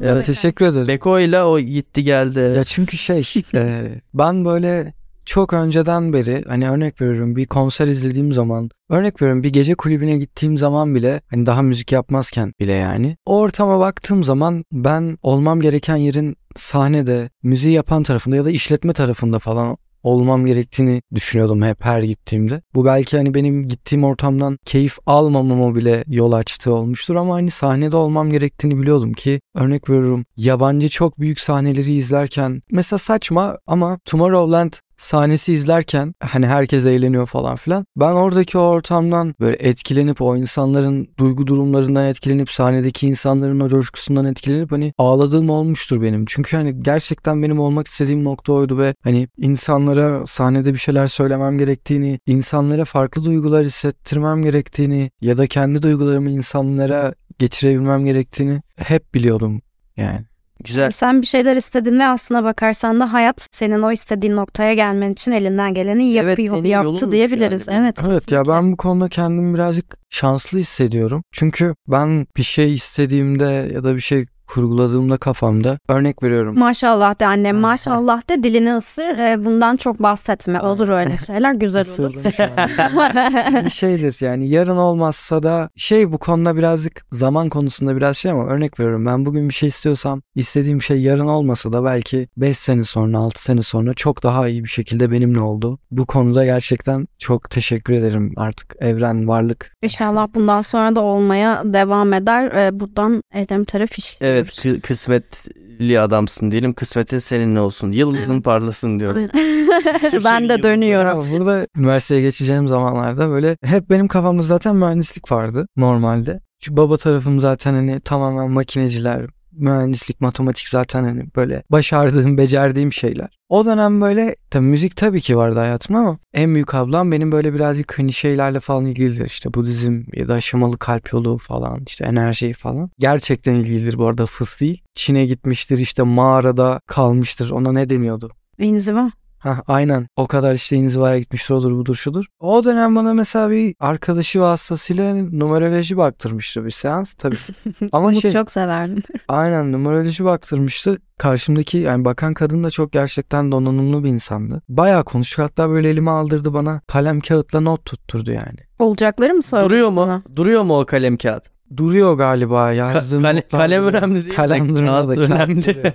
Ya, 0.00 0.22
teşekkür 0.22 0.66
ederim. 0.66 0.88
Beko 0.88 1.18
ile 1.18 1.42
o 1.42 1.60
gitti 1.60 2.02
geldi. 2.02 2.38
Ya 2.56 2.64
çünkü 2.64 2.96
şey 2.96 3.24
e, 3.54 3.90
ben 4.14 4.44
böyle 4.44 4.94
çok 5.26 5.52
önceden 5.52 6.12
beri 6.12 6.44
hani 6.46 6.70
örnek 6.70 7.00
veriyorum 7.00 7.36
bir 7.36 7.46
konser 7.46 7.86
izlediğim 7.86 8.32
zaman 8.32 8.70
örnek 8.90 9.22
veriyorum 9.22 9.42
bir 9.42 9.52
gece 9.52 9.74
kulübüne 9.74 10.18
gittiğim 10.18 10.58
zaman 10.58 10.94
bile 10.94 11.20
hani 11.30 11.46
daha 11.46 11.62
müzik 11.62 11.92
yapmazken 11.92 12.52
bile 12.60 12.72
yani 12.72 13.16
o 13.26 13.38
ortama 13.38 13.80
baktığım 13.80 14.24
zaman 14.24 14.64
ben 14.72 15.18
olmam 15.22 15.60
gereken 15.60 15.96
yerin 15.96 16.36
sahnede 16.56 17.30
müziği 17.42 17.74
yapan 17.74 18.02
tarafında 18.02 18.36
ya 18.36 18.44
da 18.44 18.50
işletme 18.50 18.92
tarafında 18.92 19.38
falan 19.38 19.76
olmam 20.06 20.46
gerektiğini 20.46 21.02
düşünüyordum 21.14 21.62
hep 21.62 21.84
her 21.84 22.02
gittiğimde. 22.02 22.62
Bu 22.74 22.84
belki 22.84 23.16
hani 23.16 23.34
benim 23.34 23.68
gittiğim 23.68 24.04
ortamdan 24.04 24.58
keyif 24.64 24.98
almamama 25.06 25.74
bile 25.74 26.04
yol 26.06 26.32
açtığı 26.32 26.74
olmuştur 26.74 27.14
ama 27.14 27.34
hani 27.34 27.50
sahnede 27.50 27.96
olmam 27.96 28.30
gerektiğini 28.30 28.78
biliyordum 28.78 29.12
ki 29.12 29.40
örnek 29.54 29.90
veriyorum 29.90 30.24
yabancı 30.36 30.88
çok 30.88 31.20
büyük 31.20 31.40
sahneleri 31.40 31.92
izlerken 31.92 32.62
mesela 32.70 32.98
saçma 32.98 33.58
ama 33.66 33.98
Tomorrowland 34.04 34.72
sahnesi 34.96 35.52
izlerken 35.52 36.14
hani 36.20 36.46
herkes 36.46 36.86
eğleniyor 36.86 37.26
falan 37.26 37.56
filan. 37.56 37.86
Ben 37.96 38.12
oradaki 38.12 38.58
o 38.58 38.60
ortamdan 38.60 39.34
böyle 39.40 39.56
etkilenip 39.56 40.22
o 40.22 40.36
insanların 40.36 41.08
duygu 41.18 41.46
durumlarından 41.46 42.06
etkilenip 42.06 42.50
sahnedeki 42.50 43.06
insanların 43.06 43.60
o 43.60 43.68
coşkusundan 43.68 44.24
etkilenip 44.24 44.72
hani 44.72 44.92
ağladığım 44.98 45.50
olmuştur 45.50 46.02
benim. 46.02 46.24
Çünkü 46.26 46.56
hani 46.56 46.82
gerçekten 46.82 47.42
benim 47.42 47.60
olmak 47.60 47.86
istediğim 47.86 48.24
nokta 48.24 48.52
oydu 48.52 48.78
ve 48.78 48.94
hani 49.02 49.28
insanlara 49.38 50.26
sahnede 50.26 50.74
bir 50.74 50.78
şeyler 50.78 51.06
söylemem 51.06 51.58
gerektiğini, 51.58 52.20
insanlara 52.26 52.84
farklı 52.84 53.24
duygular 53.24 53.64
hissettirmem 53.64 54.42
gerektiğini 54.42 55.10
ya 55.20 55.38
da 55.38 55.46
kendi 55.46 55.82
duygularımı 55.82 56.30
insanlara 56.30 57.14
geçirebilmem 57.38 58.04
gerektiğini 58.04 58.62
hep 58.76 59.14
biliyordum 59.14 59.62
yani. 59.96 60.24
Güzel. 60.64 60.90
Sen 60.90 61.22
bir 61.22 61.26
şeyler 61.26 61.56
istedin 61.56 61.98
ve 61.98 62.04
aslına 62.06 62.44
bakarsan 62.44 63.00
da 63.00 63.12
hayat 63.12 63.48
senin 63.52 63.82
o 63.82 63.92
istediğin 63.92 64.36
noktaya 64.36 64.74
gelmen 64.74 65.12
için 65.12 65.32
elinden 65.32 65.74
geleni 65.74 66.16
Evet, 66.18 66.28
yapıyor, 66.38 66.56
senin 66.56 66.68
yaptı 66.68 67.12
diyebiliriz. 67.12 67.68
yani. 67.68 67.78
Evet. 67.84 67.98
Evet 68.08 68.32
ya 68.32 68.42
ben 68.48 68.72
bu 68.72 68.76
konuda 68.76 69.08
kendimi 69.08 69.54
birazcık 69.54 69.96
şanslı 70.10 70.58
hissediyorum. 70.58 71.22
Çünkü 71.32 71.74
ben 71.88 72.26
bir 72.36 72.42
şey 72.42 72.74
istediğimde 72.74 73.70
ya 73.74 73.84
da 73.84 73.94
bir 73.94 74.00
şey 74.00 74.26
kurguladığımda 74.46 75.16
kafamda 75.16 75.78
örnek 75.88 76.22
veriyorum. 76.22 76.58
Maşallah 76.58 77.20
de 77.20 77.26
annem 77.26 77.56
maşallah 77.56 78.28
de 78.30 78.42
dilini 78.42 78.76
ısır. 78.76 79.18
Ee, 79.18 79.44
bundan 79.44 79.76
çok 79.76 80.02
bahsetme. 80.02 80.60
Olur 80.60 80.88
öyle 80.88 81.18
şeyler 81.26 81.54
güzel 81.54 81.86
olur. 81.98 82.14
Şeydir 83.70 84.24
yani 84.24 84.48
yarın 84.48 84.76
olmazsa 84.76 85.42
da 85.42 85.70
şey 85.76 86.12
bu 86.12 86.18
konuda 86.18 86.56
birazcık 86.56 87.06
zaman 87.12 87.48
konusunda 87.48 87.96
biraz 87.96 88.16
şey 88.16 88.30
ama 88.30 88.46
örnek 88.46 88.80
veriyorum 88.80 89.06
ben 89.06 89.26
bugün 89.26 89.48
bir 89.48 89.54
şey 89.54 89.68
istiyorsam 89.68 90.22
istediğim 90.34 90.82
şey 90.82 91.00
yarın 91.02 91.26
olmasa 91.26 91.72
da 91.72 91.84
belki 91.84 92.28
5 92.36 92.58
sene 92.58 92.84
sonra 92.84 93.18
6 93.18 93.42
sene 93.42 93.62
sonra 93.62 93.94
çok 93.94 94.22
daha 94.22 94.48
iyi 94.48 94.64
bir 94.64 94.68
şekilde 94.68 95.10
benimle 95.10 95.40
oldu. 95.40 95.78
Bu 95.90 96.06
konuda 96.06 96.44
gerçekten 96.44 97.06
çok 97.18 97.50
teşekkür 97.50 97.94
ederim 97.94 98.32
artık 98.36 98.74
evren 98.80 99.28
varlık. 99.28 99.72
İnşallah 99.82 100.28
bundan 100.34 100.62
sonra 100.62 100.96
da 100.96 101.00
olmaya 101.00 101.62
devam 101.64 102.12
eder. 102.12 102.52
Ee, 102.52 102.80
buradan 102.80 103.22
Erdem 103.32 103.64
taraf 103.64 103.98
iş. 103.98 104.18
Evet 104.36 104.48
kı- 104.48 104.80
kısmetli 104.80 106.00
adamsın 106.00 106.50
diyelim. 106.50 106.72
Kısmetin 106.74 107.18
seninle 107.18 107.60
olsun. 107.60 107.92
Yıldızın 107.92 108.40
parlasın 108.40 109.00
diyorum. 109.00 109.28
ben 110.24 110.48
de 110.48 110.62
dönüyorum. 110.62 111.10
Ama 111.10 111.30
burada 111.30 111.66
üniversiteye 111.76 112.20
geçeceğim 112.20 112.68
zamanlarda 112.68 113.30
böyle 113.30 113.56
hep 113.62 113.90
benim 113.90 114.08
kafamda 114.08 114.42
zaten 114.42 114.76
mühendislik 114.76 115.32
vardı 115.32 115.66
normalde. 115.76 116.40
Çünkü 116.60 116.76
baba 116.76 116.96
tarafım 116.96 117.40
zaten 117.40 117.74
hani 117.74 118.00
tamamen 118.00 118.50
makineciler, 118.50 119.26
mühendislik, 119.56 120.20
matematik 120.20 120.68
zaten 120.68 121.04
hani 121.04 121.24
böyle 121.36 121.62
başardığım, 121.70 122.36
becerdiğim 122.38 122.92
şeyler. 122.92 123.38
O 123.48 123.64
dönem 123.64 124.00
böyle 124.00 124.36
tabii 124.50 124.64
müzik 124.64 124.96
tabii 124.96 125.20
ki 125.20 125.36
vardı 125.36 125.58
hayatımda 125.58 125.98
ama 125.98 126.18
en 126.34 126.54
büyük 126.54 126.74
ablam 126.74 127.12
benim 127.12 127.32
böyle 127.32 127.54
birazcık 127.54 127.98
hani 127.98 128.12
şeylerle 128.12 128.60
falan 128.60 128.86
ilgilidir. 128.86 129.26
İşte 129.26 129.54
Budizm 129.54 130.02
ya 130.12 130.28
da 130.28 130.34
aşamalı 130.34 130.78
kalp 130.78 131.12
yolu 131.12 131.38
falan 131.38 131.82
işte 131.86 132.04
enerji 132.04 132.52
falan. 132.52 132.90
Gerçekten 132.98 133.54
ilgilidir 133.54 133.98
bu 133.98 134.06
arada 134.06 134.26
fıs 134.26 134.60
değil. 134.60 134.82
Çin'e 134.94 135.26
gitmiştir 135.26 135.78
işte 135.78 136.02
mağarada 136.02 136.80
kalmıştır 136.86 137.50
ona 137.50 137.72
ne 137.72 137.90
deniyordu? 137.90 138.30
İnziva. 138.58 139.10
Hah, 139.46 139.60
aynen. 139.66 140.06
O 140.16 140.26
kadar 140.26 140.54
işte 140.54 140.76
inzivaya 140.76 141.18
gitmiştir 141.18 141.54
odur 141.54 141.72
budur 141.72 141.94
şudur. 141.94 142.24
O 142.40 142.64
dönem 142.64 142.96
bana 142.96 143.14
mesela 143.14 143.50
bir 143.50 143.74
arkadaşı 143.80 144.40
vasıtasıyla 144.40 145.14
numeroloji 145.14 145.96
baktırmıştı 145.96 146.64
bir 146.64 146.70
seans 146.70 147.14
tabii. 147.14 147.36
Ama 147.92 148.14
şey 148.14 148.30
çok 148.30 148.50
severdim. 148.50 149.02
aynen 149.28 149.72
numeroloji 149.72 150.24
baktırmıştı. 150.24 150.98
Karşımdaki 151.18 151.78
yani 151.78 152.04
bakan 152.04 152.34
kadın 152.34 152.64
da 152.64 152.70
çok 152.70 152.92
gerçekten 152.92 153.52
donanımlı 153.52 154.04
bir 154.04 154.08
insandı. 154.08 154.62
Bayağı 154.68 155.04
konuştuk 155.04 155.44
hatta 155.44 155.70
böyle 155.70 155.90
elime 155.90 156.10
aldırdı 156.10 156.54
bana 156.54 156.80
kalem 156.86 157.20
kağıtla 157.20 157.60
not 157.60 157.84
tutturdu 157.84 158.30
yani. 158.30 158.58
Olacakları 158.78 159.34
mı 159.34 159.42
söyledi 159.42 159.68
Duruyor 159.70 159.88
mu? 159.88 159.94
sana? 159.94 160.22
Duruyor 160.36 160.62
mu 160.62 160.80
o 160.80 160.86
kalem 160.86 161.16
kağıt? 161.16 161.55
Duruyor 161.76 162.14
galiba 162.18 162.72
Ka- 162.72 162.74
yazdığım 162.74 163.22
kale- 163.22 163.36
notlar 163.36 163.60
kalem 163.60 163.84
önemli 163.86 164.14
değil. 164.14 164.26
de 164.30 164.34
Kalem 164.34 164.74
durmadı, 164.76 165.14
kağıt 165.14 165.30
önemli. 165.30 165.92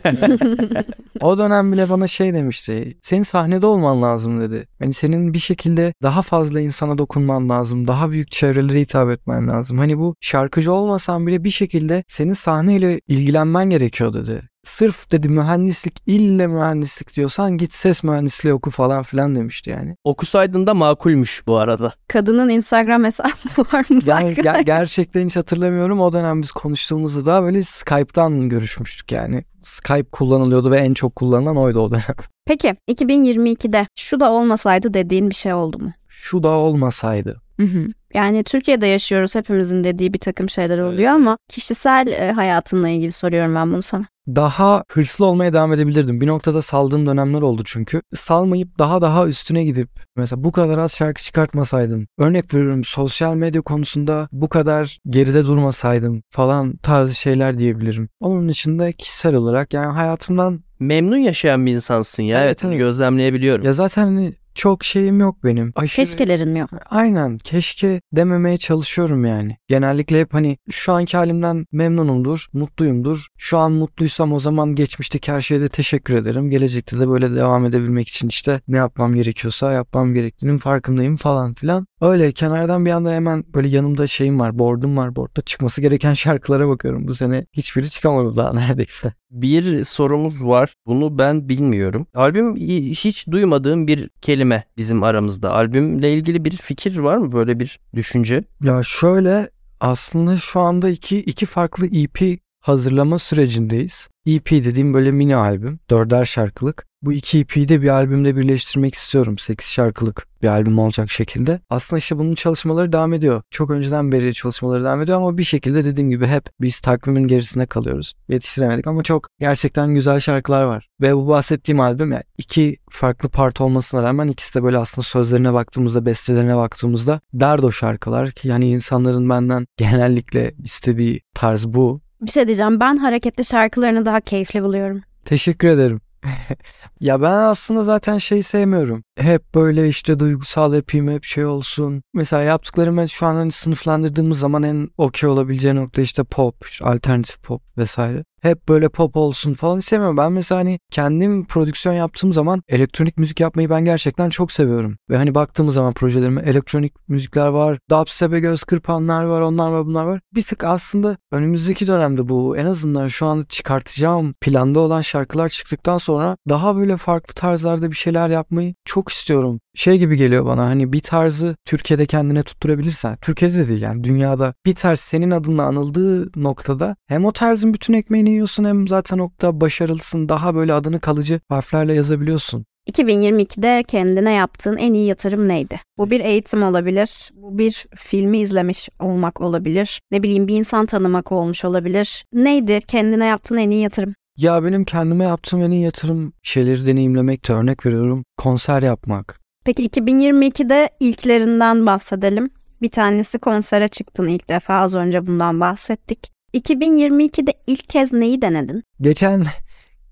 O 1.21 1.37
dönem 1.37 1.71
bile 1.71 1.89
bana 1.89 2.07
şey 2.07 2.33
demişti. 2.33 2.97
Senin 3.01 3.23
sahnede 3.23 3.65
olman 3.65 4.01
lazım 4.01 4.41
dedi. 4.41 4.67
Yani 4.79 4.93
senin 4.93 5.33
bir 5.33 5.39
şekilde 5.39 5.93
daha 6.03 6.21
fazla 6.21 6.61
insana 6.61 6.97
dokunman 6.97 7.49
lazım. 7.49 7.87
Daha 7.87 8.11
büyük 8.11 8.31
çevrelere 8.31 8.79
hitap 8.79 9.09
etmen 9.09 9.47
lazım. 9.47 9.77
Hani 9.77 9.97
bu 9.97 10.15
şarkıcı 10.21 10.73
olmasan 10.73 11.27
bile 11.27 11.43
bir 11.43 11.49
şekilde 11.49 12.03
senin 12.07 12.33
sahneyle 12.33 12.99
ilgilenmen 13.07 13.69
gerekiyor 13.69 14.13
dedi. 14.13 14.41
Sırf 14.63 15.11
dedi 15.11 15.29
mühendislik 15.29 16.01
ille 16.07 16.47
mühendislik 16.47 17.15
diyorsan 17.15 17.57
git 17.57 17.73
ses 17.73 18.03
mühendisliği 18.03 18.53
oku 18.53 18.71
falan 18.71 19.03
filan 19.03 19.35
demişti 19.35 19.69
yani. 19.69 19.95
Okusaydın 20.03 20.67
da 20.67 20.73
makulmüş 20.73 21.43
bu 21.47 21.57
arada. 21.57 21.93
Kadının 22.07 22.49
Instagram 22.49 23.03
hesabı 23.03 23.29
var 23.73 23.85
mı? 23.89 24.01
Yani 24.05 24.33
ger- 24.33 24.63
gerçekten 24.63 25.25
hiç 25.25 25.35
hatırlamıyorum. 25.35 26.01
O 26.01 26.13
dönem 26.13 26.41
biz 26.41 26.51
konuştuğumuzda 26.51 27.25
da 27.25 27.43
böyle 27.43 27.63
Skype'tan 27.63 28.49
görüşmüştük 28.49 29.11
yani. 29.11 29.43
Skype 29.61 30.09
kullanılıyordu 30.11 30.71
ve 30.71 30.77
en 30.79 30.93
çok 30.93 31.15
kullanılan 31.15 31.57
oydu 31.57 31.79
o 31.79 31.91
dönem. 31.91 32.15
Peki 32.45 32.75
2022'de 32.89 33.87
şu 33.99 34.19
da 34.19 34.31
olmasaydı 34.31 34.93
dediğin 34.93 35.29
bir 35.29 35.35
şey 35.35 35.53
oldu 35.53 35.79
mu? 35.79 35.91
Şu 36.07 36.43
da 36.43 36.49
olmasaydı. 36.49 37.41
Hı 37.57 37.63
hı. 37.65 37.87
Yani 38.13 38.43
Türkiye'de 38.43 38.87
yaşıyoruz 38.87 39.35
hepimizin 39.35 39.83
dediği 39.83 40.13
bir 40.13 40.19
takım 40.19 40.49
şeyler 40.49 40.79
oluyor 40.79 41.11
ama 41.11 41.37
kişisel 41.49 42.07
e, 42.07 42.31
hayatınla 42.31 42.89
ilgili 42.89 43.11
soruyorum 43.11 43.55
ben 43.55 43.71
bunu 43.71 43.81
sana. 43.81 44.05
Daha 44.27 44.83
hırslı 44.91 45.25
olmaya 45.25 45.53
devam 45.53 45.73
edebilirdim. 45.73 46.21
Bir 46.21 46.27
noktada 46.27 46.61
saldığım 46.61 47.05
dönemler 47.05 47.41
oldu 47.41 47.61
çünkü. 47.65 48.01
Salmayıp 48.15 48.79
daha 48.79 49.01
daha 49.01 49.27
üstüne 49.27 49.63
gidip 49.63 49.89
mesela 50.15 50.43
bu 50.43 50.51
kadar 50.51 50.77
az 50.77 50.91
şarkı 50.95 51.23
çıkartmasaydım. 51.23 52.07
Örnek 52.17 52.53
veriyorum 52.53 52.83
sosyal 52.83 53.35
medya 53.35 53.61
konusunda 53.61 54.27
bu 54.31 54.49
kadar 54.49 54.97
geride 55.09 55.45
durmasaydım 55.45 56.23
falan 56.29 56.77
tarzı 56.77 57.15
şeyler 57.15 57.57
diyebilirim. 57.57 58.09
Onun 58.19 58.47
içinde 58.47 58.93
kişisel 58.93 59.35
olarak 59.35 59.73
yani 59.73 59.93
hayatımdan 59.93 60.61
Memnun 60.79 61.17
yaşayan 61.17 61.65
bir 61.65 61.71
insansın 61.71 62.23
ya. 62.23 62.37
Evet, 62.43 62.47
Evet, 62.47 62.65
evet. 62.65 62.77
gözlemleyebiliyorum. 62.77 63.65
ya 63.65 63.73
zaten 63.73 64.03
hani 64.03 64.33
çok 64.55 64.83
şeyim 64.83 65.19
yok 65.19 65.43
benim. 65.43 65.71
Aşırı... 65.75 66.05
Keşkelerin 66.05 66.49
mi 66.49 66.59
yok? 66.59 66.69
Aynen 66.89 67.37
keşke 67.37 68.01
dememeye 68.11 68.57
çalışıyorum 68.57 69.25
yani. 69.25 69.57
Genellikle 69.67 70.19
hep 70.19 70.33
hani 70.33 70.57
şu 70.69 70.93
anki 70.93 71.17
halimden 71.17 71.65
memnunumdur, 71.71 72.47
mutluyumdur. 72.53 73.27
Şu 73.37 73.57
an 73.57 73.71
mutluysam 73.71 74.33
o 74.33 74.39
zaman 74.39 74.75
geçmişteki 74.75 75.31
her 75.31 75.41
şeye 75.41 75.61
de 75.61 75.69
teşekkür 75.69 76.15
ederim. 76.15 76.49
Gelecekte 76.49 76.99
de 76.99 77.09
böyle 77.09 77.35
devam 77.35 77.65
edebilmek 77.65 78.07
için 78.07 78.27
işte 78.27 78.61
ne 78.67 78.77
yapmam 78.77 79.15
gerekiyorsa 79.15 79.71
yapmam 79.71 80.13
gerektiğinin 80.13 80.57
farkındayım 80.57 81.15
falan 81.15 81.53
filan. 81.53 81.87
Öyle 82.01 82.31
kenardan 82.31 82.85
bir 82.85 82.91
anda 82.91 83.11
hemen 83.11 83.43
böyle 83.53 83.67
yanımda 83.67 84.07
şeyim 84.07 84.39
var, 84.39 84.59
board'um 84.59 84.97
var. 84.97 85.15
Board'da 85.15 85.41
çıkması 85.41 85.81
gereken 85.81 86.13
şarkılara 86.21 86.67
bakıyorum. 86.69 87.07
Bu 87.07 87.13
sene 87.13 87.45
hiçbiri 87.53 87.89
çıkamadı 87.89 88.35
daha 88.35 88.53
neredeyse. 88.53 89.13
Bir 89.31 89.83
sorumuz 89.83 90.43
var. 90.43 90.73
Bunu 90.85 91.19
ben 91.19 91.49
bilmiyorum. 91.49 92.07
Albüm 92.13 92.55
hiç 92.91 93.27
duymadığım 93.27 93.87
bir 93.87 94.09
kelime 94.21 94.40
bizim 94.77 95.03
aramızda. 95.03 95.53
Albümle 95.53 96.13
ilgili 96.13 96.45
bir 96.45 96.51
fikir 96.57 96.97
var 96.97 97.17
mı? 97.17 97.31
Böyle 97.31 97.59
bir 97.59 97.79
düşünce? 97.95 98.43
Ya 98.63 98.83
şöyle 98.83 99.49
aslında 99.79 100.37
şu 100.37 100.59
anda 100.59 100.89
iki, 100.89 101.19
iki 101.19 101.45
farklı 101.45 101.87
EP 101.87 102.39
hazırlama 102.59 103.19
sürecindeyiz. 103.19 104.09
EP 104.25 104.51
dediğim 104.51 104.93
böyle 104.93 105.11
mini 105.11 105.35
albüm. 105.35 105.79
Dörder 105.89 106.25
şarkılık. 106.25 106.90
Bu 107.03 107.13
iki 107.13 107.39
EP'yi 107.39 107.69
de 107.69 107.81
bir 107.81 107.87
albümde 107.87 108.35
birleştirmek 108.35 108.95
istiyorum. 108.95 109.37
8 109.37 109.67
şarkılık 109.69 110.27
bir 110.41 110.47
albüm 110.47 110.79
olacak 110.79 111.11
şekilde. 111.11 111.59
Aslında 111.69 111.97
işte 111.97 112.17
bunun 112.17 112.35
çalışmaları 112.35 112.91
devam 112.91 113.13
ediyor. 113.13 113.41
Çok 113.51 113.71
önceden 113.71 114.11
beri 114.11 114.33
çalışmaları 114.33 114.83
devam 114.83 115.01
ediyor 115.01 115.17
ama 115.17 115.37
bir 115.37 115.43
şekilde 115.43 115.85
dediğim 115.85 116.09
gibi 116.09 116.27
hep 116.27 116.43
biz 116.61 116.79
takvimin 116.79 117.27
gerisinde 117.27 117.65
kalıyoruz. 117.65 118.13
Yetiştiremedik 118.29 118.87
ama 118.87 119.03
çok 119.03 119.27
gerçekten 119.39 119.93
güzel 119.93 120.19
şarkılar 120.19 120.63
var. 120.63 120.87
Ve 121.01 121.15
bu 121.15 121.27
bahsettiğim 121.27 121.79
albüm 121.79 122.11
yani 122.11 122.23
iki 122.37 122.77
farklı 122.89 123.29
part 123.29 123.61
olmasına 123.61 124.03
rağmen 124.03 124.27
ikisi 124.27 124.55
de 124.55 124.63
böyle 124.63 124.77
aslında 124.77 125.05
sözlerine 125.05 125.53
baktığımızda, 125.53 126.05
bestelerine 126.05 126.57
baktığımızda 126.57 127.19
derdo 127.33 127.71
şarkılar 127.71 128.31
ki 128.31 128.47
yani 128.47 128.69
insanların 128.69 129.29
benden 129.29 129.67
genellikle 129.77 130.53
istediği 130.63 131.21
tarz 131.33 131.67
bu. 131.67 132.01
Bir 132.21 132.31
şey 132.31 132.47
diyeceğim 132.47 132.79
ben 132.79 132.97
hareketli 132.97 133.45
şarkılarını 133.45 134.05
daha 134.05 134.21
keyifli 134.21 134.63
buluyorum. 134.63 135.01
Teşekkür 135.25 135.67
ederim. 135.67 136.01
ya 136.99 137.21
ben 137.21 137.31
aslında 137.31 137.83
zaten 137.83 138.17
şey 138.17 138.43
sevmiyorum. 138.43 139.03
Hep 139.17 139.55
böyle 139.55 139.87
işte 139.87 140.19
duygusal 140.19 140.73
yapayım 140.73 141.07
hep 141.07 141.23
şey 141.23 141.45
olsun. 141.45 142.03
Mesela 142.13 142.43
yaptıklarımı 142.43 143.09
şu 143.09 143.25
an 143.25 143.35
hani 143.35 143.51
sınıflandırdığımız 143.51 144.39
zaman 144.39 144.63
en 144.63 144.89
okey 144.97 145.29
olabileceği 145.29 145.75
nokta 145.75 146.01
işte 146.01 146.23
pop, 146.23 146.55
işte 146.69 146.85
alternatif 146.85 147.43
pop 147.43 147.61
vesaire. 147.77 148.23
Hep 148.41 148.69
böyle 148.69 148.89
pop 148.89 149.17
olsun 149.17 149.53
falan 149.53 149.79
istemiyorum. 149.79 150.17
Ben 150.17 150.31
mesela 150.31 150.59
hani 150.59 150.79
kendim 150.91 151.45
prodüksiyon 151.45 151.95
yaptığım 151.95 152.33
zaman 152.33 152.63
elektronik 152.67 153.17
müzik 153.17 153.39
yapmayı 153.39 153.69
ben 153.69 153.85
gerçekten 153.85 154.29
çok 154.29 154.51
seviyorum. 154.51 154.97
Ve 155.09 155.17
hani 155.17 155.35
baktığımız 155.35 155.75
zaman 155.75 155.93
projelerime 155.93 156.41
elektronik 156.41 157.09
müzikler 157.09 157.47
var. 157.47 157.79
Dubstep'e 157.89 158.39
göz 158.39 158.63
kırpanlar 158.63 159.23
var, 159.23 159.41
onlar 159.41 159.71
var, 159.71 159.85
bunlar 159.85 160.03
var. 160.03 160.21
Bir 160.35 160.43
tık 160.43 160.63
aslında 160.63 161.17
önümüzdeki 161.31 161.87
dönemde 161.87 162.29
bu 162.29 162.57
en 162.57 162.65
azından 162.65 163.07
şu 163.07 163.25
an 163.25 163.45
çıkartacağım 163.49 164.33
planda 164.33 164.79
olan 164.79 165.01
şarkılar 165.01 165.49
çıktıktan 165.49 165.97
sonra 165.97 166.37
daha 166.49 166.75
böyle 166.75 166.97
farklı 166.97 167.33
tarzlarda 167.33 167.91
bir 167.91 167.95
şeyler 167.95 168.29
yapmayı 168.29 168.73
çok 168.85 169.09
istiyorum. 169.09 169.59
Şey 169.75 169.97
gibi 169.97 170.17
geliyor 170.17 170.45
bana 170.45 170.65
hani 170.65 170.93
bir 170.93 171.01
tarzı 171.01 171.55
Türkiye'de 171.65 172.05
kendine 172.05 172.43
tutturabilirsen, 172.43 173.17
Türkiye'de 173.21 173.57
de 173.57 173.67
değil 173.67 173.81
yani 173.81 174.03
dünyada 174.03 174.53
bir 174.65 174.75
tarz 174.75 174.99
senin 174.99 175.31
adınla 175.31 175.63
anıldığı 175.63 176.29
noktada 176.35 176.95
hem 177.07 177.25
o 177.25 177.31
tarzın 177.31 177.73
bütün 177.73 177.93
ekmeğini 177.93 178.30
yiyorsun 178.31 178.63
hem 178.63 178.87
zaten 178.87 179.17
nokta 179.17 179.61
başarılısın 179.61 180.29
daha 180.29 180.55
böyle 180.55 180.73
adını 180.73 180.99
kalıcı 180.99 181.39
harflerle 181.49 181.93
yazabiliyorsun. 181.93 182.65
2022'de 182.89 183.83
kendine 183.87 184.31
yaptığın 184.31 184.77
en 184.77 184.93
iyi 184.93 185.07
yatırım 185.07 185.47
neydi? 185.47 185.79
Bu 185.97 186.11
bir 186.11 186.19
eğitim 186.19 186.63
olabilir, 186.63 187.31
bu 187.33 187.57
bir 187.57 187.85
filmi 187.95 188.39
izlemiş 188.39 188.89
olmak 188.99 189.41
olabilir, 189.41 190.01
ne 190.11 190.23
bileyim 190.23 190.47
bir 190.47 190.55
insan 190.55 190.85
tanımak 190.85 191.31
olmuş 191.31 191.65
olabilir. 191.65 192.25
Neydi 192.33 192.79
kendine 192.87 193.25
yaptığın 193.25 193.57
en 193.57 193.69
iyi 193.69 193.81
yatırım? 193.81 194.13
Ya 194.37 194.63
benim 194.63 194.83
kendime 194.85 195.23
yaptığım 195.23 195.61
en 195.61 195.71
iyi 195.71 195.83
yatırım 195.83 196.33
şeyleri 196.43 196.85
deneyimlemekte 196.85 197.53
örnek 197.53 197.85
veriyorum 197.85 198.23
konser 198.37 198.81
yapmak. 198.81 199.39
Peki 199.65 199.89
2022'de 199.89 200.89
ilklerinden 200.99 201.85
bahsedelim. 201.85 202.49
Bir 202.81 202.89
tanesi 202.89 203.39
konsere 203.39 203.87
çıktın 203.87 204.27
ilk 204.27 204.49
defa 204.49 204.73
az 204.73 204.95
önce 204.95 205.27
bundan 205.27 205.59
bahsettik. 205.59 206.31
2022'de 206.53 207.53
ilk 207.67 207.89
kez 207.89 208.13
neyi 208.13 208.41
denedin? 208.41 208.83
Geçen 209.01 209.43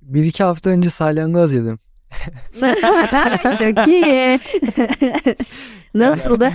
bir 0.02 0.24
iki 0.24 0.44
hafta 0.44 0.70
önce 0.70 0.90
salyangoz 0.90 1.54
yedim. 1.54 1.80
Çok 3.60 3.88
iyi. 3.88 4.40
Nasıldı? 5.94 6.52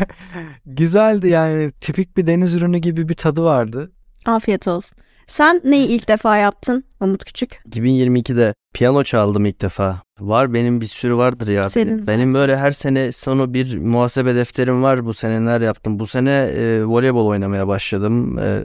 Güzeldi 0.67 1.29
yani 1.29 1.71
tipik 1.71 2.17
bir 2.17 2.27
deniz 2.27 2.55
ürünü 2.55 2.79
gibi 2.79 3.09
bir 3.09 3.15
tadı 3.15 3.43
vardı. 3.43 3.93
Afiyet 4.27 4.69
olsun. 4.69 4.99
Sen 5.27 5.61
neyi 5.65 5.87
ilk 5.89 6.09
defa 6.09 6.37
yaptın 6.37 6.85
Umut 7.01 7.25
Küçük? 7.25 7.61
2022'de 7.71 8.55
piyano 8.75 9.05
çaldım 9.05 9.47
ilk 9.47 9.61
defa. 9.61 10.03
Var 10.21 10.55
benim 10.55 10.81
bir 10.81 10.87
sürü 10.87 11.17
vardır 11.17 11.49
ya. 11.49 11.71
Senin 11.71 11.99
zaten. 11.99 12.15
benim 12.15 12.35
böyle 12.35 12.57
her 12.57 12.73
sene 12.73 13.13
sonu 13.13 13.55
bir 13.55 13.79
muhasebe 13.79 14.35
defterim 14.35 14.83
var. 14.83 15.05
Bu 15.07 15.15
sene 15.15 15.43
neler 15.43 15.61
yaptım. 15.61 15.99
Bu 15.99 16.07
sene 16.07 16.31
e, 16.31 16.85
voleybol 16.85 17.27
oynamaya 17.27 17.69
başladım. 17.69 18.39
E, 18.39 18.61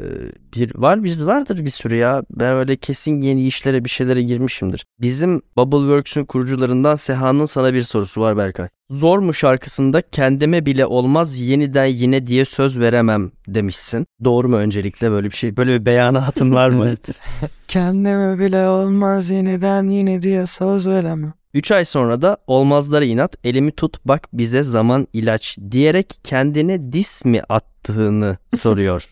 bir 0.55 0.71
var 0.75 1.03
bir 1.03 1.21
vardır 1.21 1.65
bir 1.65 1.69
sürü 1.69 1.95
ya. 1.95 2.23
Ben 2.31 2.57
öyle 2.57 2.75
kesin 2.75 3.21
yeni 3.21 3.47
işlere 3.47 3.85
bir 3.85 3.89
şeylere 3.89 4.21
girmişimdir. 4.21 4.85
Bizim 5.01 5.41
Bubbleworks'ün 5.57 6.25
kurucularından 6.25 6.95
Seha'nın 6.95 7.45
sana 7.45 7.73
bir 7.73 7.81
sorusu 7.81 8.21
var 8.21 8.37
Berkay. 8.37 8.67
Zor 8.89 9.19
mu 9.19 9.33
şarkısında 9.33 10.01
kendime 10.01 10.65
bile 10.65 10.85
olmaz 10.85 11.39
yeniden 11.39 11.85
yine 11.85 12.25
diye 12.25 12.45
söz 12.45 12.79
veremem 12.79 13.31
demişsin. 13.47 14.05
Doğru 14.23 14.49
mu 14.49 14.55
öncelikle 14.55 15.11
böyle 15.11 15.31
bir 15.31 15.35
şey? 15.35 15.57
Böyle 15.57 15.79
bir 15.79 15.85
beyanatın 15.85 16.53
var 16.53 16.69
mı? 16.69 16.95
Kendime 17.69 18.39
bile 18.39 18.67
olmaz 18.67 19.31
yeniden 19.31 19.87
yine 19.87 20.21
diye 20.21 20.45
söz 20.45 20.87
veremem. 20.87 21.33
3 21.53 21.71
ay 21.71 21.85
sonra 21.85 22.21
da 22.21 22.37
olmazlara 22.47 23.05
inat 23.05 23.35
elimi 23.43 23.71
tut 23.71 23.97
bak 24.05 24.27
bize 24.33 24.63
zaman 24.63 25.07
ilaç 25.13 25.57
diyerek 25.71 26.19
kendine 26.23 26.93
dis 26.93 27.25
mi 27.25 27.41
attığını 27.49 28.37
soruyor. 28.59 29.05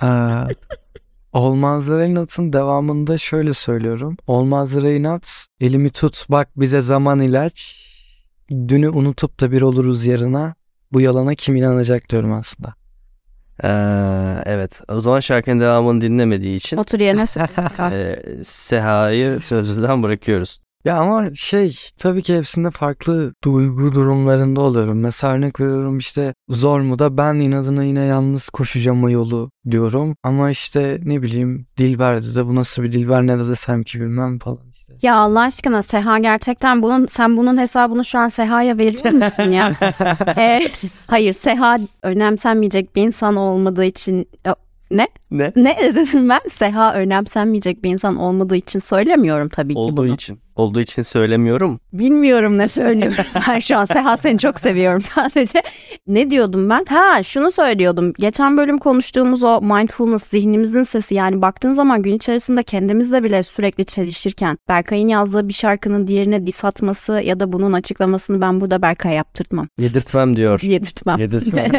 Aa, 0.00 0.48
Olmazlara 1.32 2.06
inatın 2.06 2.52
devamında 2.52 3.18
şöyle 3.18 3.54
söylüyorum. 3.54 4.16
Olmazlara 4.26 4.92
inat 4.92 5.46
elimi 5.60 5.90
tut 5.90 6.26
bak 6.28 6.48
bize 6.56 6.80
zaman 6.80 7.20
ilaç. 7.20 7.86
Dünü 8.50 8.88
unutup 8.88 9.40
da 9.40 9.52
bir 9.52 9.62
oluruz 9.62 10.06
yarına. 10.06 10.54
Bu 10.92 11.00
yalana 11.00 11.34
kim 11.34 11.56
inanacak 11.56 12.08
diyorum 12.10 12.32
aslında. 12.32 12.74
Ee, 13.64 13.68
evet 14.46 14.80
o 14.88 15.00
zaman 15.00 15.20
şarkının 15.20 15.60
devamını 15.60 16.00
dinlemediği 16.00 16.54
için 16.54 16.76
Otur 16.76 17.00
yerine 17.00 17.26
söyle. 17.26 17.48
e, 17.92 18.44
Seha'yı 18.44 19.40
sözlüden 19.40 20.02
bırakıyoruz. 20.02 20.58
Ya 20.84 20.96
ama 20.96 21.34
şey 21.34 21.76
tabii 21.98 22.22
ki 22.22 22.36
hepsinde 22.36 22.70
farklı 22.70 23.34
duygu 23.44 23.94
durumlarında 23.94 24.60
oluyorum. 24.60 25.00
Mesela 25.00 25.32
örnek 25.32 25.60
veriyorum 25.60 25.98
işte 25.98 26.34
zor 26.48 26.80
mu 26.80 26.98
da 26.98 27.16
ben 27.16 27.34
inadına 27.34 27.84
yine 27.84 28.00
yalnız 28.04 28.48
koşacağım 28.48 29.04
o 29.04 29.10
yolu 29.10 29.50
diyorum. 29.70 30.16
Ama 30.22 30.50
işte 30.50 31.00
ne 31.04 31.22
bileyim 31.22 31.66
Dilber'de 31.78 32.34
de 32.34 32.46
bu 32.46 32.54
nasıl 32.54 32.82
bir 32.82 32.92
Dilber 32.92 33.26
ne 33.26 33.38
de 33.38 33.48
desem 33.48 33.82
ki 33.82 34.00
bilmem 34.00 34.38
falan 34.38 34.58
işte. 34.72 34.92
ya 35.02 35.16
Allah 35.16 35.40
aşkına 35.40 35.82
Seha 35.82 36.18
gerçekten 36.18 36.82
bunun 36.82 37.06
sen 37.06 37.36
bunun 37.36 37.56
hesabını 37.60 38.04
şu 38.04 38.18
an 38.18 38.28
Seha'ya 38.28 38.78
veriyor 38.78 39.12
musun 39.24 39.52
ya? 39.52 39.72
Ee, 40.36 40.70
hayır 41.06 41.32
Seha 41.32 41.78
önemsenmeyecek 42.02 42.96
bir 42.96 43.02
insan 43.02 43.36
olmadığı 43.36 43.84
için 43.84 44.28
Ne? 44.92 45.08
Ne? 45.30 45.52
Ne 45.56 45.76
dedim 45.82 46.28
ben? 46.28 46.40
Seha 46.48 46.94
önemsenmeyecek 46.94 47.84
bir 47.84 47.90
insan 47.90 48.16
olmadığı 48.16 48.56
için 48.56 48.78
söylemiyorum 48.78 49.48
tabii 49.48 49.72
ki 49.74 49.78
Olduğu 49.78 49.96
bunu. 49.96 50.14
için. 50.14 50.38
Olduğu 50.56 50.80
için 50.80 51.02
söylemiyorum. 51.02 51.80
Bilmiyorum 51.92 52.58
ne 52.58 52.68
söylüyorum. 52.68 53.24
ben 53.48 53.58
şu 53.58 53.76
an 53.76 53.84
Seha 53.84 54.16
seni 54.16 54.38
çok 54.38 54.60
seviyorum 54.60 55.00
sadece. 55.14 55.62
Ne 56.06 56.30
diyordum 56.30 56.70
ben? 56.70 56.84
Ha 56.88 57.22
şunu 57.22 57.50
söylüyordum. 57.50 58.12
Geçen 58.18 58.56
bölüm 58.56 58.78
konuştuğumuz 58.78 59.44
o 59.44 59.60
mindfulness 59.62 60.26
zihnimizin 60.30 60.82
sesi 60.82 61.14
yani 61.14 61.42
baktığın 61.42 61.72
zaman 61.72 62.02
gün 62.02 62.12
içerisinde 62.14 62.62
kendimizle 62.62 63.24
bile 63.24 63.42
sürekli 63.42 63.84
çelişirken 63.84 64.58
Berkay'ın 64.68 65.08
yazdığı 65.08 65.48
bir 65.48 65.52
şarkının 65.54 66.06
diğerine 66.06 66.46
dis 66.46 66.64
atması 66.64 67.12
ya 67.12 67.40
da 67.40 67.52
bunun 67.52 67.72
açıklamasını 67.72 68.40
ben 68.40 68.60
burada 68.60 68.82
Berkay'a 68.82 69.14
yaptırtmam. 69.14 69.68
Yedirtmem 69.78 70.36
diyor. 70.36 70.60
Yedirtmem. 70.62 71.18
Yedirtmem. 71.18 71.72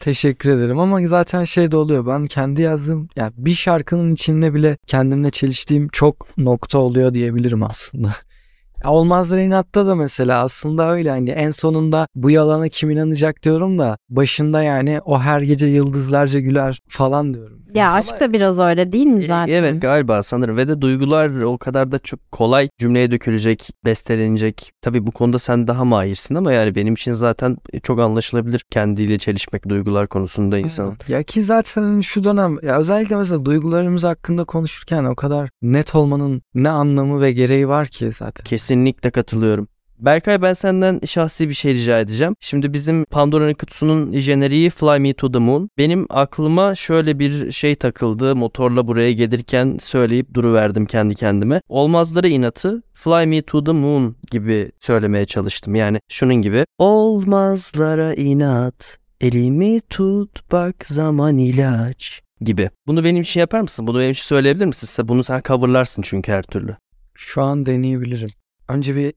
Teşekkür 0.00 0.50
ederim 0.50 0.78
ama 0.78 1.08
zaten 1.08 1.44
şey 1.44 1.70
de 1.70 1.76
oluyor. 1.76 2.06
Ben 2.06 2.26
kendi 2.26 2.62
yazdığım 2.62 3.08
ya 3.16 3.32
bir 3.36 3.54
şarkının 3.54 4.14
içinde 4.14 4.54
bile 4.54 4.76
kendimle 4.86 5.30
çeliştiğim 5.30 5.88
çok 5.88 6.38
nokta 6.38 6.78
oluyor 6.78 7.14
diyebilirim 7.14 7.62
aslında. 7.62 8.08
Olmazlar 8.84 9.38
inatta 9.38 9.86
da 9.86 9.94
mesela 9.94 10.42
aslında 10.42 10.92
öyle 10.92 11.10
hani 11.10 11.30
en 11.30 11.50
sonunda 11.50 12.06
bu 12.14 12.30
yalana 12.30 12.68
kim 12.68 12.90
inanacak 12.90 13.42
diyorum 13.42 13.78
da 13.78 13.98
başında 14.10 14.62
yani 14.62 15.00
o 15.04 15.20
her 15.20 15.40
gece 15.40 15.66
yıldızlarca 15.66 16.40
güler 16.40 16.78
falan 16.88 17.34
diyorum. 17.34 17.62
Ya 17.78 17.92
aşk 17.92 18.20
da 18.20 18.32
biraz 18.32 18.58
öyle 18.58 18.92
değil 18.92 19.06
mi 19.06 19.20
zaten? 19.20 19.52
Evet 19.52 19.82
galiba 19.82 20.22
sanırım 20.22 20.56
ve 20.56 20.68
de 20.68 20.80
duygular 20.80 21.40
o 21.40 21.58
kadar 21.58 21.92
da 21.92 21.98
çok 21.98 22.32
kolay 22.32 22.68
cümleye 22.78 23.10
dökülecek, 23.10 23.70
bestelenecek. 23.84 24.72
Tabii 24.82 25.06
bu 25.06 25.10
konuda 25.10 25.38
sen 25.38 25.66
daha 25.66 25.84
mahirsin 25.84 26.34
ama 26.34 26.52
yani 26.52 26.74
benim 26.74 26.94
için 26.94 27.12
zaten 27.12 27.56
çok 27.82 28.00
anlaşılabilir 28.00 28.64
kendiyle 28.70 29.18
çelişmek 29.18 29.68
duygular 29.68 30.06
konusunda 30.06 30.58
insanın. 30.58 30.96
Ya 31.08 31.22
ki 31.22 31.42
zaten 31.42 32.00
şu 32.00 32.24
dönem 32.24 32.58
ya 32.62 32.78
özellikle 32.78 33.16
mesela 33.16 33.44
duygularımız 33.44 34.04
hakkında 34.04 34.44
konuşurken 34.44 35.04
o 35.04 35.14
kadar 35.16 35.50
net 35.62 35.94
olmanın 35.94 36.42
ne 36.54 36.68
anlamı 36.68 37.20
ve 37.20 37.32
gereği 37.32 37.68
var 37.68 37.86
ki 37.86 38.10
zaten. 38.18 38.44
Kesinlikle 38.44 39.10
katılıyorum. 39.10 39.68
Berkay 40.00 40.42
ben 40.42 40.52
senden 40.52 41.00
şahsi 41.06 41.48
bir 41.48 41.54
şey 41.54 41.74
rica 41.74 42.00
edeceğim. 42.00 42.34
Şimdi 42.40 42.72
bizim 42.72 43.04
Pandora'nın 43.04 43.54
kutusunun 43.54 44.18
jeneriği 44.18 44.70
Fly 44.70 44.98
Me 44.98 45.14
to 45.14 45.32
the 45.32 45.38
Moon. 45.38 45.70
Benim 45.78 46.06
aklıma 46.10 46.74
şöyle 46.74 47.18
bir 47.18 47.52
şey 47.52 47.74
takıldı. 47.74 48.36
Motorla 48.36 48.86
buraya 48.86 49.12
gelirken 49.12 49.76
söyleyip 49.80 50.34
duruverdim 50.34 50.86
kendi 50.86 51.14
kendime. 51.14 51.60
Olmazları 51.68 52.28
inatı 52.28 52.82
Fly 52.94 53.26
Me 53.26 53.42
to 53.42 53.64
the 53.64 53.72
Moon 53.72 54.16
gibi 54.30 54.70
söylemeye 54.80 55.24
çalıştım. 55.24 55.74
Yani 55.74 56.00
şunun 56.08 56.34
gibi. 56.34 56.64
Olmazlara 56.78 58.14
inat, 58.14 58.98
elimi 59.20 59.80
tut 59.80 60.52
bak 60.52 60.86
zaman 60.86 61.38
ilaç 61.38 62.22
gibi. 62.40 62.70
Bunu 62.86 63.04
benim 63.04 63.22
için 63.22 63.40
yapar 63.40 63.60
mısın? 63.60 63.86
Bunu 63.86 63.98
benim 63.98 64.10
için 64.10 64.24
söyleyebilir 64.24 64.66
misin? 64.66 65.08
Bunu 65.08 65.24
sen 65.24 65.42
coverlarsın 65.44 66.02
çünkü 66.02 66.32
her 66.32 66.42
türlü. 66.42 66.76
Şu 67.14 67.42
an 67.42 67.66
deneyebilirim. 67.66 68.30
Önce 68.68 68.96
bir 68.96 69.12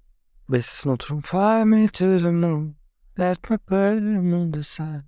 bestesine 0.51 0.93
oturup 0.93 1.25
Fly 1.25 1.63
me 1.63 1.87
to 1.87 2.19
the 2.19 2.31
moon 2.31 2.75
Let 3.17 3.49
me 3.49 3.57
burn 3.69 4.33
on 4.33 4.51
the 4.51 4.63
sun 4.63 5.03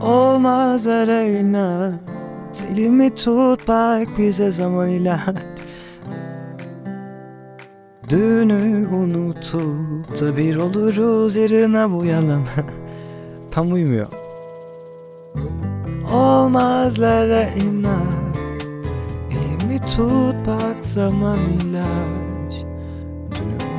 Olmaz 0.00 0.86
arayına 0.86 2.00
Elimi 2.70 3.14
tut 3.14 3.68
bak 3.68 4.08
bize 4.18 4.50
zaman 4.50 4.88
ilaç 4.88 5.36
Dünü 8.10 8.88
unutup 8.88 10.20
da 10.20 10.36
bir 10.36 10.56
oluruz 10.56 11.36
yarına 11.36 11.92
bu 11.92 12.04
yalan. 12.04 12.44
Tam 13.50 13.72
uymuyor. 13.72 14.06
Olmazlara 16.12 17.42
inan 17.42 18.34
Elimi 19.30 19.80
tut 19.80 20.46
bak 20.46 20.84
zaman 20.84 21.38
Dünü 21.38 22.29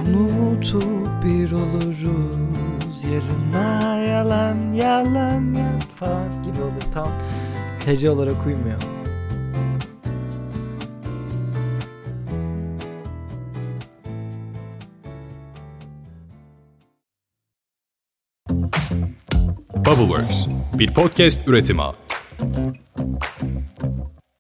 unutup 0.08 1.24
bir 1.26 1.52
oluruz 1.52 2.04
Yarına 3.14 3.97
yalan 3.97 4.74
yalan 4.74 5.54
yalan 5.54 5.80
falan 5.95 6.43
gibi 6.43 6.62
olur 6.62 6.93
tam 6.93 7.08
Hece 7.86 8.10
olarak 8.10 8.45
uymuyor. 8.45 8.80
Bubbleworks 19.76 20.47
bir 20.74 20.93
podcast 20.93 21.47
üretimi. 21.47 21.82